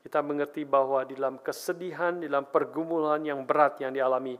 kita 0.00 0.24
mengerti 0.24 0.64
bahwa 0.64 1.04
di 1.04 1.12
dalam 1.18 1.42
kesedihan, 1.44 2.16
di 2.16 2.30
dalam 2.30 2.48
pergumulan 2.48 3.20
yang 3.20 3.44
berat 3.44 3.82
yang 3.84 3.92
dialami 3.92 4.38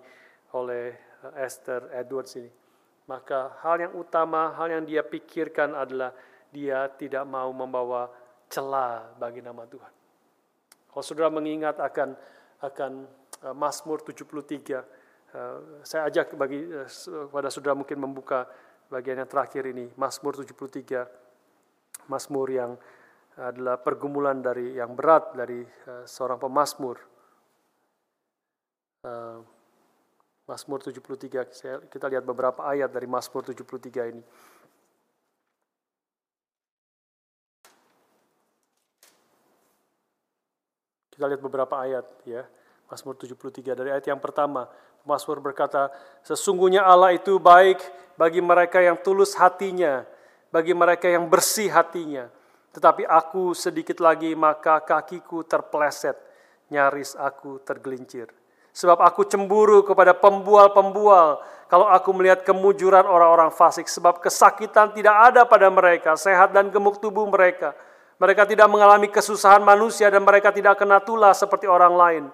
oleh 0.57 0.97
eh, 0.97 1.44
Esther 1.44 1.92
Edwards 1.92 2.32
ini, 2.40 2.49
maka 3.05 3.61
hal 3.61 3.84
yang 3.84 3.92
utama, 3.99 4.57
hal 4.57 4.72
yang 4.72 4.88
dia 4.88 5.05
pikirkan 5.05 5.76
adalah 5.76 6.16
dia 6.49 6.88
tidak 6.97 7.28
mau 7.28 7.53
membawa 7.53 8.09
celah 8.47 9.14
bagi 9.18 9.42
nama 9.42 9.66
Tuhan. 9.66 9.92
Kalau 10.90 11.05
saudara 11.05 11.28
mengingat 11.28 11.76
akan 11.76 12.16
akan 12.64 12.92
uh, 13.44 13.55
Mazmur 13.57 14.01
73, 14.01 14.16
uh, 14.16 14.80
eh, 14.80 15.59
saya 15.84 16.09
ajak 16.09 16.32
bagi 16.40 16.64
uh, 16.64 16.88
pada 17.28 17.53
saudara 17.53 17.76
mungkin 17.76 18.01
membuka 18.01 18.49
bagian 18.88 19.20
yang 19.20 19.28
terakhir 19.28 19.68
ini, 19.68 19.92
Mazmur 19.99 20.40
73, 20.40 22.09
Mazmur 22.09 22.49
yang 22.49 22.72
adalah 23.36 23.76
pergumulan 23.76 24.40
dari 24.40 24.80
yang 24.80 24.97
berat 24.97 25.36
dari 25.36 25.61
seorang 26.09 26.40
pemazmur. 26.40 26.97
Mazmur 30.49 30.80
73, 30.80 31.53
saya, 31.53 31.76
kita 31.84 32.09
lihat 32.09 32.24
beberapa 32.24 32.64
ayat 32.64 32.88
dari 32.88 33.05
Mazmur 33.05 33.44
73 33.44 34.09
ini. 34.09 34.22
Kita 41.16 41.24
lihat 41.24 41.40
beberapa 41.40 41.80
ayat 41.80 42.04
ya. 42.28 42.44
Mazmur 42.92 43.16
73 43.16 43.72
dari 43.72 43.88
ayat 43.88 44.04
yang 44.04 44.20
pertama. 44.20 44.68
Mazmur 45.08 45.40
berkata, 45.40 45.88
sesungguhnya 46.20 46.84
Allah 46.84 47.16
itu 47.16 47.40
baik 47.40 47.80
bagi 48.20 48.44
mereka 48.44 48.84
yang 48.84 49.00
tulus 49.00 49.32
hatinya, 49.32 50.04
bagi 50.52 50.76
mereka 50.76 51.08
yang 51.08 51.24
bersih 51.24 51.72
hatinya. 51.72 52.28
Tetapi 52.76 53.08
aku 53.08 53.56
sedikit 53.56 53.96
lagi 54.04 54.36
maka 54.36 54.84
kakiku 54.84 55.40
terpleset, 55.48 56.20
nyaris 56.68 57.16
aku 57.16 57.64
tergelincir. 57.64 58.28
Sebab 58.76 59.00
aku 59.00 59.24
cemburu 59.24 59.80
kepada 59.88 60.12
pembual-pembual 60.12 61.40
kalau 61.72 61.88
aku 61.88 62.12
melihat 62.12 62.44
kemujuran 62.44 63.08
orang-orang 63.08 63.48
fasik. 63.48 63.88
Sebab 63.88 64.20
kesakitan 64.20 64.92
tidak 64.92 65.32
ada 65.32 65.48
pada 65.48 65.72
mereka, 65.72 66.12
sehat 66.12 66.52
dan 66.52 66.68
gemuk 66.68 67.00
tubuh 67.00 67.24
mereka. 67.24 67.72
Mereka 68.16 68.48
tidak 68.48 68.68
mengalami 68.72 69.12
kesusahan 69.12 69.60
manusia 69.60 70.08
dan 70.08 70.24
mereka 70.24 70.48
tidak 70.48 70.80
kena 70.80 71.04
tulah 71.04 71.36
seperti 71.36 71.68
orang 71.68 71.94
lain. 71.94 72.24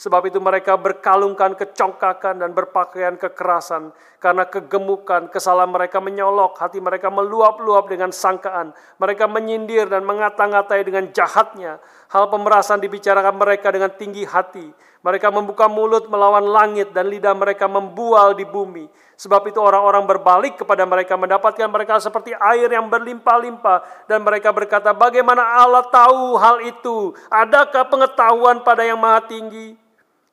Sebab 0.00 0.32
itu 0.32 0.40
mereka 0.40 0.80
berkalungkan 0.80 1.52
kecongkakan 1.60 2.40
dan 2.40 2.56
berpakaian 2.56 3.20
kekerasan. 3.20 3.92
Karena 4.16 4.48
kegemukan, 4.48 5.28
kesalahan 5.28 5.68
mereka 5.68 6.00
menyolok, 6.00 6.56
hati 6.56 6.80
mereka 6.80 7.12
meluap-luap 7.12 7.84
dengan 7.84 8.08
sangkaan. 8.08 8.72
Mereka 8.96 9.28
menyindir 9.28 9.92
dan 9.92 10.08
mengata-ngatai 10.08 10.88
dengan 10.88 11.12
jahatnya. 11.12 11.76
Hal 12.16 12.32
pemerasan 12.32 12.80
dibicarakan 12.80 13.36
mereka 13.36 13.68
dengan 13.68 13.92
tinggi 13.92 14.24
hati. 14.24 14.72
Mereka 15.00 15.32
membuka 15.32 15.64
mulut 15.64 16.12
melawan 16.12 16.44
langit 16.44 16.92
dan 16.92 17.08
lidah 17.08 17.32
mereka 17.32 17.64
membual 17.64 18.36
di 18.36 18.44
bumi. 18.44 18.84
Sebab 19.16 19.48
itu 19.48 19.60
orang-orang 19.60 20.04
berbalik 20.04 20.60
kepada 20.60 20.84
mereka 20.88 21.16
mendapatkan 21.16 21.68
mereka 21.68 22.00
seperti 22.00 22.32
air 22.36 22.68
yang 22.72 22.88
berlimpah-limpah. 22.88 24.08
Dan 24.08 24.24
mereka 24.24 24.52
berkata, 24.52 24.92
bagaimana 24.96 25.44
Allah 25.60 25.84
tahu 25.88 26.36
hal 26.40 26.64
itu? 26.64 27.12
Adakah 27.28 27.88
pengetahuan 27.88 28.64
pada 28.64 28.84
yang 28.84 29.00
maha 29.00 29.24
tinggi? 29.24 29.76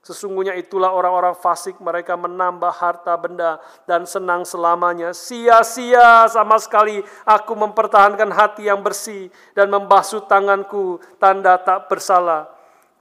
Sesungguhnya 0.08 0.56
itulah 0.56 0.96
orang-orang 0.96 1.36
fasik, 1.36 1.84
mereka 1.84 2.16
menambah 2.16 2.72
harta 2.72 3.12
benda 3.20 3.60
dan 3.84 4.08
senang 4.08 4.48
selamanya. 4.48 5.12
Sia-sia 5.12 6.24
sama 6.32 6.56
sekali 6.64 7.04
aku 7.28 7.52
mempertahankan 7.60 8.32
hati 8.32 8.72
yang 8.72 8.80
bersih 8.80 9.28
dan 9.52 9.68
membasuh 9.68 10.24
tanganku 10.24 11.04
tanda 11.20 11.60
tak 11.60 11.92
bersalah. 11.92 12.48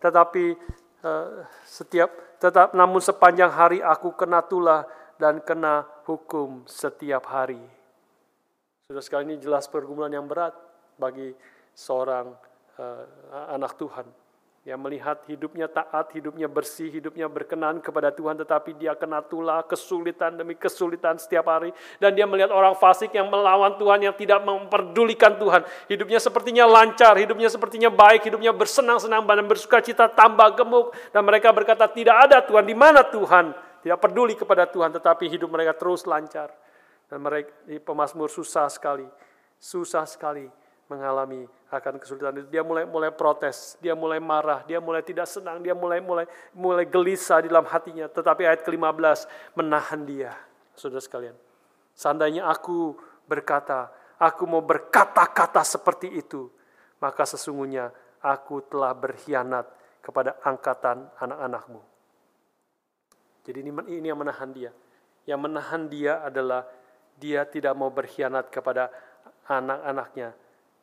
Tetapi 0.02 0.58
setiap 1.64 2.38
tetap 2.40 2.76
namun 2.76 3.00
sepanjang 3.00 3.52
hari 3.52 3.78
aku 3.80 4.12
kena 4.12 4.44
tulah 4.44 4.84
dan 5.16 5.40
kena 5.40 5.86
hukum 6.04 6.68
setiap 6.68 7.24
hari. 7.28 7.61
Sudah 8.86 9.02
sekali 9.02 9.34
ini 9.34 9.36
jelas 9.42 9.66
pergumulan 9.66 10.12
yang 10.12 10.28
berat 10.28 10.54
bagi 10.94 11.34
seorang 11.74 12.32
uh, 12.78 13.04
anak 13.52 13.74
Tuhan 13.74 14.26
yang 14.66 14.82
melihat 14.82 15.22
hidupnya 15.30 15.70
taat, 15.70 16.10
hidupnya 16.10 16.50
bersih, 16.50 16.90
hidupnya 16.90 17.30
berkenan 17.30 17.78
kepada 17.78 18.10
Tuhan, 18.10 18.34
tetapi 18.34 18.74
dia 18.74 18.98
kena 18.98 19.22
tulah 19.22 19.62
kesulitan 19.62 20.34
demi 20.34 20.58
kesulitan 20.58 21.22
setiap 21.22 21.46
hari. 21.46 21.70
Dan 22.02 22.18
dia 22.18 22.26
melihat 22.26 22.50
orang 22.50 22.74
fasik 22.74 23.14
yang 23.14 23.30
melawan 23.30 23.78
Tuhan, 23.78 24.10
yang 24.10 24.14
tidak 24.18 24.42
memperdulikan 24.42 25.38
Tuhan. 25.38 25.62
Hidupnya 25.86 26.18
sepertinya 26.18 26.66
lancar, 26.66 27.14
hidupnya 27.14 27.46
sepertinya 27.46 27.94
baik, 27.94 28.26
hidupnya 28.26 28.50
bersenang-senang 28.50 29.22
dan 29.22 29.46
bersuka 29.46 29.78
cita, 29.78 30.10
tambah 30.10 30.58
gemuk. 30.58 30.90
Dan 31.14 31.22
mereka 31.22 31.54
berkata, 31.54 31.86
tidak 31.86 32.26
ada 32.26 32.42
Tuhan, 32.42 32.66
di 32.66 32.74
mana 32.74 33.06
Tuhan? 33.06 33.54
Tidak 33.86 33.98
peduli 34.02 34.34
kepada 34.34 34.66
Tuhan, 34.66 34.90
tetapi 34.90 35.30
hidup 35.30 35.46
mereka 35.46 35.78
terus 35.78 36.02
lancar. 36.10 36.50
Dan 37.06 37.22
mereka 37.22 37.54
di 37.70 37.78
pemazmur 37.78 38.26
susah 38.26 38.66
sekali, 38.66 39.06
susah 39.62 40.02
sekali 40.10 40.65
mengalami 40.87 41.47
akan 41.70 41.99
kesulitan 41.99 42.43
itu. 42.43 42.49
Dia 42.51 42.62
mulai 42.62 42.87
mulai 42.87 43.11
protes, 43.11 43.74
dia 43.82 43.93
mulai 43.99 44.22
marah, 44.22 44.62
dia 44.64 44.78
mulai 44.78 45.03
tidak 45.03 45.26
senang, 45.26 45.59
dia 45.62 45.74
mulai 45.74 45.99
mulai 45.99 46.26
mulai 46.55 46.87
gelisah 46.87 47.43
di 47.43 47.49
dalam 47.51 47.66
hatinya. 47.66 48.07
Tetapi 48.07 48.47
ayat 48.47 48.62
ke-15 48.62 49.26
menahan 49.59 50.01
dia, 50.07 50.32
saudara 50.78 51.03
sekalian. 51.03 51.37
Seandainya 51.97 52.47
aku 52.47 52.95
berkata, 53.26 53.91
aku 54.20 54.47
mau 54.47 54.62
berkata-kata 54.62 55.66
seperti 55.66 56.12
itu, 56.12 56.49
maka 57.03 57.26
sesungguhnya 57.26 57.91
aku 58.22 58.62
telah 58.70 58.95
berkhianat 58.95 59.66
kepada 60.01 60.39
angkatan 60.47 61.11
anak-anakmu. 61.18 61.82
Jadi 63.47 63.59
ini, 63.62 63.70
ini 63.91 64.07
yang 64.11 64.18
menahan 64.18 64.51
dia. 64.55 64.70
Yang 65.26 65.41
menahan 65.51 65.82
dia 65.91 66.22
adalah 66.22 66.62
dia 67.18 67.43
tidak 67.49 67.74
mau 67.74 67.91
berkhianat 67.91 68.51
kepada 68.53 68.91
anak-anaknya, 69.47 70.34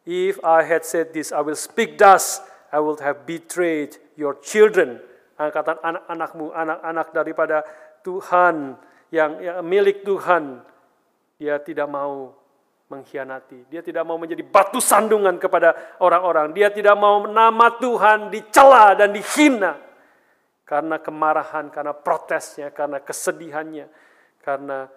If 0.04 0.44
I 0.44 0.68
had 0.68 0.84
said 0.84 1.16
this, 1.16 1.32
I 1.32 1.40
will 1.40 1.56
speak 1.56 1.96
thus, 1.96 2.44
I 2.72 2.84
would 2.84 3.00
have 3.00 3.24
betrayed 3.24 3.96
your 4.20 4.36
children. 4.44 5.00
Angkatan 5.40 5.80
anak-anakmu, 5.80 6.52
anak-anak 6.52 7.08
daripada 7.16 7.64
Tuhan 8.04 8.76
yang, 9.10 9.40
yang 9.40 9.64
milik 9.64 10.04
Tuhan. 10.04 10.60
Dia 11.40 11.64
tidak 11.64 11.88
mau 11.88 12.36
mengkhianati. 12.92 13.72
Dia 13.72 13.82
tidak 13.82 14.04
mau 14.04 14.20
menjadi 14.20 14.44
batu 14.44 14.84
sandungan 14.84 15.40
kepada 15.40 15.98
orang-orang. 16.04 16.52
Dia 16.52 16.70
tidak 16.70 16.94
mau 17.00 17.24
nama 17.26 17.74
Tuhan 17.80 18.30
dicela 18.30 18.94
dan 18.94 19.16
dihina. 19.16 19.80
Karena 20.64 21.00
kemarahan, 21.00 21.72
karena 21.72 21.92
protesnya, 21.96 22.72
karena 22.72 23.00
kesedihannya, 23.04 23.88
karena 24.40 24.88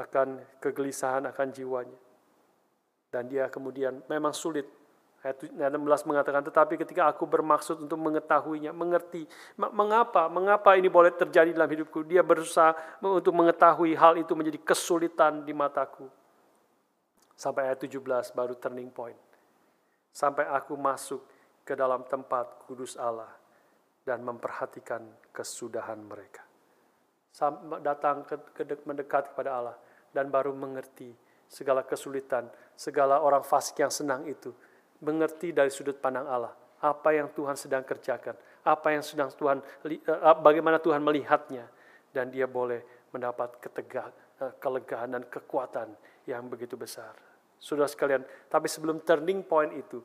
akan 0.00 0.40
kegelisahan 0.60 1.28
akan 1.28 1.48
jiwanya. 1.52 2.09
Dan 3.10 3.26
dia 3.26 3.50
kemudian 3.50 4.00
memang 4.06 4.30
sulit. 4.30 4.66
Ayat 5.20 5.44
16 5.44 5.76
mengatakan, 6.08 6.40
tetapi 6.40 6.80
ketika 6.80 7.04
aku 7.04 7.28
bermaksud 7.28 7.84
untuk 7.84 8.00
mengetahuinya, 8.00 8.72
mengerti, 8.72 9.28
mengapa, 9.60 10.32
mengapa 10.32 10.80
ini 10.80 10.88
boleh 10.88 11.12
terjadi 11.12 11.52
dalam 11.52 11.68
hidupku. 11.68 12.08
Dia 12.08 12.24
berusaha 12.24 12.72
untuk 13.04 13.36
mengetahui 13.36 13.92
hal 14.00 14.16
itu 14.16 14.32
menjadi 14.32 14.56
kesulitan 14.64 15.44
di 15.44 15.52
mataku. 15.52 16.08
Sampai 17.36 17.68
ayat 17.68 17.84
17 17.84 18.32
baru 18.32 18.56
turning 18.56 18.88
point. 18.88 19.20
Sampai 20.08 20.48
aku 20.48 20.72
masuk 20.80 21.20
ke 21.68 21.76
dalam 21.76 22.08
tempat 22.08 22.64
kudus 22.64 22.96
Allah 22.96 23.28
dan 24.08 24.24
memperhatikan 24.24 25.04
kesudahan 25.30 26.00
mereka. 26.00 26.42
Datang 27.84 28.24
ke, 28.24 28.36
ke, 28.56 28.62
mendekat 28.88 29.30
kepada 29.30 29.50
Allah 29.54 29.76
dan 30.10 30.32
baru 30.32 30.50
mengerti 30.50 31.14
segala 31.50 31.82
kesulitan, 31.82 32.46
segala 32.78 33.18
orang 33.18 33.42
fasik 33.42 33.82
yang 33.82 33.90
senang 33.90 34.22
itu. 34.30 34.54
Mengerti 35.02 35.50
dari 35.50 35.68
sudut 35.68 35.98
pandang 35.98 36.30
Allah. 36.30 36.54
Apa 36.80 37.12
yang 37.12 37.34
Tuhan 37.34 37.58
sedang 37.58 37.82
kerjakan. 37.82 38.38
Apa 38.62 38.94
yang 38.94 39.02
sedang 39.02 39.28
Tuhan, 39.34 39.58
eh, 39.84 39.98
bagaimana 40.38 40.78
Tuhan 40.78 41.02
melihatnya. 41.02 41.66
Dan 42.14 42.30
dia 42.30 42.46
boleh 42.46 43.10
mendapat 43.10 43.58
ketegak, 43.58 44.14
eh, 44.38 44.52
kelegaan 44.62 45.18
dan 45.18 45.22
kekuatan 45.26 45.98
yang 46.30 46.46
begitu 46.46 46.78
besar. 46.78 47.12
Sudah 47.60 47.90
sekalian, 47.90 48.24
tapi 48.48 48.70
sebelum 48.70 49.04
turning 49.04 49.44
point 49.44 49.74
itu, 49.76 50.00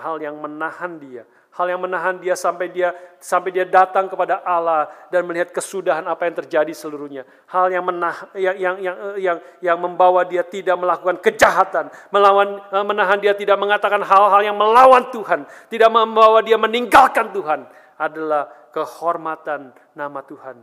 hal 0.00 0.16
yang 0.18 0.36
menahan 0.38 0.98
dia, 0.98 1.22
hal 1.54 1.66
yang 1.70 1.80
menahan 1.82 2.18
dia 2.18 2.34
sampai 2.34 2.70
dia 2.70 2.90
sampai 3.22 3.54
dia 3.54 3.62
datang 3.62 4.10
kepada 4.10 4.42
Allah 4.42 4.90
dan 5.08 5.22
melihat 5.22 5.54
kesudahan 5.54 6.02
apa 6.06 6.26
yang 6.26 6.36
terjadi 6.42 6.72
seluruhnya. 6.74 7.22
Hal 7.46 7.70
yang 7.70 7.86
menah 7.86 8.34
yang 8.34 8.56
yang 8.58 8.76
yang 8.82 8.96
yang, 9.18 9.38
yang 9.62 9.78
membawa 9.78 10.26
dia 10.26 10.42
tidak 10.42 10.74
melakukan 10.74 11.22
kejahatan, 11.22 11.88
melawan 12.10 12.58
eh, 12.58 12.84
menahan 12.84 13.18
dia 13.22 13.32
tidak 13.38 13.58
mengatakan 13.58 14.02
hal-hal 14.02 14.42
yang 14.42 14.56
melawan 14.58 15.06
Tuhan, 15.14 15.46
tidak 15.70 15.90
membawa 15.90 16.42
dia 16.42 16.58
meninggalkan 16.58 17.30
Tuhan 17.30 17.66
adalah 17.98 18.50
kehormatan 18.74 19.70
nama 19.94 20.20
Tuhan. 20.26 20.58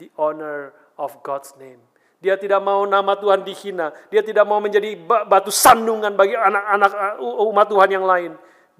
The 0.00 0.08
honor 0.16 0.72
of 0.96 1.20
God's 1.20 1.52
name. 1.60 1.92
Dia 2.22 2.38
tidak 2.38 2.62
mau 2.62 2.86
nama 2.86 3.18
Tuhan 3.18 3.42
dihina. 3.42 3.90
Dia 4.06 4.22
tidak 4.22 4.46
mau 4.46 4.62
menjadi 4.62 4.94
batu 5.26 5.50
sandungan 5.50 6.14
bagi 6.14 6.38
anak-anak 6.38 7.18
uh, 7.18 7.50
umat 7.50 7.66
Tuhan 7.66 7.90
yang 7.90 8.06
lain. 8.06 8.32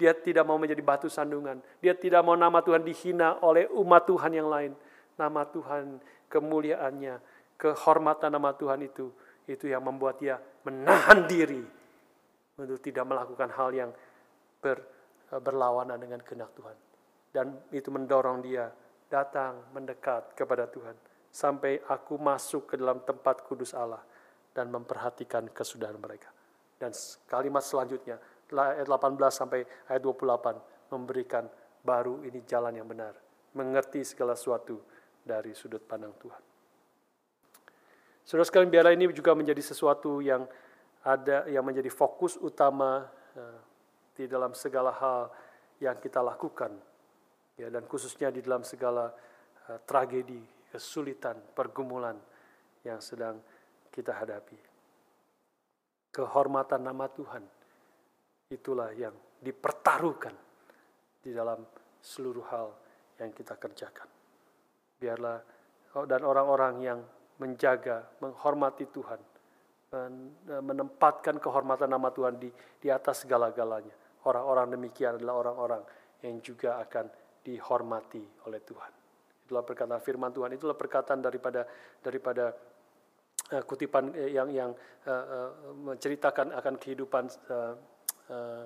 Dia 0.03 0.11
tidak 0.11 0.43
mau 0.43 0.59
menjadi 0.59 0.83
batu 0.83 1.07
sandungan. 1.07 1.63
Dia 1.79 1.95
tidak 1.95 2.27
mau 2.27 2.35
nama 2.35 2.59
Tuhan 2.59 2.83
dihina 2.83 3.39
oleh 3.39 3.71
umat 3.71 4.03
Tuhan 4.03 4.35
yang 4.35 4.51
lain. 4.51 4.75
Nama 5.15 5.47
Tuhan, 5.47 6.03
kemuliaannya, 6.27 7.23
kehormatan 7.55 8.35
nama 8.35 8.51
Tuhan 8.51 8.83
itu, 8.83 9.15
itu 9.47 9.71
yang 9.71 9.79
membuat 9.79 10.19
dia 10.19 10.43
menahan 10.67 11.23
diri 11.23 11.63
untuk 12.59 12.83
tidak 12.83 13.07
melakukan 13.07 13.47
hal 13.55 13.71
yang 13.71 13.95
ber, 14.59 14.83
uh, 15.31 15.39
berlawanan 15.39 15.95
dengan 15.95 16.19
kehendak 16.19 16.51
Tuhan. 16.51 16.75
Dan 17.31 17.63
itu 17.71 17.87
mendorong 17.87 18.43
dia 18.43 18.67
datang 19.07 19.71
mendekat 19.71 20.35
kepada 20.35 20.67
Tuhan 20.67 20.99
sampai 21.31 21.79
aku 21.87 22.19
masuk 22.19 22.75
ke 22.75 22.75
dalam 22.75 23.07
tempat 23.07 23.47
kudus 23.47 23.71
Allah 23.71 24.03
dan 24.51 24.67
memperhatikan 24.67 25.47
kesudahan 25.55 25.95
mereka. 25.95 26.27
Dan 26.75 26.91
kalimat 27.31 27.63
selanjutnya, 27.63 28.19
ayat 28.53 28.85
18 28.85 29.17
sampai 29.33 29.65
ayat 29.89 30.01
28, 30.01 30.93
memberikan 30.93 31.49
baru 31.81 32.21
ini 32.23 32.45
jalan 32.45 32.77
yang 32.77 32.87
benar. 32.87 33.17
Mengerti 33.57 34.05
segala 34.05 34.37
sesuatu 34.37 34.81
dari 35.21 35.53
sudut 35.53 35.81
pandang 35.81 36.13
Tuhan. 36.17 36.43
Saudara 38.23 38.47
sekalian, 38.47 38.71
biarlah 38.71 38.95
ini 38.95 39.11
juga 39.11 39.35
menjadi 39.35 39.59
sesuatu 39.59 40.23
yang 40.23 40.47
ada 41.03 41.43
yang 41.51 41.67
menjadi 41.67 41.91
fokus 41.91 42.39
utama 42.39 43.03
uh, 43.35 43.59
di 44.15 44.23
dalam 44.31 44.55
segala 44.55 44.95
hal 44.95 45.27
yang 45.83 45.99
kita 45.99 46.23
lakukan 46.23 46.71
ya 47.59 47.67
dan 47.67 47.83
khususnya 47.83 48.31
di 48.31 48.39
dalam 48.39 48.63
segala 48.63 49.11
uh, 49.67 49.79
tragedi 49.83 50.39
kesulitan, 50.71 51.37
pergumulan 51.53 52.17
yang 52.81 52.97
sedang 52.97 53.37
kita 53.93 54.15
hadapi. 54.15 54.57
Kehormatan 56.09 56.81
nama 56.81 57.05
Tuhan 57.11 57.62
itulah 58.53 58.93
yang 58.93 59.13
dipertaruhkan 59.41 60.35
di 61.19 61.31
dalam 61.35 61.65
seluruh 61.99 62.45
hal 62.47 62.67
yang 63.19 63.31
kita 63.31 63.55
kerjakan. 63.59 64.07
Biarlah 64.99 65.37
oh, 65.99 66.05
dan 66.07 66.21
orang-orang 66.23 66.73
yang 66.83 66.99
menjaga, 67.41 68.07
menghormati 68.21 68.87
Tuhan, 68.87 69.19
menempatkan 70.63 71.37
kehormatan 71.37 71.89
nama 71.91 72.09
Tuhan 72.09 72.41
di, 72.41 72.49
di 72.81 72.89
atas 72.89 73.25
segala-galanya. 73.25 73.93
Orang-orang 74.25 74.73
demikian 74.73 75.19
adalah 75.19 75.45
orang-orang 75.45 75.81
yang 76.23 76.39
juga 76.39 76.79
akan 76.81 77.05
dihormati 77.43 78.23
oleh 78.47 78.63
Tuhan. 78.63 78.91
Itulah 79.43 79.63
perkataan 79.67 80.01
firman 80.01 80.31
Tuhan. 80.31 80.55
Itulah 80.55 80.73
perkataan 80.73 81.19
daripada 81.19 81.67
daripada 81.99 82.55
uh, 83.51 83.63
kutipan 83.67 84.15
eh, 84.15 84.31
yang 84.33 84.49
yang 84.49 84.71
menceritakan 85.83 86.55
akan 86.55 86.79
kehidupan 86.79 87.27
uh, 88.29 88.65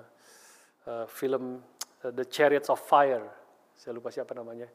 uh, 0.86 1.04
film 1.08 1.58
uh, 2.04 2.12
The 2.12 2.26
Chariots 2.28 2.70
of 2.70 2.78
Fire. 2.82 3.24
Saya 3.74 3.94
lupa 3.94 4.10
siapa 4.10 4.34
namanya. 4.34 4.66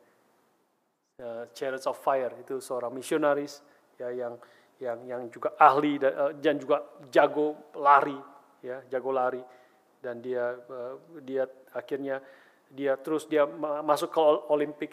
Uh, 1.19 1.45
Chariots 1.53 1.85
of 1.85 1.99
Fire 2.01 2.33
itu 2.41 2.57
seorang 2.57 2.89
misionaris 2.89 3.61
ya 4.01 4.09
yang 4.09 4.33
yang 4.81 4.97
yang 5.05 5.21
juga 5.29 5.53
ahli 5.61 6.01
dan, 6.01 6.11
uh, 6.17 6.31
dan 6.33 6.57
juga 6.57 6.81
jago 7.13 7.69
lari 7.77 8.17
ya 8.65 8.81
jago 8.89 9.13
lari 9.13 9.43
dan 10.01 10.17
dia 10.19 10.57
uh, 10.57 10.97
dia 11.21 11.45
akhirnya 11.77 12.17
dia 12.73 12.97
terus 12.97 13.29
dia 13.29 13.45
masuk 13.85 14.09
ke 14.09 14.19
Olimpik 14.49 14.91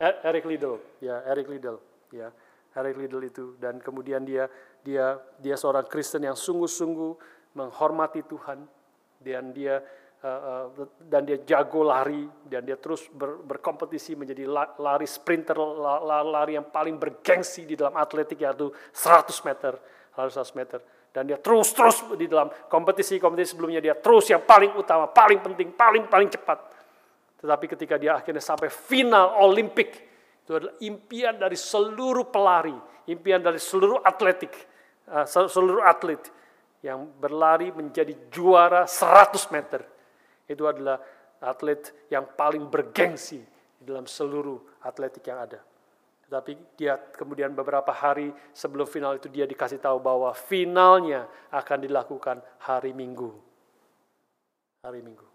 E-, 0.00 0.18
Eric 0.24 0.48
Liddell, 0.48 0.80
ya 1.04 1.20
Eric 1.28 1.46
Liddell, 1.52 1.76
ya 2.08 2.32
Eric 2.72 2.96
Liddell 2.96 3.20
itu 3.28 3.52
dan 3.60 3.76
kemudian 3.84 4.24
dia 4.24 4.48
dia 4.80 5.20
dia 5.36 5.60
seorang 5.60 5.84
Kristen 5.84 6.24
yang 6.24 6.32
sungguh-sungguh 6.32 7.39
menghormati 7.54 8.22
Tuhan 8.26 8.62
dan 9.20 9.50
dia 9.50 9.82
uh, 10.22 10.68
uh, 10.72 10.86
dan 11.08 11.26
dia 11.26 11.42
jago 11.42 11.82
lari 11.84 12.24
dan 12.46 12.62
dia 12.64 12.78
terus 12.78 13.08
ber, 13.10 13.42
berkompetisi 13.42 14.14
menjadi 14.14 14.46
lari 14.78 15.08
sprinter 15.08 15.58
lari 16.24 16.56
yang 16.56 16.68
paling 16.70 16.96
bergengsi 16.96 17.66
di 17.66 17.74
dalam 17.74 17.96
atletik 17.98 18.40
yaitu 18.40 18.70
100 18.92 19.48
meter 19.48 19.72
lari 20.16 20.30
100 20.30 20.58
meter. 20.58 20.80
Dan 21.10 21.26
dia 21.26 21.42
terus 21.42 21.74
terus 21.74 22.06
di 22.14 22.30
dalam 22.30 22.46
kompetisi 22.70 23.18
kompetisi 23.18 23.58
sebelumnya 23.58 23.82
dia 23.82 23.98
terus 23.98 24.30
yang 24.30 24.46
paling 24.46 24.78
utama 24.78 25.10
paling 25.10 25.42
penting 25.42 25.74
paling 25.74 26.06
paling 26.06 26.30
cepat. 26.30 26.70
Tetapi 27.42 27.66
ketika 27.66 27.98
dia 27.98 28.20
akhirnya 28.20 28.44
sampai 28.44 28.68
final 28.68 29.40
Olimpik, 29.42 29.96
itu 30.44 30.52
adalah 30.52 30.76
impian 30.84 31.40
dari 31.40 31.56
seluruh 31.56 32.28
pelari, 32.28 32.76
impian 33.08 33.40
dari 33.40 33.56
seluruh 33.56 34.04
atletik, 34.04 34.52
uh, 35.08 35.24
seluruh 35.26 35.82
atlet 35.82 36.20
yang 36.80 37.08
berlari 37.20 37.68
menjadi 37.72 38.16
juara 38.32 38.88
100 38.88 39.52
meter. 39.52 39.84
Itu 40.48 40.64
adalah 40.64 41.00
atlet 41.40 42.08
yang 42.12 42.36
paling 42.36 42.68
bergengsi 42.68 43.40
di 43.80 43.82
dalam 43.84 44.04
seluruh 44.04 44.84
atletik 44.84 45.24
yang 45.28 45.40
ada. 45.44 45.60
Tetapi 46.28 46.78
dia 46.78 46.94
kemudian 46.96 47.50
beberapa 47.50 47.90
hari 47.90 48.30
sebelum 48.54 48.86
final 48.86 49.18
itu 49.18 49.26
dia 49.26 49.48
dikasih 49.48 49.82
tahu 49.82 49.98
bahwa 49.98 50.30
finalnya 50.30 51.26
akan 51.50 51.78
dilakukan 51.84 52.38
hari 52.62 52.94
Minggu. 52.94 53.34
Hari 54.86 55.00
Minggu. 55.02 55.26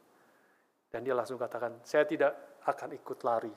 Dan 0.88 1.04
dia 1.04 1.12
langsung 1.12 1.36
katakan, 1.36 1.84
saya 1.84 2.08
tidak 2.08 2.64
akan 2.64 2.96
ikut 2.96 3.20
lari 3.28 3.52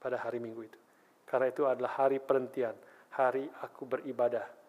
pada 0.00 0.16
hari 0.16 0.40
Minggu 0.40 0.62
itu. 0.64 0.80
Karena 1.28 1.52
itu 1.52 1.68
adalah 1.68 2.00
hari 2.00 2.18
perhentian, 2.18 2.72
hari 3.12 3.44
aku 3.60 3.84
beribadah 3.84 4.59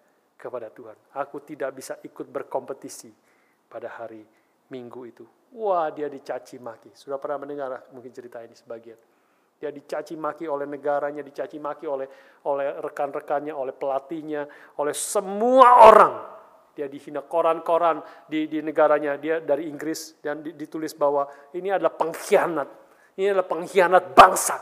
kepada 0.41 0.73
Tuhan. 0.73 0.97
Aku 1.21 1.45
tidak 1.45 1.77
bisa 1.77 2.01
ikut 2.01 2.25
berkompetisi 2.25 3.13
pada 3.69 4.01
hari 4.01 4.25
Minggu 4.73 5.01
itu. 5.05 5.25
Wah, 5.53 5.91
dia 5.91 6.07
dicaci 6.07 6.57
maki. 6.57 6.95
Sudah 6.95 7.19
pernah 7.19 7.43
mendengar 7.43 7.91
mungkin 7.93 8.09
cerita 8.09 8.39
ini 8.39 8.55
sebagian. 8.55 8.95
Dia 9.61 9.69
dicaci 9.69 10.17
maki 10.17 10.49
oleh 10.49 10.65
negaranya, 10.65 11.21
dicaci 11.21 11.61
maki 11.61 11.85
oleh 11.85 12.07
oleh 12.49 12.81
rekan-rekannya, 12.81 13.53
oleh 13.53 13.75
pelatihnya, 13.75 14.47
oleh 14.81 14.95
semua 14.95 15.85
orang 15.85 16.15
dia 16.71 16.87
dihina 16.87 17.19
koran-koran 17.27 17.99
di, 18.31 18.47
di 18.47 18.63
negaranya 18.63 19.19
dia 19.19 19.43
dari 19.43 19.67
Inggris 19.67 20.23
dan 20.23 20.39
ditulis 20.39 20.95
bahwa 20.95 21.27
ini 21.51 21.67
adalah 21.67 21.91
pengkhianat 21.91 22.69
ini 23.19 23.27
adalah 23.27 23.47
pengkhianat 23.47 24.03
bangsa 24.15 24.57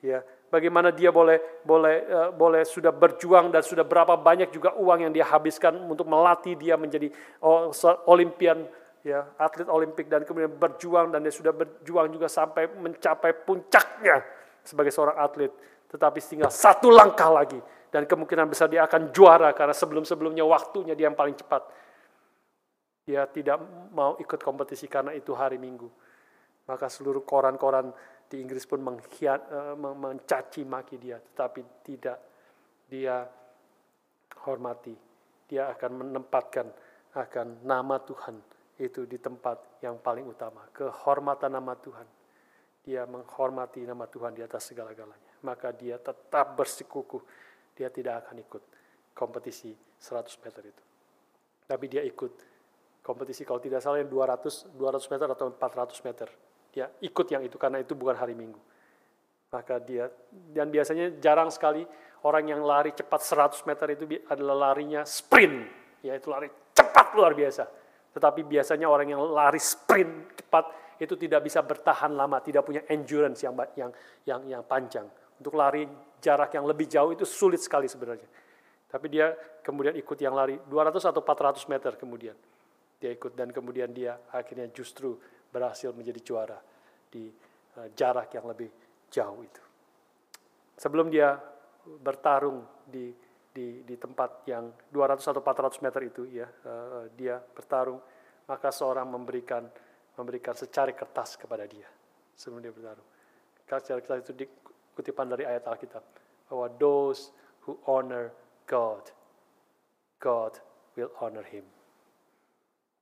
ya 0.00 0.24
bagaimana 0.54 0.94
dia 0.94 1.10
boleh 1.10 1.66
boleh 1.66 1.96
uh, 2.06 2.30
boleh 2.30 2.62
sudah 2.62 2.94
berjuang 2.94 3.50
dan 3.50 3.66
sudah 3.66 3.82
berapa 3.82 4.14
banyak 4.14 4.54
juga 4.54 4.78
uang 4.78 5.10
yang 5.10 5.12
dia 5.12 5.26
habiskan 5.26 5.74
untuk 5.90 6.06
melatih 6.06 6.54
dia 6.54 6.78
menjadi 6.78 7.10
oh, 7.42 7.74
olimpian 8.06 8.62
ya 9.02 9.34
atlet 9.34 9.66
olimpik 9.66 10.06
dan 10.06 10.22
kemudian 10.22 10.54
berjuang 10.54 11.10
dan 11.10 11.26
dia 11.26 11.34
sudah 11.34 11.50
berjuang 11.50 12.14
juga 12.14 12.30
sampai 12.30 12.70
mencapai 12.70 13.34
puncaknya 13.42 14.22
sebagai 14.62 14.94
seorang 14.94 15.18
atlet 15.18 15.50
tetapi 15.90 16.22
tinggal 16.22 16.54
satu 16.54 16.94
langkah 16.94 17.34
lagi 17.34 17.58
dan 17.94 18.10
kemungkinan 18.10 18.50
besar 18.50 18.66
dia 18.66 18.82
akan 18.90 19.14
juara 19.14 19.54
karena 19.54 19.70
sebelum-sebelumnya 19.70 20.42
waktunya 20.42 20.98
dia 20.98 21.06
yang 21.06 21.14
paling 21.14 21.38
cepat. 21.38 21.62
Dia 23.06 23.22
tidak 23.30 23.62
mau 23.94 24.18
ikut 24.18 24.42
kompetisi 24.42 24.90
karena 24.90 25.14
itu 25.14 25.30
hari 25.30 25.62
Minggu. 25.62 25.86
Maka 26.66 26.90
seluruh 26.90 27.22
koran-koran 27.22 27.94
di 28.28 28.40
Inggris 28.40 28.64
pun 28.64 28.80
menghiat, 28.82 29.40
uh, 29.50 29.76
mencaci 29.76 30.64
maki 30.66 30.96
dia, 30.98 31.20
tetapi 31.20 31.84
tidak 31.84 32.18
dia 32.88 33.24
hormati. 34.44 34.94
Dia 35.44 35.70
akan 35.72 35.90
menempatkan 36.04 36.66
akan 37.14 37.62
nama 37.62 38.00
Tuhan 38.02 38.36
itu 38.80 39.06
di 39.06 39.22
tempat 39.22 39.78
yang 39.86 40.02
paling 40.02 40.26
utama, 40.26 40.66
kehormatan 40.74 41.54
nama 41.54 41.78
Tuhan. 41.78 42.08
Dia 42.84 43.08
menghormati 43.08 43.80
nama 43.86 44.04
Tuhan 44.04 44.36
di 44.36 44.42
atas 44.44 44.68
segala-galanya. 44.74 45.40
Maka 45.46 45.72
dia 45.72 45.96
tetap 45.96 46.52
bersikukuh 46.52 47.22
dia 47.74 47.90
tidak 47.90 48.24
akan 48.24 48.38
ikut 48.38 48.62
kompetisi 49.10 49.74
100 49.74 50.44
meter 50.46 50.62
itu. 50.62 50.84
Tapi 51.66 51.84
dia 51.90 52.02
ikut 52.06 52.32
kompetisi 53.02 53.42
kalau 53.42 53.58
tidak 53.58 53.82
salah 53.82 54.00
yang 54.00 54.08
200, 54.08 54.78
200 54.78 55.12
meter 55.12 55.28
atau 55.34 55.46
400 55.50 56.06
meter. 56.06 56.28
Dia 56.74 56.90
ikut 57.06 57.26
yang 57.30 57.46
itu 57.46 57.54
karena 57.54 57.78
itu 57.78 57.94
bukan 57.94 58.18
hari 58.18 58.34
Minggu. 58.34 58.58
Maka 59.54 59.78
dia 59.78 60.10
dan 60.50 60.66
biasanya 60.74 61.14
jarang 61.22 61.46
sekali 61.54 61.86
orang 62.26 62.50
yang 62.50 62.66
lari 62.66 62.90
cepat 62.90 63.22
100 63.22 63.62
meter 63.70 63.86
itu 63.94 64.04
adalah 64.26 64.74
larinya 64.74 65.06
sprint, 65.06 65.70
yaitu 66.02 66.34
lari 66.34 66.50
cepat 66.74 67.14
luar 67.14 67.38
biasa. 67.38 67.62
Tetapi 68.10 68.42
biasanya 68.42 68.90
orang 68.90 69.14
yang 69.14 69.22
lari 69.22 69.62
sprint 69.62 70.42
cepat 70.42 70.98
itu 70.98 71.14
tidak 71.14 71.46
bisa 71.46 71.62
bertahan 71.62 72.10
lama, 72.10 72.42
tidak 72.42 72.66
punya 72.66 72.82
endurance 72.90 73.46
yang 73.46 73.54
yang 73.78 73.90
yang 74.26 74.40
yang 74.58 74.62
panjang. 74.66 75.06
Untuk 75.38 75.54
lari 75.54 75.86
jarak 76.18 76.50
yang 76.58 76.66
lebih 76.66 76.90
jauh 76.90 77.14
itu 77.14 77.22
sulit 77.22 77.62
sekali 77.62 77.86
sebenarnya. 77.86 78.26
Tapi 78.90 79.06
dia 79.10 79.34
kemudian 79.62 79.94
ikut 79.94 80.18
yang 80.18 80.34
lari 80.34 80.58
200 80.66 81.10
atau 81.10 81.22
400 81.22 81.70
meter 81.70 81.94
kemudian. 81.94 82.34
Dia 82.98 83.10
ikut 83.10 83.34
dan 83.38 83.50
kemudian 83.50 83.90
dia 83.90 84.18
akhirnya 84.30 84.70
justru 84.70 85.18
berhasil 85.54 85.94
menjadi 85.94 86.18
juara 86.18 86.58
di 87.06 87.30
uh, 87.78 87.88
jarak 87.94 88.34
yang 88.34 88.50
lebih 88.50 88.66
jauh 89.06 89.38
itu. 89.38 89.62
Sebelum 90.74 91.06
dia 91.06 91.38
bertarung 92.02 92.66
di 92.82 93.14
di 93.54 93.86
di 93.86 93.94
tempat 93.94 94.42
yang 94.50 94.74
200 94.90 95.30
atau 95.30 95.38
400 95.38 95.78
meter 95.86 96.00
itu 96.02 96.26
ya 96.26 96.50
uh, 96.66 97.06
dia 97.14 97.38
bertarung 97.38 98.02
maka 98.50 98.74
seorang 98.74 99.06
memberikan 99.06 99.62
memberikan 100.18 100.58
secari 100.58 100.90
kertas 100.90 101.38
kepada 101.38 101.62
dia 101.70 101.86
sebelum 102.34 102.58
dia 102.58 102.74
bertarung. 102.74 103.06
Secari 103.62 104.02
kertas 104.02 104.26
itu 104.26 104.34
dikutipan 104.34 105.30
dari 105.30 105.46
ayat 105.46 105.70
Alkitab 105.70 106.02
bahwa 106.50 106.66
those 106.82 107.30
who 107.62 107.78
honor 107.86 108.34
God 108.66 109.06
God 110.24 110.56
will 110.96 111.12
honor 111.20 111.44
him. 111.44 111.68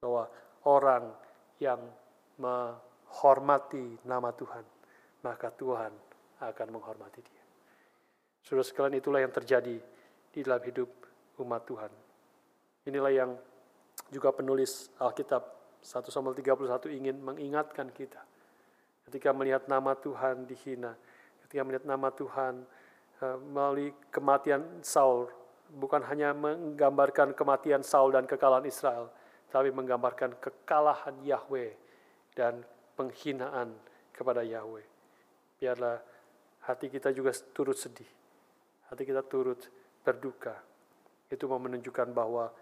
Bahwa 0.03 0.27
orang 0.67 1.15
yang 1.63 1.79
menghormati 2.39 4.01
nama 4.07 4.33
Tuhan 4.33 4.83
maka 5.23 5.49
Tuhan 5.55 5.93
akan 6.43 6.69
menghormati 6.75 7.23
dia. 7.23 7.45
Saudara 8.43 8.67
sekalian 8.67 8.99
itulah 8.99 9.23
yang 9.23 9.31
terjadi 9.31 9.79
di 10.35 10.41
dalam 10.43 10.63
hidup 10.67 10.91
umat 11.39 11.63
Tuhan. 11.63 11.93
Inilah 12.91 13.13
yang 13.15 13.31
juga 14.11 14.35
penulis 14.35 14.91
Alkitab 14.99 15.43
1 15.79 16.11
Samuel 16.11 16.35
31 16.35 16.91
ingin 16.91 17.17
mengingatkan 17.23 17.95
kita. 17.95 18.19
Ketika 19.07 19.31
melihat 19.31 19.71
nama 19.71 19.95
Tuhan 19.95 20.47
dihina, 20.47 20.99
ketika 21.47 21.63
melihat 21.63 21.87
nama 21.87 22.11
Tuhan 22.11 22.67
uh, 23.23 23.39
melalui 23.39 23.95
kematian 24.11 24.83
Saul, 24.83 25.31
bukan 25.71 26.03
hanya 26.11 26.35
menggambarkan 26.35 27.39
kematian 27.39 27.87
Saul 27.87 28.15
dan 28.15 28.27
kekalahan 28.27 28.67
Israel, 28.67 29.11
tapi 29.55 29.71
menggambarkan 29.71 30.39
kekalahan 30.43 31.23
Yahweh 31.23 31.82
dan 32.33 32.65
penghinaan 32.97 33.77
kepada 34.13 34.45
Yahweh. 34.45 34.87
Biarlah 35.61 36.01
hati 36.69 36.89
kita 36.89 37.13
juga 37.13 37.33
turut 37.53 37.77
sedih 37.79 38.23
hati 38.93 39.09
kita 39.09 39.25
turut 39.25 39.73
berduka. 40.05 40.53
Itu 41.33 41.49
mau 41.49 41.57
menunjukkan 41.57 42.13
bahwa 42.13 42.53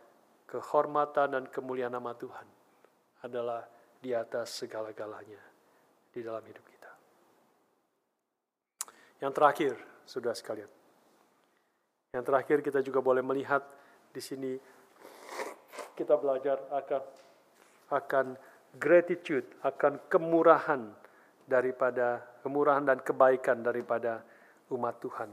kehormatan 0.46 1.34
dan 1.34 1.44
kemuliaan 1.50 1.90
nama 1.90 2.14
Tuhan 2.14 2.46
adalah 3.26 3.66
di 3.98 4.14
atas 4.14 4.62
segala-galanya 4.62 5.42
di 6.14 6.22
dalam 6.22 6.40
hidup 6.46 6.62
kita. 6.70 6.92
Yang 9.26 9.32
terakhir, 9.34 9.74
sudah 10.06 10.30
sekalian. 10.30 10.70
Yang 12.14 12.24
terakhir 12.30 12.58
kita 12.62 12.78
juga 12.86 13.02
boleh 13.02 13.26
melihat 13.26 13.66
di 14.14 14.22
sini 14.22 14.54
kita 15.98 16.14
belajar 16.14 16.62
akan 16.70 17.02
akan 17.90 18.26
gratitude, 18.78 19.46
akan 19.64 20.06
kemurahan 20.06 20.92
daripada 21.48 22.22
kemurahan 22.44 22.86
dan 22.86 22.98
kebaikan 23.02 23.64
daripada 23.64 24.22
umat 24.70 25.02
Tuhan 25.02 25.30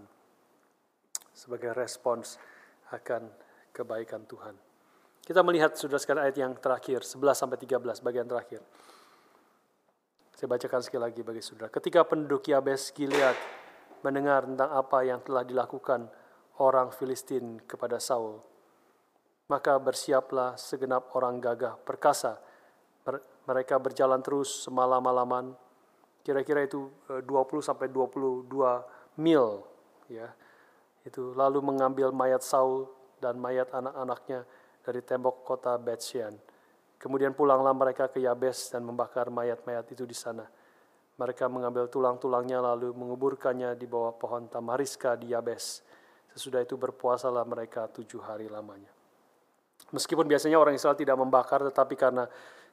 sebagai 1.38 1.70
respons 1.78 2.42
akan 2.90 3.30
kebaikan 3.70 4.26
Tuhan. 4.26 4.58
Kita 5.22 5.44
melihat 5.46 5.76
sudah 5.78 6.00
sekali 6.02 6.24
ayat 6.24 6.40
yang 6.40 6.56
terakhir, 6.58 7.04
11 7.04 7.38
sampai 7.38 7.60
13 7.60 8.02
bagian 8.02 8.26
terakhir. 8.26 8.64
Saya 10.34 10.48
bacakan 10.50 10.82
sekali 10.82 11.02
lagi 11.04 11.22
bagi 11.22 11.44
saudara. 11.44 11.70
Ketika 11.70 12.08
penduduk 12.08 12.48
Yabes 12.48 12.96
Gilead 12.96 13.36
mendengar 14.02 14.48
tentang 14.48 14.72
apa 14.72 15.04
yang 15.04 15.20
telah 15.22 15.44
dilakukan 15.44 16.08
orang 16.64 16.90
Filistin 16.96 17.60
kepada 17.66 18.00
Saul, 18.00 18.40
maka 19.52 19.76
bersiaplah 19.78 20.56
segenap 20.56 21.12
orang 21.18 21.44
gagah 21.44 21.76
perkasa. 21.82 22.40
Mereka 23.48 23.80
berjalan 23.80 24.20
terus 24.20 24.68
semalam-malaman, 24.68 25.56
kira-kira 26.28 26.68
itu 26.68 26.92
20 27.08 27.24
eh, 27.24 27.64
sampai 27.64 27.88
22 27.88 28.52
mil 29.24 29.64
ya 30.12 30.28
itu 31.08 31.32
lalu 31.34 31.64
mengambil 31.64 32.12
mayat 32.12 32.44
Saul 32.44 32.92
dan 33.24 33.40
mayat 33.40 33.72
anak-anaknya 33.72 34.44
dari 34.84 35.00
tembok 35.00 35.48
kota 35.48 35.80
Bethshean. 35.80 36.36
Kemudian 37.00 37.32
pulanglah 37.32 37.72
mereka 37.72 38.12
ke 38.12 38.20
Yabes 38.20 38.76
dan 38.76 38.84
membakar 38.84 39.32
mayat-mayat 39.32 39.88
itu 39.94 40.04
di 40.04 40.18
sana. 40.18 40.44
Mereka 41.18 41.48
mengambil 41.48 41.88
tulang-tulangnya 41.88 42.60
lalu 42.62 42.92
menguburkannya 42.94 43.74
di 43.80 43.88
bawah 43.88 44.14
pohon 44.20 44.52
tamariska 44.52 45.16
di 45.16 45.32
Yabes. 45.32 45.82
Sesudah 46.36 46.62
itu 46.62 46.76
berpuasalah 46.78 47.42
mereka 47.48 47.90
tujuh 47.90 48.22
hari 48.22 48.52
lamanya. 48.52 48.92
Meskipun 49.94 50.28
biasanya 50.28 50.60
orang 50.60 50.76
Israel 50.76 50.98
tidak 50.98 51.16
membakar, 51.16 51.64
tetapi 51.64 51.96
karena 51.96 52.28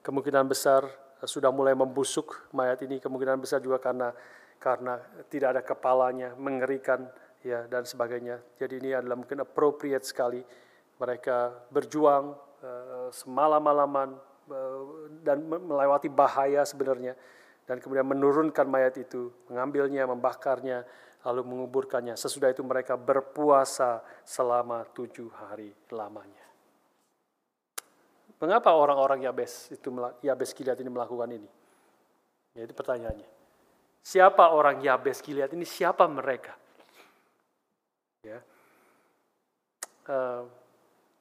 kemungkinan 0.05 0.45
besar 0.45 0.85
sudah 1.25 1.49
mulai 1.49 1.73
membusuk 1.73 2.53
mayat 2.53 2.85
ini, 2.85 3.01
kemungkinan 3.01 3.41
besar 3.41 3.65
juga 3.65 3.81
karena 3.81 4.13
karena 4.61 5.01
tidak 5.33 5.49
ada 5.57 5.63
kepalanya, 5.65 6.37
mengerikan 6.37 7.09
ya 7.41 7.65
dan 7.65 7.89
sebagainya. 7.89 8.41
Jadi 8.61 8.81
ini 8.81 8.91
adalah 8.93 9.17
mungkin 9.17 9.41
appropriate 9.41 10.05
sekali 10.05 10.45
mereka 11.01 11.53
berjuang 11.73 12.37
uh, 12.61 13.09
semalam-malaman 13.09 14.15
uh, 14.53 15.11
dan 15.25 15.43
melewati 15.49 16.13
bahaya 16.13 16.63
sebenarnya 16.63 17.17
dan 17.65 17.81
kemudian 17.81 18.05
menurunkan 18.05 18.69
mayat 18.69 19.01
itu, 19.01 19.33
mengambilnya, 19.49 20.05
membakarnya, 20.05 20.85
lalu 21.25 21.43
menguburkannya. 21.49 22.13
Sesudah 22.13 22.53
itu 22.53 22.61
mereka 22.61 23.01
berpuasa 23.01 24.05
selama 24.21 24.85
tujuh 24.93 25.33
hari 25.33 25.73
lamanya. 25.89 26.44
Mengapa 28.43 28.75
orang-orang 28.75 29.25
Yabes 29.25 29.71
itu 29.71 29.89
Yabes 30.25 30.51
Gilead 30.53 30.79
ini 30.83 30.91
melakukan 30.91 31.31
ini? 31.31 31.51
Ya, 32.55 32.67
itu 32.67 32.75
pertanyaannya. 32.75 33.29
Siapa 34.05 34.53
orang 34.53 34.83
Yabes 34.83 35.23
Gilead 35.25 35.51
ini? 35.55 35.65
Siapa 35.65 36.05
mereka? 36.11 36.55
Ya. 38.27 38.41
Uh, 40.05 40.45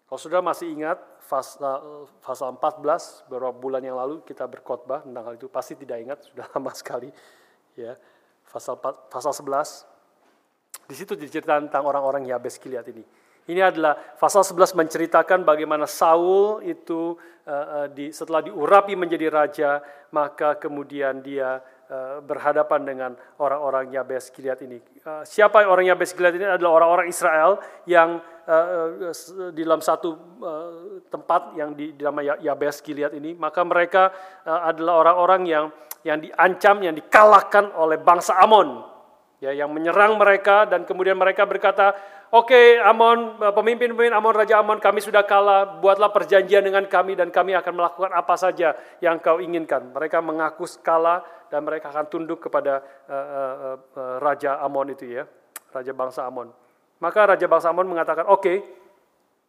kalau 0.10 0.20
sudah 0.20 0.42
masih 0.44 0.70
ingat 0.76 1.00
pasal, 1.26 2.06
pasal 2.20 2.54
14 2.60 3.32
beberapa 3.32 3.56
bulan 3.56 3.82
yang 3.82 3.96
lalu 3.96 4.22
kita 4.28 4.44
berkhotbah 4.46 5.02
tentang 5.08 5.24
hal 5.24 5.34
itu 5.40 5.48
pasti 5.48 5.74
tidak 5.80 5.98
ingat 6.04 6.20
sudah 6.28 6.46
lama 6.54 6.72
sekali 6.76 7.10
ya 7.80 7.96
pasal 8.46 8.78
pasal 9.10 9.32
11 9.32 9.94
di 10.84 10.96
situ 11.00 11.16
diceritakan 11.16 11.72
tentang 11.72 11.88
orang-orang 11.88 12.28
Yabes 12.28 12.60
Gilead 12.60 12.86
ini. 12.92 13.04
Ini 13.44 13.60
adalah 13.60 14.00
pasal 14.16 14.48
11 14.48 14.80
menceritakan 14.80 15.44
bagaimana 15.44 15.84
Saul 15.84 16.64
itu 16.64 17.20
uh, 17.44 17.92
di, 17.92 18.16
setelah 18.16 18.40
diurapi 18.40 18.96
menjadi 18.96 19.28
raja, 19.28 19.84
maka 20.16 20.56
kemudian 20.56 21.20
dia 21.20 21.60
uh, 21.92 22.24
berhadapan 22.24 22.82
dengan 22.88 23.12
orang-orang 23.44 23.92
Yabes 23.92 24.32
Gilead 24.32 24.64
ini. 24.64 24.80
Uh, 25.04 25.28
siapa 25.28 25.68
orang 25.68 25.92
Yabes 25.92 26.16
Gilead 26.16 26.40
ini 26.40 26.48
adalah 26.48 26.80
orang-orang 26.80 27.12
Israel 27.12 27.60
yang 27.84 28.24
uh, 28.48 29.12
uh, 29.12 29.52
di 29.52 29.62
dalam 29.68 29.84
satu 29.84 30.40
uh, 30.40 31.04
tempat 31.12 31.60
yang 31.60 31.76
di, 31.76 31.92
di 31.92 32.02
nama 32.04 32.24
Yabes 32.40 32.80
Gilead 32.80 33.12
ini, 33.12 33.36
maka 33.36 33.60
mereka 33.68 34.16
uh, 34.48 34.72
adalah 34.72 35.04
orang-orang 35.04 35.44
yang 35.52 35.66
yang 36.04 36.20
diancam, 36.20 36.84
yang 36.84 36.96
dikalahkan 36.96 37.72
oleh 37.80 37.96
bangsa 37.96 38.36
Amon, 38.40 38.84
ya 39.40 39.56
yang 39.56 39.72
menyerang 39.72 40.16
mereka 40.16 40.68
dan 40.68 40.84
kemudian 40.88 41.16
mereka 41.16 41.48
berkata, 41.48 41.96
Oke, 42.34 42.58
okay, 42.58 42.82
Amon, 42.82 43.38
pemimpin-pemimpin 43.38 44.10
Amon, 44.10 44.34
Raja 44.34 44.58
Amon, 44.58 44.82
kami 44.82 45.06
sudah 45.06 45.22
kalah, 45.22 45.78
buatlah 45.78 46.10
perjanjian 46.10 46.66
dengan 46.66 46.82
kami 46.90 47.14
dan 47.14 47.30
kami 47.30 47.54
akan 47.54 47.78
melakukan 47.78 48.10
apa 48.10 48.34
saja 48.34 48.74
yang 49.06 49.22
kau 49.22 49.38
inginkan. 49.38 49.94
Mereka 49.94 50.18
mengaku 50.18 50.66
kalah 50.82 51.22
dan 51.54 51.62
mereka 51.62 51.94
akan 51.94 52.10
tunduk 52.10 52.42
kepada 52.42 52.82
uh, 53.06 53.14
uh, 53.14 53.78
uh, 53.78 54.18
Raja 54.18 54.58
Amon 54.66 54.90
itu 54.90 55.14
ya, 55.14 55.30
Raja 55.70 55.94
bangsa 55.94 56.26
Amon. 56.26 56.50
Maka 56.98 57.38
Raja 57.38 57.46
bangsa 57.46 57.70
Amon 57.70 57.86
mengatakan, 57.86 58.26
oke, 58.26 58.42
okay, 58.42 58.66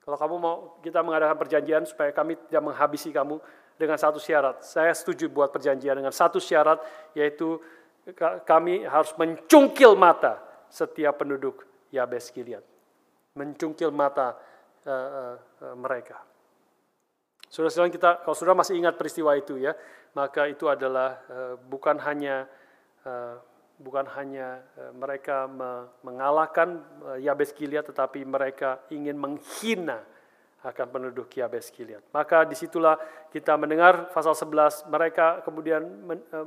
kalau 0.04 0.20
kamu 0.20 0.34
mau 0.36 0.56
kita 0.84 1.00
mengadakan 1.00 1.40
perjanjian 1.40 1.88
supaya 1.88 2.12
kami 2.12 2.36
tidak 2.36 2.68
menghabisi 2.68 3.08
kamu 3.08 3.40
dengan 3.80 3.96
satu 3.96 4.20
syarat. 4.20 4.60
Saya 4.60 4.92
setuju 4.92 5.32
buat 5.32 5.48
perjanjian 5.48 6.04
dengan 6.04 6.12
satu 6.12 6.36
syarat, 6.36 6.84
yaitu 7.16 7.56
kami 8.44 8.84
harus 8.84 9.16
mencungkil 9.16 9.96
mata 9.96 10.36
setiap 10.68 11.24
penduduk 11.24 11.64
Yabes 11.88 12.28
Gilead 12.28 12.73
mencungkil 13.34 13.90
mata 13.90 14.38
uh, 14.86 15.34
uh, 15.34 15.74
mereka. 15.74 16.22
Saudara-saudara 17.50 17.90
kita, 17.90 18.10
kalau 18.22 18.34
sudah 18.34 18.54
masih 18.54 18.78
ingat 18.78 18.98
peristiwa 18.98 19.34
itu 19.38 19.58
ya, 19.58 19.74
maka 20.14 20.46
itu 20.50 20.70
adalah 20.70 21.22
uh, 21.30 21.54
bukan 21.58 21.98
hanya 22.02 22.46
uh, 23.06 23.38
bukan 23.78 24.06
hanya 24.14 24.62
uh, 24.78 24.94
mereka 24.94 25.50
me 25.50 25.90
mengalahkan 26.06 26.82
uh, 27.02 27.18
Yabes 27.18 27.54
Gilead, 27.54 27.86
tetapi 27.90 28.22
mereka 28.22 28.82
ingin 28.90 29.18
menghina 29.18 30.02
akan 30.64 30.86
penduduk 30.88 31.28
Yabes 31.34 31.68
Gilead. 31.74 32.00
Maka 32.14 32.48
di 32.48 32.56
situlah 32.56 32.96
kita 33.28 33.58
mendengar 33.58 34.08
pasal 34.14 34.32
11, 34.32 34.88
mereka 34.88 35.44
kemudian 35.44 35.84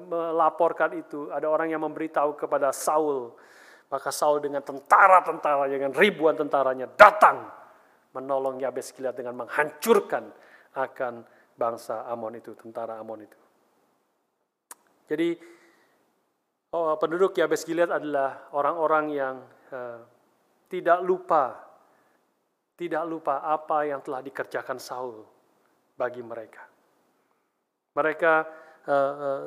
melaporkan 0.09 0.97
itu, 0.97 1.29
ada 1.29 1.45
orang 1.45 1.69
yang 1.69 1.85
memberitahu 1.85 2.33
kepada 2.33 2.73
Saul, 2.73 3.37
maka 3.87 4.09
Saul 4.11 4.43
dengan 4.43 4.63
tentara-tentara, 4.63 5.67
dengan 5.71 5.95
ribuan 5.95 6.35
tentaranya 6.35 6.91
datang 6.91 7.47
menolong 8.11 8.59
Yabes 8.59 8.91
Gilead 8.91 9.15
dengan 9.15 9.45
menghancurkan 9.45 10.27
akan 10.75 11.23
bangsa 11.55 12.05
Amon 12.07 12.35
itu, 12.37 12.51
tentara 12.53 12.99
Amon 12.99 13.23
itu. 13.23 13.39
Jadi 15.07 15.29
Oh, 16.67 16.99
penduduk 16.99 17.31
Yabes 17.39 17.63
Gilead 17.63 17.87
adalah 17.87 18.51
orang-orang 18.51 19.05
yang 19.15 19.35
uh, 19.71 20.03
tidak 20.67 20.99
lupa, 20.99 21.55
tidak 22.75 23.07
lupa 23.07 23.39
apa 23.39 23.87
yang 23.87 24.03
telah 24.03 24.19
dikerjakan 24.19 24.75
Saul 24.75 25.23
bagi 25.95 26.19
mereka. 26.19 26.67
Mereka 27.95 28.33
uh, 28.83 28.93
uh, 29.15 29.43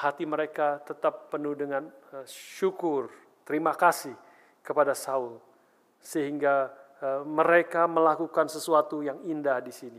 hati 0.00 0.24
mereka 0.24 0.80
tetap 0.80 1.28
penuh 1.28 1.52
dengan 1.52 1.84
uh, 1.86 2.24
syukur, 2.24 3.12
terima 3.50 3.74
kasih 3.74 4.14
kepada 4.62 4.94
Saul 4.94 5.42
sehingga 5.98 6.70
uh, 7.02 7.26
mereka 7.26 7.90
melakukan 7.90 8.46
sesuatu 8.46 9.02
yang 9.02 9.18
indah 9.26 9.58
di 9.58 9.74
sini. 9.74 9.98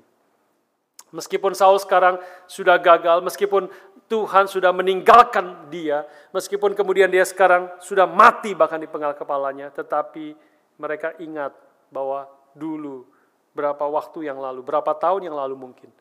Meskipun 1.11 1.51
Saul 1.51 1.75
sekarang 1.83 2.23
sudah 2.47 2.79
gagal, 2.79 3.19
meskipun 3.19 3.67
Tuhan 4.07 4.47
sudah 4.47 4.71
meninggalkan 4.71 5.67
dia, 5.67 6.07
meskipun 6.31 6.71
kemudian 6.71 7.11
dia 7.11 7.27
sekarang 7.27 7.67
sudah 7.83 8.07
mati 8.07 8.55
bahkan 8.55 8.79
di 8.79 8.87
penggal 8.87 9.19
kepalanya, 9.19 9.67
tetapi 9.75 10.31
mereka 10.79 11.11
ingat 11.19 11.51
bahwa 11.91 12.31
dulu 12.55 13.03
berapa 13.51 13.83
waktu 13.91 14.31
yang 14.31 14.39
lalu, 14.39 14.63
berapa 14.63 14.95
tahun 14.95 15.27
yang 15.27 15.35
lalu 15.35 15.59
mungkin 15.59 15.91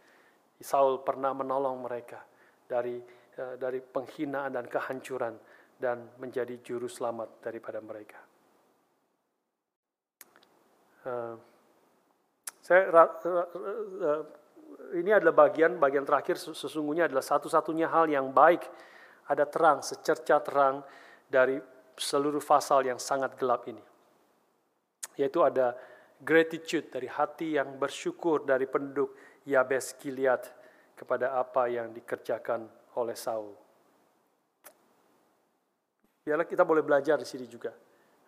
Saul 0.62 1.02
pernah 1.02 1.34
menolong 1.34 1.82
mereka 1.82 2.22
dari 2.70 3.02
eh, 3.34 3.54
dari 3.58 3.82
penghinaan 3.82 4.54
dan 4.54 4.70
kehancuran 4.70 5.34
dan 5.80 6.12
menjadi 6.20 6.60
juru 6.60 6.86
selamat 6.86 7.40
daripada 7.40 7.80
mereka. 7.80 8.20
Uh, 11.00 11.34
saya 12.60 12.92
uh, 12.92 14.22
ini 14.92 15.10
adalah 15.10 15.48
bagian 15.48 15.80
bagian 15.80 16.04
terakhir 16.04 16.36
sesungguhnya 16.36 17.08
adalah 17.08 17.24
satu-satunya 17.24 17.88
hal 17.88 18.04
yang 18.12 18.36
baik 18.36 18.68
ada 19.32 19.48
terang 19.48 19.80
secerca 19.80 20.44
terang 20.44 20.84
dari 21.24 21.56
seluruh 21.96 22.44
pasal 22.44 22.84
yang 22.84 23.00
sangat 23.00 23.32
gelap 23.40 23.64
ini 23.64 23.80
yaitu 25.16 25.40
ada 25.40 25.76
gratitude 26.20 26.88
dari 26.88 27.08
hati 27.08 27.56
yang 27.56 27.76
bersyukur 27.80 28.44
dari 28.44 28.68
penduduk 28.68 29.16
Yabes 29.48 29.96
Gilead 30.00 30.44
kepada 30.96 31.36
apa 31.36 31.68
yang 31.68 31.92
dikerjakan 31.96 32.68
oleh 32.96 33.16
Saul. 33.16 33.56
Biarlah 36.20 36.46
kita 36.46 36.62
boleh 36.64 36.84
belajar 36.84 37.16
di 37.16 37.26
sini 37.26 37.48
juga 37.48 37.72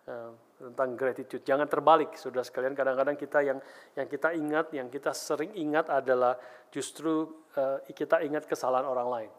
Eh, 0.03 0.31
tentang 0.59 0.99
gratitude. 0.99 1.47
Jangan 1.47 1.63
terbalik, 1.63 2.19
saudara 2.19 2.43
sekalian. 2.43 2.75
Kadang-kadang 2.75 3.15
kita 3.15 3.39
yang 3.39 3.59
yang 3.95 4.07
kita 4.07 4.35
ingat, 4.35 4.67
yang 4.75 4.87
kita 4.91 5.15
sering 5.15 5.55
ingat 5.55 5.87
adalah 5.87 6.35
justru 6.71 7.27
uh, 7.55 7.79
kita 7.87 8.19
ingat 8.23 8.43
kesalahan 8.43 8.83
orang 8.83 9.07
lain. 9.07 9.31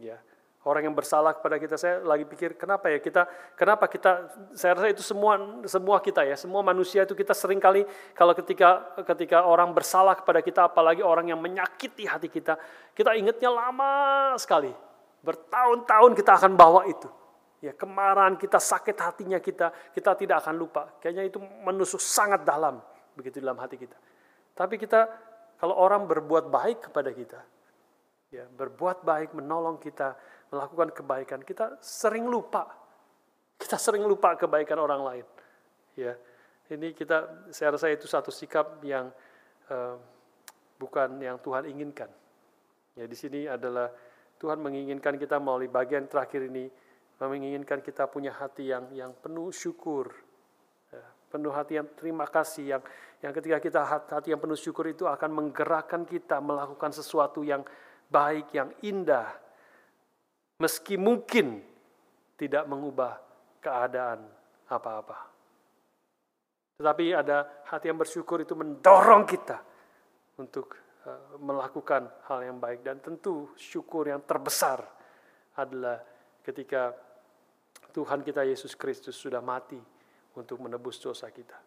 Ya, 0.00 0.20
orang 0.68 0.88
yang 0.88 0.96
bersalah 0.96 1.32
kepada 1.36 1.56
kita. 1.56 1.80
Saya 1.80 2.04
lagi 2.04 2.28
pikir 2.28 2.60
kenapa 2.60 2.92
ya 2.92 3.00
kita, 3.00 3.24
kenapa 3.56 3.88
kita? 3.88 4.28
Saya 4.52 4.76
rasa 4.76 4.88
itu 4.92 5.00
semua 5.00 5.36
semua 5.64 5.96
kita 6.00 6.28
ya, 6.28 6.36
semua 6.36 6.60
manusia 6.60 7.04
itu 7.08 7.16
kita 7.16 7.32
sering 7.32 7.60
kali 7.60 7.84
kalau 8.12 8.36
ketika 8.36 8.84
ketika 9.12 9.48
orang 9.48 9.72
bersalah 9.72 10.12
kepada 10.12 10.44
kita, 10.44 10.68
apalagi 10.68 11.00
orang 11.00 11.32
yang 11.32 11.40
menyakiti 11.40 12.04
hati 12.04 12.28
kita, 12.28 12.60
kita 12.92 13.16
ingatnya 13.16 13.48
lama 13.48 13.92
sekali. 14.40 14.72
Bertahun-tahun 15.24 16.12
kita 16.16 16.36
akan 16.36 16.52
bawa 16.52 16.84
itu. 16.84 17.19
Ya, 17.60 17.76
kemarahan 17.76 18.40
kita, 18.40 18.56
sakit 18.56 18.96
hatinya 18.96 19.36
kita, 19.36 19.92
kita 19.92 20.16
tidak 20.16 20.40
akan 20.40 20.56
lupa. 20.56 20.96
Kayaknya 20.96 21.28
itu 21.28 21.38
menusuk 21.40 22.00
sangat 22.00 22.40
dalam 22.40 22.80
begitu 23.12 23.36
dalam 23.36 23.60
hati 23.60 23.76
kita. 23.76 24.00
Tapi 24.56 24.80
kita 24.80 25.04
kalau 25.60 25.76
orang 25.76 26.08
berbuat 26.08 26.48
baik 26.48 26.88
kepada 26.88 27.12
kita, 27.12 27.40
ya, 28.32 28.48
berbuat 28.48 29.04
baik, 29.04 29.36
menolong 29.36 29.76
kita, 29.76 30.16
melakukan 30.48 30.88
kebaikan, 30.96 31.40
kita 31.44 31.76
sering 31.84 32.24
lupa. 32.24 32.64
Kita 33.60 33.76
sering 33.76 34.08
lupa 34.08 34.40
kebaikan 34.40 34.80
orang 34.80 35.04
lain. 35.04 35.26
Ya. 36.00 36.16
Ini 36.70 36.96
kita 36.96 37.50
saya 37.52 37.76
rasa 37.76 37.92
itu 37.92 38.08
satu 38.08 38.32
sikap 38.32 38.80
yang 38.86 39.12
uh, 39.68 40.00
bukan 40.80 41.20
yang 41.20 41.36
Tuhan 41.44 41.68
inginkan. 41.68 42.08
Ya, 42.96 43.04
di 43.04 43.16
sini 43.18 43.44
adalah 43.44 43.92
Tuhan 44.40 44.64
menginginkan 44.64 45.20
kita 45.20 45.36
melalui 45.36 45.68
bagian 45.68 46.08
terakhir 46.08 46.48
ini 46.48 46.72
menginginkan 47.28 47.84
kita 47.84 48.08
punya 48.08 48.32
hati 48.32 48.72
yang 48.72 48.88
yang 48.96 49.12
penuh 49.12 49.52
syukur, 49.52 50.08
ya, 50.88 51.04
penuh 51.28 51.52
hati 51.52 51.76
yang 51.76 51.88
terima 51.92 52.24
kasih, 52.24 52.78
yang 52.78 52.82
yang 53.20 53.32
ketika 53.36 53.60
kita 53.60 53.80
hati 53.84 54.32
yang 54.32 54.40
penuh 54.40 54.56
syukur 54.56 54.88
itu 54.88 55.04
akan 55.04 55.28
menggerakkan 55.28 56.08
kita 56.08 56.40
melakukan 56.40 56.96
sesuatu 56.96 57.44
yang 57.44 57.60
baik, 58.08 58.56
yang 58.56 58.72
indah, 58.80 59.28
meski 60.56 60.96
mungkin 60.96 61.60
tidak 62.40 62.64
mengubah 62.64 63.20
keadaan 63.60 64.24
apa-apa. 64.72 65.28
Tetapi 66.80 67.12
ada 67.12 67.68
hati 67.68 67.92
yang 67.92 68.00
bersyukur 68.00 68.40
itu 68.40 68.56
mendorong 68.56 69.28
kita 69.28 69.60
untuk 70.40 70.72
uh, 71.04 71.36
melakukan 71.36 72.08
hal 72.24 72.40
yang 72.40 72.56
baik. 72.56 72.80
Dan 72.80 73.04
tentu 73.04 73.52
syukur 73.60 74.08
yang 74.08 74.24
terbesar 74.24 74.80
adalah 75.60 76.00
ketika 76.40 76.96
Tuhan 77.90 78.22
kita 78.22 78.46
Yesus 78.46 78.78
Kristus 78.78 79.18
sudah 79.18 79.42
mati 79.42 79.78
untuk 80.38 80.62
menebus 80.62 81.02
dosa 81.02 81.28
kita. 81.28 81.58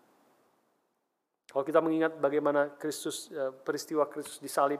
Kalau 1.51 1.63
kita 1.67 1.83
mengingat 1.83 2.17
bagaimana 2.17 2.73
Kristus 2.79 3.29
eh, 3.29 3.51
peristiwa 3.51 4.07
Kristus 4.07 4.39
disalib, 4.39 4.79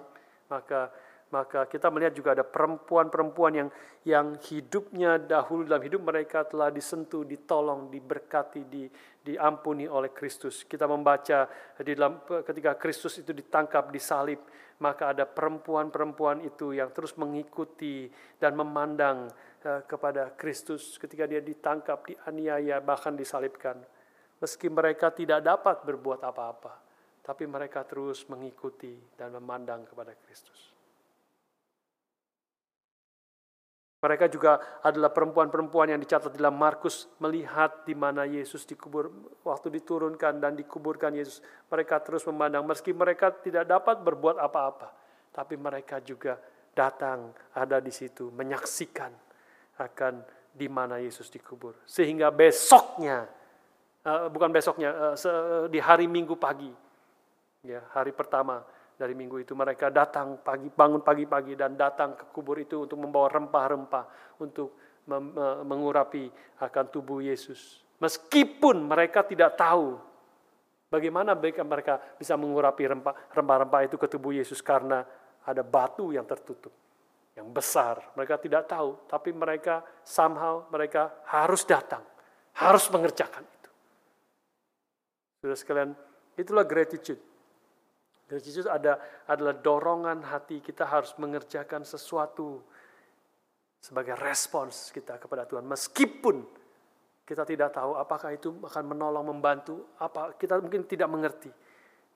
maka 0.49 0.89
maka 1.33 1.65
kita 1.65 1.89
melihat 1.89 2.13
juga 2.13 2.37
ada 2.37 2.45
perempuan-perempuan 2.45 3.53
yang 3.57 3.69
yang 4.05 4.37
hidupnya 4.37 5.17
dahulu 5.17 5.65
dalam 5.65 5.81
hidup 5.81 6.05
mereka 6.05 6.45
telah 6.45 6.69
disentuh, 6.69 7.25
ditolong, 7.25 7.89
diberkati, 7.89 8.69
di, 8.69 8.85
diampuni 9.17 9.89
oleh 9.89 10.13
Kristus. 10.13 10.61
Kita 10.61 10.85
membaca 10.85 11.49
di 11.81 11.97
dalam 11.97 12.21
ketika 12.21 12.77
Kristus 12.77 13.17
itu 13.17 13.33
ditangkap, 13.33 13.89
disalib, 13.89 14.45
maka 14.81 15.13
ada 15.13 15.29
perempuan-perempuan 15.29 16.41
itu 16.41 16.73
yang 16.73 16.89
terus 16.89 17.13
mengikuti 17.19 18.09
dan 18.41 18.57
memandang 18.57 19.29
Eh, 19.63 19.81
kepada 19.87 20.35
Kristus 20.35 20.99
ketika 20.99 21.23
dia 21.23 21.39
ditangkap, 21.39 22.03
dianiaya, 22.03 22.83
bahkan 22.83 23.15
disalibkan. 23.15 23.79
Meski 24.43 24.67
mereka 24.67 25.07
tidak 25.07 25.39
dapat 25.39 25.87
berbuat 25.87 26.19
apa-apa, 26.19 26.83
tapi 27.23 27.47
mereka 27.47 27.87
terus 27.87 28.27
mengikuti 28.27 28.91
dan 29.15 29.31
memandang 29.31 29.87
kepada 29.87 30.11
Kristus. 30.19 30.72
Mereka 34.03 34.27
juga 34.27 34.59
adalah 34.83 35.15
perempuan-perempuan 35.15 35.95
yang 35.95 36.01
dicatat 36.03 36.35
dalam 36.35 36.59
Markus 36.59 37.07
melihat 37.23 37.87
di 37.87 37.95
mana 37.95 38.27
Yesus 38.27 38.67
dikubur 38.67 39.07
waktu 39.47 39.71
diturunkan 39.71 40.43
dan 40.43 40.59
dikuburkan 40.59 41.15
Yesus. 41.15 41.39
Mereka 41.71 42.03
terus 42.03 42.27
memandang 42.27 42.67
meski 42.67 42.91
mereka 42.91 43.31
tidak 43.31 43.63
dapat 43.63 44.03
berbuat 44.03 44.43
apa-apa, 44.43 44.91
tapi 45.31 45.55
mereka 45.55 46.03
juga 46.03 46.35
datang 46.75 47.31
ada 47.55 47.79
di 47.79 47.95
situ 47.95 48.27
menyaksikan 48.27 49.15
akan 49.79 50.19
di 50.51 50.67
mana 50.67 50.99
Yesus 50.99 51.31
dikubur. 51.31 51.79
Sehingga 51.87 52.27
besoknya, 52.27 53.23
uh, 54.03 54.27
bukan 54.27 54.51
besoknya, 54.51 55.15
uh, 55.15 55.65
di 55.71 55.79
hari 55.79 56.11
Minggu 56.11 56.35
pagi, 56.35 56.69
ya 57.63 57.79
hari 57.95 58.11
pertama 58.11 58.61
dari 58.93 59.17
minggu 59.17 59.41
itu 59.41 59.57
mereka 59.57 59.89
datang 59.89 60.39
pagi, 60.39 60.69
bangun 60.69 61.01
pagi-pagi 61.01 61.57
dan 61.57 61.73
datang 61.73 62.13
ke 62.13 62.29
kubur 62.29 62.61
itu 62.61 62.85
untuk 62.85 62.97
membawa 63.01 63.27
rempah-rempah 63.31 64.05
untuk 64.39 64.77
mengurapi 65.67 66.31
akan 66.63 66.85
tubuh 66.87 67.19
Yesus. 67.19 67.83
Meskipun 67.99 68.87
mereka 68.87 69.25
tidak 69.27 69.59
tahu 69.59 69.99
bagaimana 70.87 71.35
mereka 71.35 71.99
bisa 72.15 72.37
mengurapi 72.39 72.87
rempah-rempah 73.33 73.81
itu 73.83 73.95
ke 73.99 74.07
tubuh 74.07 74.31
Yesus 74.31 74.63
karena 74.63 75.03
ada 75.43 75.65
batu 75.65 76.15
yang 76.15 76.23
tertutup 76.23 76.71
yang 77.33 77.49
besar. 77.49 78.13
Mereka 78.13 78.37
tidak 78.45 78.69
tahu, 78.69 79.09
tapi 79.09 79.33
mereka 79.33 79.81
somehow 80.05 80.69
mereka 80.69 81.25
harus 81.27 81.65
datang, 81.65 82.05
harus 82.55 82.85
mengerjakan 82.93 83.41
itu. 83.41 83.71
Sudah 85.41 85.57
sekalian, 85.57 85.91
itulah 86.37 86.63
gratitude. 86.63 87.32
Gratitude 88.33 88.65
ada 88.65 88.97
adalah 89.29 89.53
dorongan 89.53 90.25
hati 90.25 90.57
kita 90.57 90.89
harus 90.89 91.13
mengerjakan 91.21 91.85
sesuatu 91.85 92.65
sebagai 93.77 94.17
respons 94.17 94.89
kita 94.89 95.21
kepada 95.21 95.45
Tuhan 95.45 95.69
meskipun 95.69 96.41
kita 97.23 97.45
tidak 97.45 97.77
tahu 97.77 97.93
apakah 97.93 98.33
itu 98.33 98.57
akan 98.65 98.83
menolong 98.89 99.29
membantu 99.29 99.93
apa 100.01 100.33
kita 100.33 100.57
mungkin 100.57 100.89
tidak 100.89 101.07
mengerti 101.13 101.51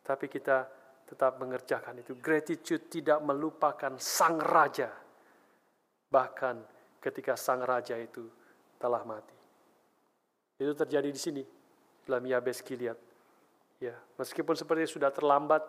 tapi 0.01 0.26
kita 0.26 0.65
tetap 1.05 1.38
mengerjakan 1.38 2.01
itu 2.01 2.18
gratitude 2.18 2.89
tidak 2.89 3.22
melupakan 3.22 3.95
sang 4.01 4.41
raja 4.41 4.89
bahkan 6.07 6.59
ketika 7.03 7.36
sang 7.36 7.63
raja 7.63 7.95
itu 7.99 8.28
telah 8.80 9.03
mati. 9.03 9.36
Itu 10.57 10.74
terjadi 10.74 11.09
di 11.09 11.20
sini 11.20 11.43
dalam 12.05 12.24
Yabes 12.26 12.63
Gilead. 12.65 12.97
Ya, 13.78 13.93
meskipun 14.18 14.57
seperti 14.57 14.89
sudah 14.89 15.13
terlambat, 15.13 15.61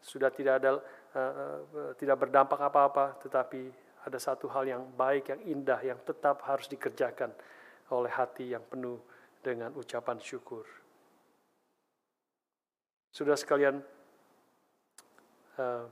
sudah 0.00 0.30
tidak 0.30 0.62
ada 0.62 0.70
uh, 0.78 0.80
uh, 1.16 1.92
tidak 1.98 2.16
berdampak 2.26 2.60
apa-apa, 2.60 3.18
tetapi 3.22 3.70
ada 4.06 4.18
satu 4.18 4.48
hal 4.48 4.64
yang 4.64 4.82
baik, 4.94 5.34
yang 5.34 5.40
indah, 5.44 5.80
yang 5.84 5.98
tetap 6.06 6.40
harus 6.46 6.70
dikerjakan 6.70 7.34
oleh 7.92 8.12
hati 8.12 8.54
yang 8.56 8.62
penuh 8.64 9.00
dengan 9.42 9.74
ucapan 9.76 10.16
syukur. 10.20 10.64
Sudah 13.12 13.34
sekalian, 13.34 13.82
uh, 15.58 15.84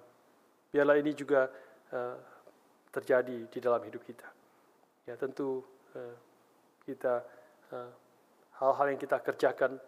biarlah 0.70 0.96
ini 1.00 1.12
juga 1.16 1.48
terjadi 2.90 3.46
di 3.46 3.58
dalam 3.62 3.78
hidup 3.86 4.02
kita. 4.02 4.26
Ya 5.06 5.14
tentu 5.14 5.62
kita 6.82 7.22
hal-hal 8.58 8.86
yang 8.90 8.98
kita 8.98 9.22
kerjakan 9.22 9.78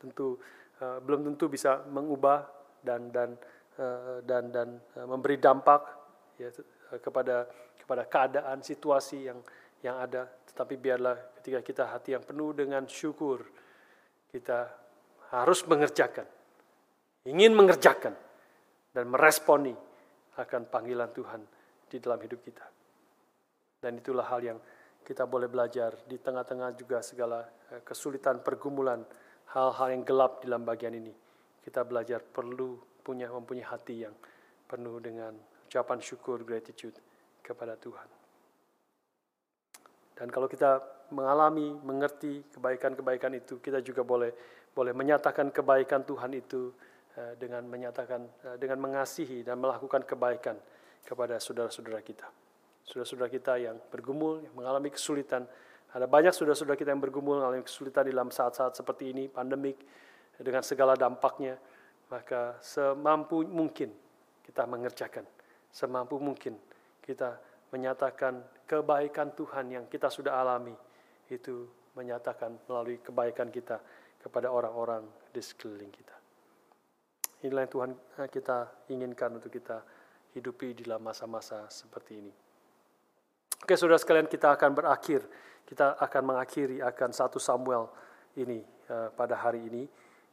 tentu 0.00 0.40
belum 0.80 1.28
tentu 1.28 1.52
bisa 1.52 1.84
mengubah 1.84 2.48
dan 2.80 3.12
dan 3.12 3.36
uh, 3.78 4.18
dan 4.24 4.50
dan 4.52 4.68
uh, 4.96 5.06
memberi 5.06 5.36
dampak 5.36 5.82
ya 6.40 6.48
kepada 7.00 7.46
kepada 7.78 8.02
keadaan 8.08 8.58
situasi 8.64 9.28
yang 9.30 9.38
yang 9.80 9.96
ada 10.00 10.28
tetapi 10.50 10.76
biarlah 10.76 11.36
ketika 11.40 11.60
kita 11.64 11.84
hati 11.88 12.16
yang 12.16 12.24
penuh 12.24 12.52
dengan 12.52 12.84
syukur 12.88 13.44
kita 14.28 14.68
harus 15.32 15.64
mengerjakan 15.64 16.26
ingin 17.28 17.52
mengerjakan 17.54 18.14
dan 18.90 19.04
meresponi 19.06 19.72
akan 20.40 20.62
panggilan 20.66 21.10
Tuhan 21.12 21.40
di 21.86 21.96
dalam 22.02 22.18
hidup 22.18 22.40
kita 22.42 22.66
dan 23.80 23.96
itulah 23.96 24.26
hal 24.28 24.40
yang 24.44 24.58
kita 25.00 25.24
boleh 25.24 25.48
belajar 25.48 25.96
di 26.04 26.20
tengah-tengah 26.20 26.76
juga 26.76 27.00
segala 27.00 27.42
kesulitan 27.82 28.44
pergumulan 28.44 29.00
hal-hal 29.54 29.88
yang 29.90 30.02
gelap 30.06 30.42
di 30.42 30.50
dalam 30.50 30.62
bagian 30.62 30.94
ini. 30.94 31.12
Kita 31.60 31.84
belajar 31.84 32.24
perlu 32.24 32.80
punya 33.04 33.28
mempunyai 33.28 33.66
hati 33.68 34.04
yang 34.04 34.14
penuh 34.64 34.96
dengan 35.02 35.36
ucapan 35.66 35.98
syukur, 36.02 36.42
gratitude 36.42 36.96
kepada 37.44 37.76
Tuhan. 37.76 38.08
Dan 40.20 40.28
kalau 40.28 40.46
kita 40.46 40.82
mengalami, 41.16 41.72
mengerti 41.80 42.44
kebaikan-kebaikan 42.52 43.32
itu, 43.34 43.58
kita 43.58 43.80
juga 43.80 44.04
boleh 44.04 44.30
boleh 44.70 44.94
menyatakan 44.94 45.50
kebaikan 45.50 46.06
Tuhan 46.06 46.30
itu 46.36 46.70
uh, 47.18 47.34
dengan 47.34 47.66
menyatakan 47.66 48.22
uh, 48.46 48.56
dengan 48.60 48.78
mengasihi 48.78 49.42
dan 49.42 49.58
melakukan 49.58 50.06
kebaikan 50.06 50.54
kepada 51.02 51.40
saudara-saudara 51.42 52.04
kita. 52.04 52.28
Saudara-saudara 52.86 53.30
kita 53.32 53.58
yang 53.58 53.76
bergumul, 53.90 54.44
yang 54.46 54.54
mengalami 54.54 54.94
kesulitan, 54.94 55.48
ada 55.90 56.06
banyak 56.06 56.30
saudara-saudara 56.30 56.78
kita 56.78 56.94
yang 56.94 57.02
bergumul 57.02 57.42
mengalami 57.42 57.66
kesulitan 57.66 58.06
dalam 58.06 58.30
saat-saat 58.30 58.78
seperti 58.78 59.10
ini, 59.10 59.26
pandemik, 59.26 59.82
dengan 60.40 60.64
segala 60.64 60.96
dampaknya. 60.96 61.56
Maka 62.10 62.58
semampu 62.58 63.46
mungkin 63.46 63.94
kita 64.42 64.66
mengerjakan, 64.66 65.22
semampu 65.70 66.18
mungkin 66.18 66.58
kita 66.98 67.38
menyatakan 67.70 68.42
kebaikan 68.66 69.30
Tuhan 69.38 69.66
yang 69.70 69.84
kita 69.86 70.10
sudah 70.10 70.42
alami, 70.42 70.74
itu 71.30 71.70
menyatakan 71.94 72.58
melalui 72.66 72.98
kebaikan 72.98 73.46
kita 73.46 73.78
kepada 74.18 74.50
orang-orang 74.50 75.06
di 75.30 75.38
sekeliling 75.38 75.94
kita. 75.94 76.16
Inilah 77.46 77.62
yang 77.62 77.72
Tuhan 77.72 77.90
eh, 77.94 78.28
kita 78.28 78.58
inginkan 78.90 79.38
untuk 79.38 79.54
kita 79.54 79.78
hidupi 80.34 80.74
di 80.74 80.82
dalam 80.82 81.06
masa-masa 81.06 81.70
seperti 81.70 82.12
ini. 82.18 82.32
Oke, 83.62 83.78
saudara 83.78 84.02
sekalian, 84.02 84.26
kita 84.26 84.50
akan 84.50 84.70
berakhir 84.74 85.22
kita 85.70 85.94
akan 86.02 86.34
mengakhiri 86.34 86.82
akan 86.82 87.14
satu 87.14 87.38
Samuel 87.38 87.86
ini 88.34 88.58
uh, 88.90 89.14
pada 89.14 89.38
hari 89.38 89.70
ini 89.70 89.86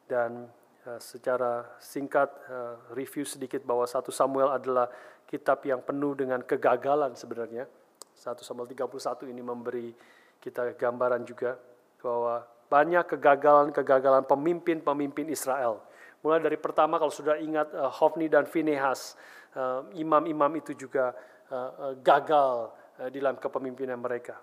dan 0.08 0.48
uh, 0.88 1.00
secara 1.04 1.78
singkat 1.78 2.32
uh, 2.48 2.80
review 2.96 3.28
sedikit 3.28 3.62
bahwa 3.68 3.84
satu 3.84 4.10
Samuel 4.10 4.56
adalah 4.56 4.88
kitab 5.28 5.62
yang 5.68 5.84
penuh 5.84 6.16
dengan 6.16 6.40
kegagalan 6.42 7.14
sebenarnya. 7.14 7.68
Satu 8.16 8.42
Samuel 8.42 8.72
31 8.72 9.30
ini 9.30 9.44
memberi 9.44 9.94
kita 10.42 10.74
gambaran 10.74 11.22
juga 11.28 11.60
bahwa 12.02 12.42
banyak 12.72 13.06
kegagalan-kegagalan 13.14 14.26
pemimpin-pemimpin 14.26 15.28
Israel. 15.30 15.84
Mulai 16.24 16.42
dari 16.42 16.58
pertama 16.58 16.98
kalau 16.98 17.14
sudah 17.14 17.38
ingat 17.38 17.70
uh, 17.76 17.92
Hofni 17.92 18.32
dan 18.32 18.48
Finehas, 18.48 19.14
imam-imam 19.98 20.54
itu 20.62 20.78
juga 20.78 21.18
gagal 22.06 22.70
uh, 23.02 23.10
dalam 23.10 23.42
kepemimpinan 23.42 23.98
mereka. 23.98 24.38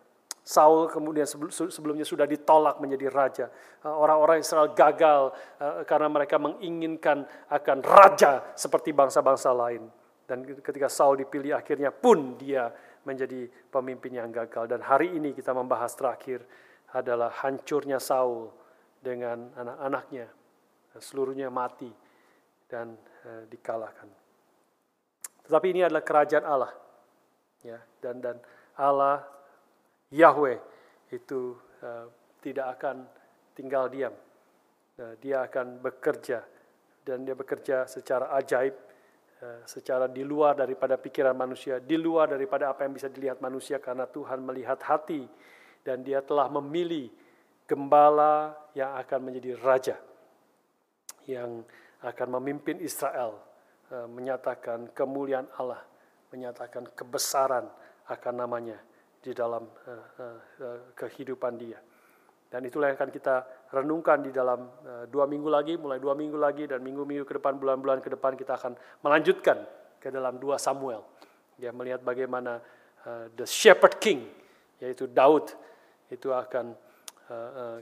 Saul 0.45 0.93
kemudian 0.93 1.25
sebelumnya 1.49 2.05
sudah 2.05 2.29
ditolak 2.29 2.77
menjadi 2.77 3.09
raja. 3.09 3.47
Eh, 3.81 3.89
orang-orang 3.89 4.45
Israel 4.45 4.77
gagal 4.77 5.33
eh, 5.57 5.89
karena 5.89 6.13
mereka 6.13 6.37
menginginkan 6.37 7.25
akan 7.49 7.79
raja 7.81 8.53
seperti 8.53 8.93
bangsa-bangsa 8.93 9.57
lain. 9.57 9.89
Dan 10.29 10.45
ketika 10.45 10.93
Saul 10.93 11.25
dipilih 11.25 11.57
akhirnya 11.57 11.89
pun 11.89 12.37
dia 12.37 12.69
menjadi 13.09 13.49
pemimpin 13.73 14.21
yang 14.21 14.29
gagal. 14.29 14.69
Dan 14.69 14.85
hari 14.85 15.17
ini 15.17 15.33
kita 15.33 15.57
membahas 15.57 15.97
terakhir 15.97 16.45
adalah 16.93 17.33
hancurnya 17.41 17.97
Saul 17.97 18.53
dengan 19.01 19.49
anak-anaknya. 19.57 20.29
Seluruhnya 21.01 21.49
mati 21.49 21.89
dan 22.69 23.01
eh, 23.25 23.49
dikalahkan. 23.49 24.13
Tetapi 25.49 25.67
ini 25.73 25.89
adalah 25.89 26.05
kerajaan 26.05 26.45
Allah. 26.45 26.73
Ya, 27.65 27.81
dan 28.05 28.21
dan 28.21 28.37
Allah 28.77 29.25
Yahweh 30.13 30.59
itu 31.15 31.57
uh, 31.81 32.07
tidak 32.45 32.77
akan 32.77 33.09
tinggal 33.57 33.89
diam. 33.89 34.13
Uh, 34.95 35.15
dia 35.23 35.47
akan 35.47 35.81
bekerja 35.81 36.45
dan 37.05 37.25
dia 37.25 37.33
bekerja 37.33 37.89
secara 37.89 38.35
ajaib, 38.37 38.75
uh, 39.41 39.63
secara 39.65 40.11
di 40.11 40.21
luar 40.21 40.59
daripada 40.59 41.01
pikiran 41.01 41.33
manusia, 41.33 41.81
di 41.81 41.97
luar 41.97 42.37
daripada 42.37 42.75
apa 42.75 42.85
yang 42.85 42.93
bisa 42.93 43.09
dilihat 43.09 43.41
manusia 43.41 43.81
karena 43.81 44.05
Tuhan 44.05 44.45
melihat 44.45 44.81
hati 44.85 45.25
dan 45.85 46.05
dia 46.05 46.21
telah 46.21 46.49
memilih 46.49 47.09
gembala 47.65 48.53
yang 48.77 48.93
akan 49.01 49.21
menjadi 49.25 49.57
raja 49.57 49.97
yang 51.25 51.65
akan 52.05 52.29
memimpin 52.37 52.77
Israel 52.85 53.41
menyatakan 54.13 54.93
kemuliaan 54.93 55.49
Allah, 55.57 55.81
menyatakan 56.29 56.85
kebesaran 56.93 57.65
akan 58.05 58.35
namanya 58.37 58.77
di 59.25 59.33
dalam 59.33 59.65
uh, 59.65 60.05
uh, 60.21 60.81
kehidupan 60.93 61.57
dia. 61.57 61.81
Dan 62.53 62.69
itulah 62.69 62.93
yang 62.93 63.01
akan 63.01 63.11
kita 63.11 63.67
renungkan 63.75 64.23
di 64.23 64.31
dalam 64.31 64.71
dua 65.11 65.27
minggu 65.27 65.51
lagi, 65.51 65.75
mulai 65.75 65.99
dua 65.99 66.15
minggu 66.15 66.39
lagi 66.39 66.71
dan 66.71 66.87
minggu-minggu 66.87 67.27
ke 67.27 67.43
depan, 67.43 67.59
bulan-bulan 67.59 67.99
ke 67.99 68.15
depan 68.15 68.39
kita 68.39 68.55
akan 68.55 68.79
melanjutkan 69.03 69.59
ke 69.99 70.07
dalam 70.07 70.39
dua 70.39 70.55
Samuel. 70.55 71.03
Ya 71.59 71.75
melihat 71.75 72.07
bagaimana 72.07 72.63
the 73.35 73.43
shepherd 73.43 73.99
king, 73.99 74.31
yaitu 74.79 75.11
Daud, 75.11 75.51
itu 76.07 76.31
akan 76.31 76.79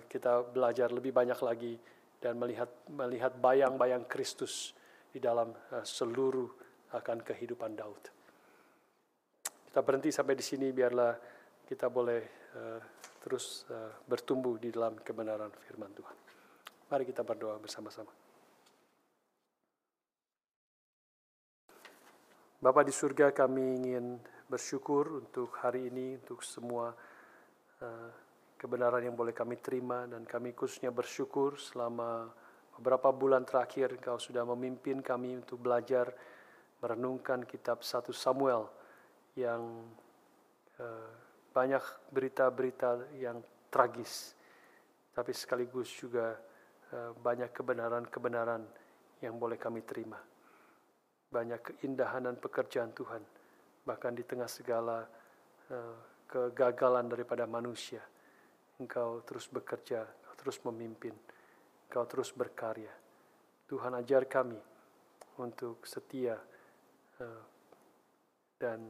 kita 0.08 0.40
belajar 0.56 0.88
lebih 0.88 1.12
banyak 1.12 1.36
lagi 1.44 1.76
dan 2.16 2.40
melihat 2.40 2.72
melihat 2.88 3.36
bayang-bayang 3.36 4.08
Kristus 4.08 4.72
di 5.12 5.20
dalam 5.20 5.52
uh, 5.52 5.84
seluruh 5.84 6.48
akan 6.96 7.20
kehidupan 7.20 7.76
Daud. 7.76 8.02
Kita 9.68 9.80
berhenti 9.84 10.08
sampai 10.08 10.36
di 10.36 10.44
sini 10.44 10.72
biarlah 10.72 11.31
kita 11.72 11.88
boleh 11.88 12.52
uh, 12.52 12.80
terus 13.24 13.64
uh, 13.72 13.96
bertumbuh 14.04 14.60
di 14.60 14.68
dalam 14.68 15.00
kebenaran 15.00 15.48
firman 15.64 15.88
Tuhan. 15.96 16.16
Mari 16.92 17.08
kita 17.08 17.24
berdoa 17.24 17.56
bersama-sama. 17.56 18.12
Bapa 22.60 22.84
di 22.84 22.92
surga 22.92 23.32
kami 23.32 23.64
ingin 23.80 24.20
bersyukur 24.44 25.24
untuk 25.24 25.56
hari 25.64 25.88
ini, 25.88 26.20
untuk 26.20 26.44
semua 26.44 26.92
uh, 27.80 28.10
kebenaran 28.60 29.08
yang 29.08 29.16
boleh 29.16 29.32
kami 29.32 29.56
terima 29.56 30.04
dan 30.04 30.28
kami 30.28 30.52
khususnya 30.52 30.92
bersyukur 30.92 31.56
selama 31.56 32.28
beberapa 32.76 33.08
bulan 33.16 33.48
terakhir 33.48 33.96
Engkau 33.96 34.20
sudah 34.20 34.44
memimpin 34.44 35.00
kami 35.00 35.40
untuk 35.40 35.64
belajar 35.64 36.12
merenungkan 36.84 37.48
kitab 37.48 37.80
1 37.80 38.12
Samuel 38.12 38.68
yang 39.34 39.88
uh, 40.78 41.21
banyak 41.52 41.84
berita-berita 42.08 43.12
yang 43.20 43.44
tragis, 43.68 44.32
tapi 45.12 45.36
sekaligus 45.36 45.92
juga 45.92 46.32
uh, 46.96 47.12
banyak 47.12 47.52
kebenaran-kebenaran 47.52 48.64
yang 49.20 49.36
boleh 49.36 49.60
kami 49.60 49.84
terima. 49.84 50.16
Banyak 51.28 51.60
keindahan 51.76 52.28
dan 52.28 52.36
pekerjaan 52.40 52.96
Tuhan, 52.96 53.22
bahkan 53.84 54.16
di 54.16 54.24
tengah 54.24 54.48
segala 54.48 55.04
uh, 55.68 55.96
kegagalan 56.24 57.12
daripada 57.12 57.44
manusia. 57.44 58.00
Engkau 58.80 59.20
terus 59.28 59.46
bekerja, 59.52 60.02
engkau 60.02 60.34
terus 60.40 60.58
memimpin, 60.64 61.12
engkau 61.88 62.04
terus 62.08 62.32
berkarya. 62.32 62.90
Tuhan 63.68 63.92
ajar 64.00 64.24
kami 64.24 64.58
untuk 65.40 65.84
setia 65.84 66.36
uh, 67.20 67.44
dan 68.56 68.88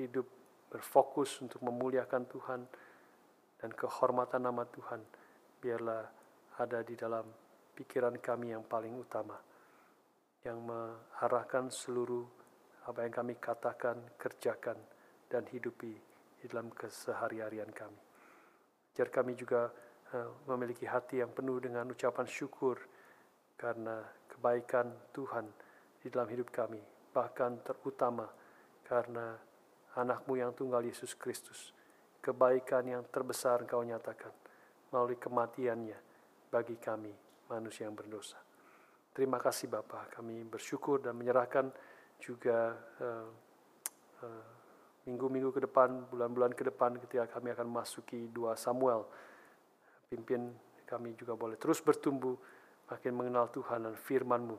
hidup 0.00 0.37
berfokus 0.68 1.40
untuk 1.40 1.64
memuliakan 1.64 2.24
Tuhan 2.28 2.60
dan 3.58 3.70
kehormatan 3.74 4.44
nama 4.44 4.62
Tuhan 4.68 5.00
biarlah 5.58 6.04
ada 6.60 6.80
di 6.84 6.94
dalam 6.94 7.26
pikiran 7.74 8.14
kami 8.20 8.54
yang 8.54 8.62
paling 8.68 8.94
utama 8.94 9.34
yang 10.46 10.62
mengarahkan 10.62 11.70
seluruh 11.72 12.24
apa 12.88 13.04
yang 13.04 13.12
kami 13.12 13.34
katakan, 13.36 14.00
kerjakan, 14.16 14.78
dan 15.28 15.44
hidupi 15.52 15.92
di 16.40 16.44
dalam 16.48 16.72
kesehari-harian 16.72 17.68
kami. 17.68 18.00
Ajar 18.96 19.12
kami 19.12 19.36
juga 19.36 19.68
uh, 20.16 20.30
memiliki 20.48 20.88
hati 20.88 21.20
yang 21.20 21.30
penuh 21.36 21.60
dengan 21.60 21.84
ucapan 21.92 22.24
syukur 22.24 22.80
karena 23.60 24.00
kebaikan 24.32 24.88
Tuhan 25.12 25.46
di 26.00 26.08
dalam 26.08 26.30
hidup 26.32 26.48
kami, 26.48 26.80
bahkan 27.12 27.60
terutama 27.60 28.24
karena 28.86 29.36
anakmu 29.98 30.38
yang 30.38 30.54
tunggal 30.54 30.78
Yesus 30.86 31.18
Kristus, 31.18 31.74
kebaikan 32.22 32.86
yang 32.86 33.02
terbesar 33.10 33.66
engkau 33.66 33.82
nyatakan 33.82 34.30
melalui 34.94 35.18
kematiannya 35.18 35.98
bagi 36.48 36.78
kami 36.78 37.10
manusia 37.50 37.90
yang 37.90 37.98
berdosa. 37.98 38.38
Terima 39.10 39.42
kasih 39.42 39.66
Bapak, 39.66 40.14
kami 40.14 40.46
bersyukur 40.46 41.02
dan 41.02 41.18
menyerahkan 41.18 41.74
juga 42.22 42.78
uh, 43.02 43.28
uh, 44.22 44.46
minggu-minggu 45.10 45.50
ke 45.50 45.60
depan, 45.66 46.06
bulan-bulan 46.06 46.54
ke 46.54 46.62
depan 46.62 46.94
ketika 47.02 47.26
kami 47.26 47.50
akan 47.50 47.66
masuki 47.66 48.30
dua 48.30 48.54
Samuel. 48.54 49.02
Pimpin 50.06 50.54
kami 50.86 51.18
juga 51.18 51.34
boleh 51.34 51.58
terus 51.58 51.82
bertumbuh, 51.82 52.38
makin 52.86 53.12
mengenal 53.12 53.50
Tuhan 53.50 53.90
dan 53.90 53.96
firman-Mu 53.98 54.56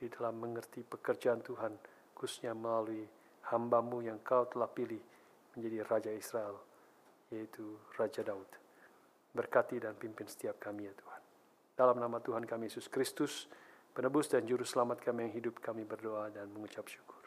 di 0.00 0.08
dalam 0.08 0.40
mengerti 0.40 0.80
pekerjaan 0.80 1.44
Tuhan, 1.44 1.76
khususnya 2.16 2.56
melalui 2.56 3.04
hambamu 3.48 4.04
yang 4.04 4.20
kau 4.20 4.44
telah 4.44 4.68
pilih 4.68 5.00
menjadi 5.56 5.86
Raja 5.88 6.12
Israel, 6.12 6.60
yaitu 7.32 7.78
Raja 7.96 8.20
Daud. 8.20 8.50
Berkati 9.30 9.78
dan 9.78 9.94
pimpin 9.94 10.26
setiap 10.26 10.58
kami 10.58 10.90
ya 10.90 10.94
Tuhan. 10.94 11.22
Dalam 11.78 11.96
nama 11.96 12.18
Tuhan 12.18 12.44
kami 12.44 12.66
Yesus 12.68 12.90
Kristus, 12.90 13.46
penebus 13.94 14.28
dan 14.28 14.44
juru 14.44 14.66
selamat 14.66 15.00
kami 15.00 15.30
yang 15.30 15.34
hidup 15.38 15.62
kami 15.62 15.86
berdoa 15.86 16.28
dan 16.34 16.50
mengucap 16.50 16.84
syukur. 16.90 17.19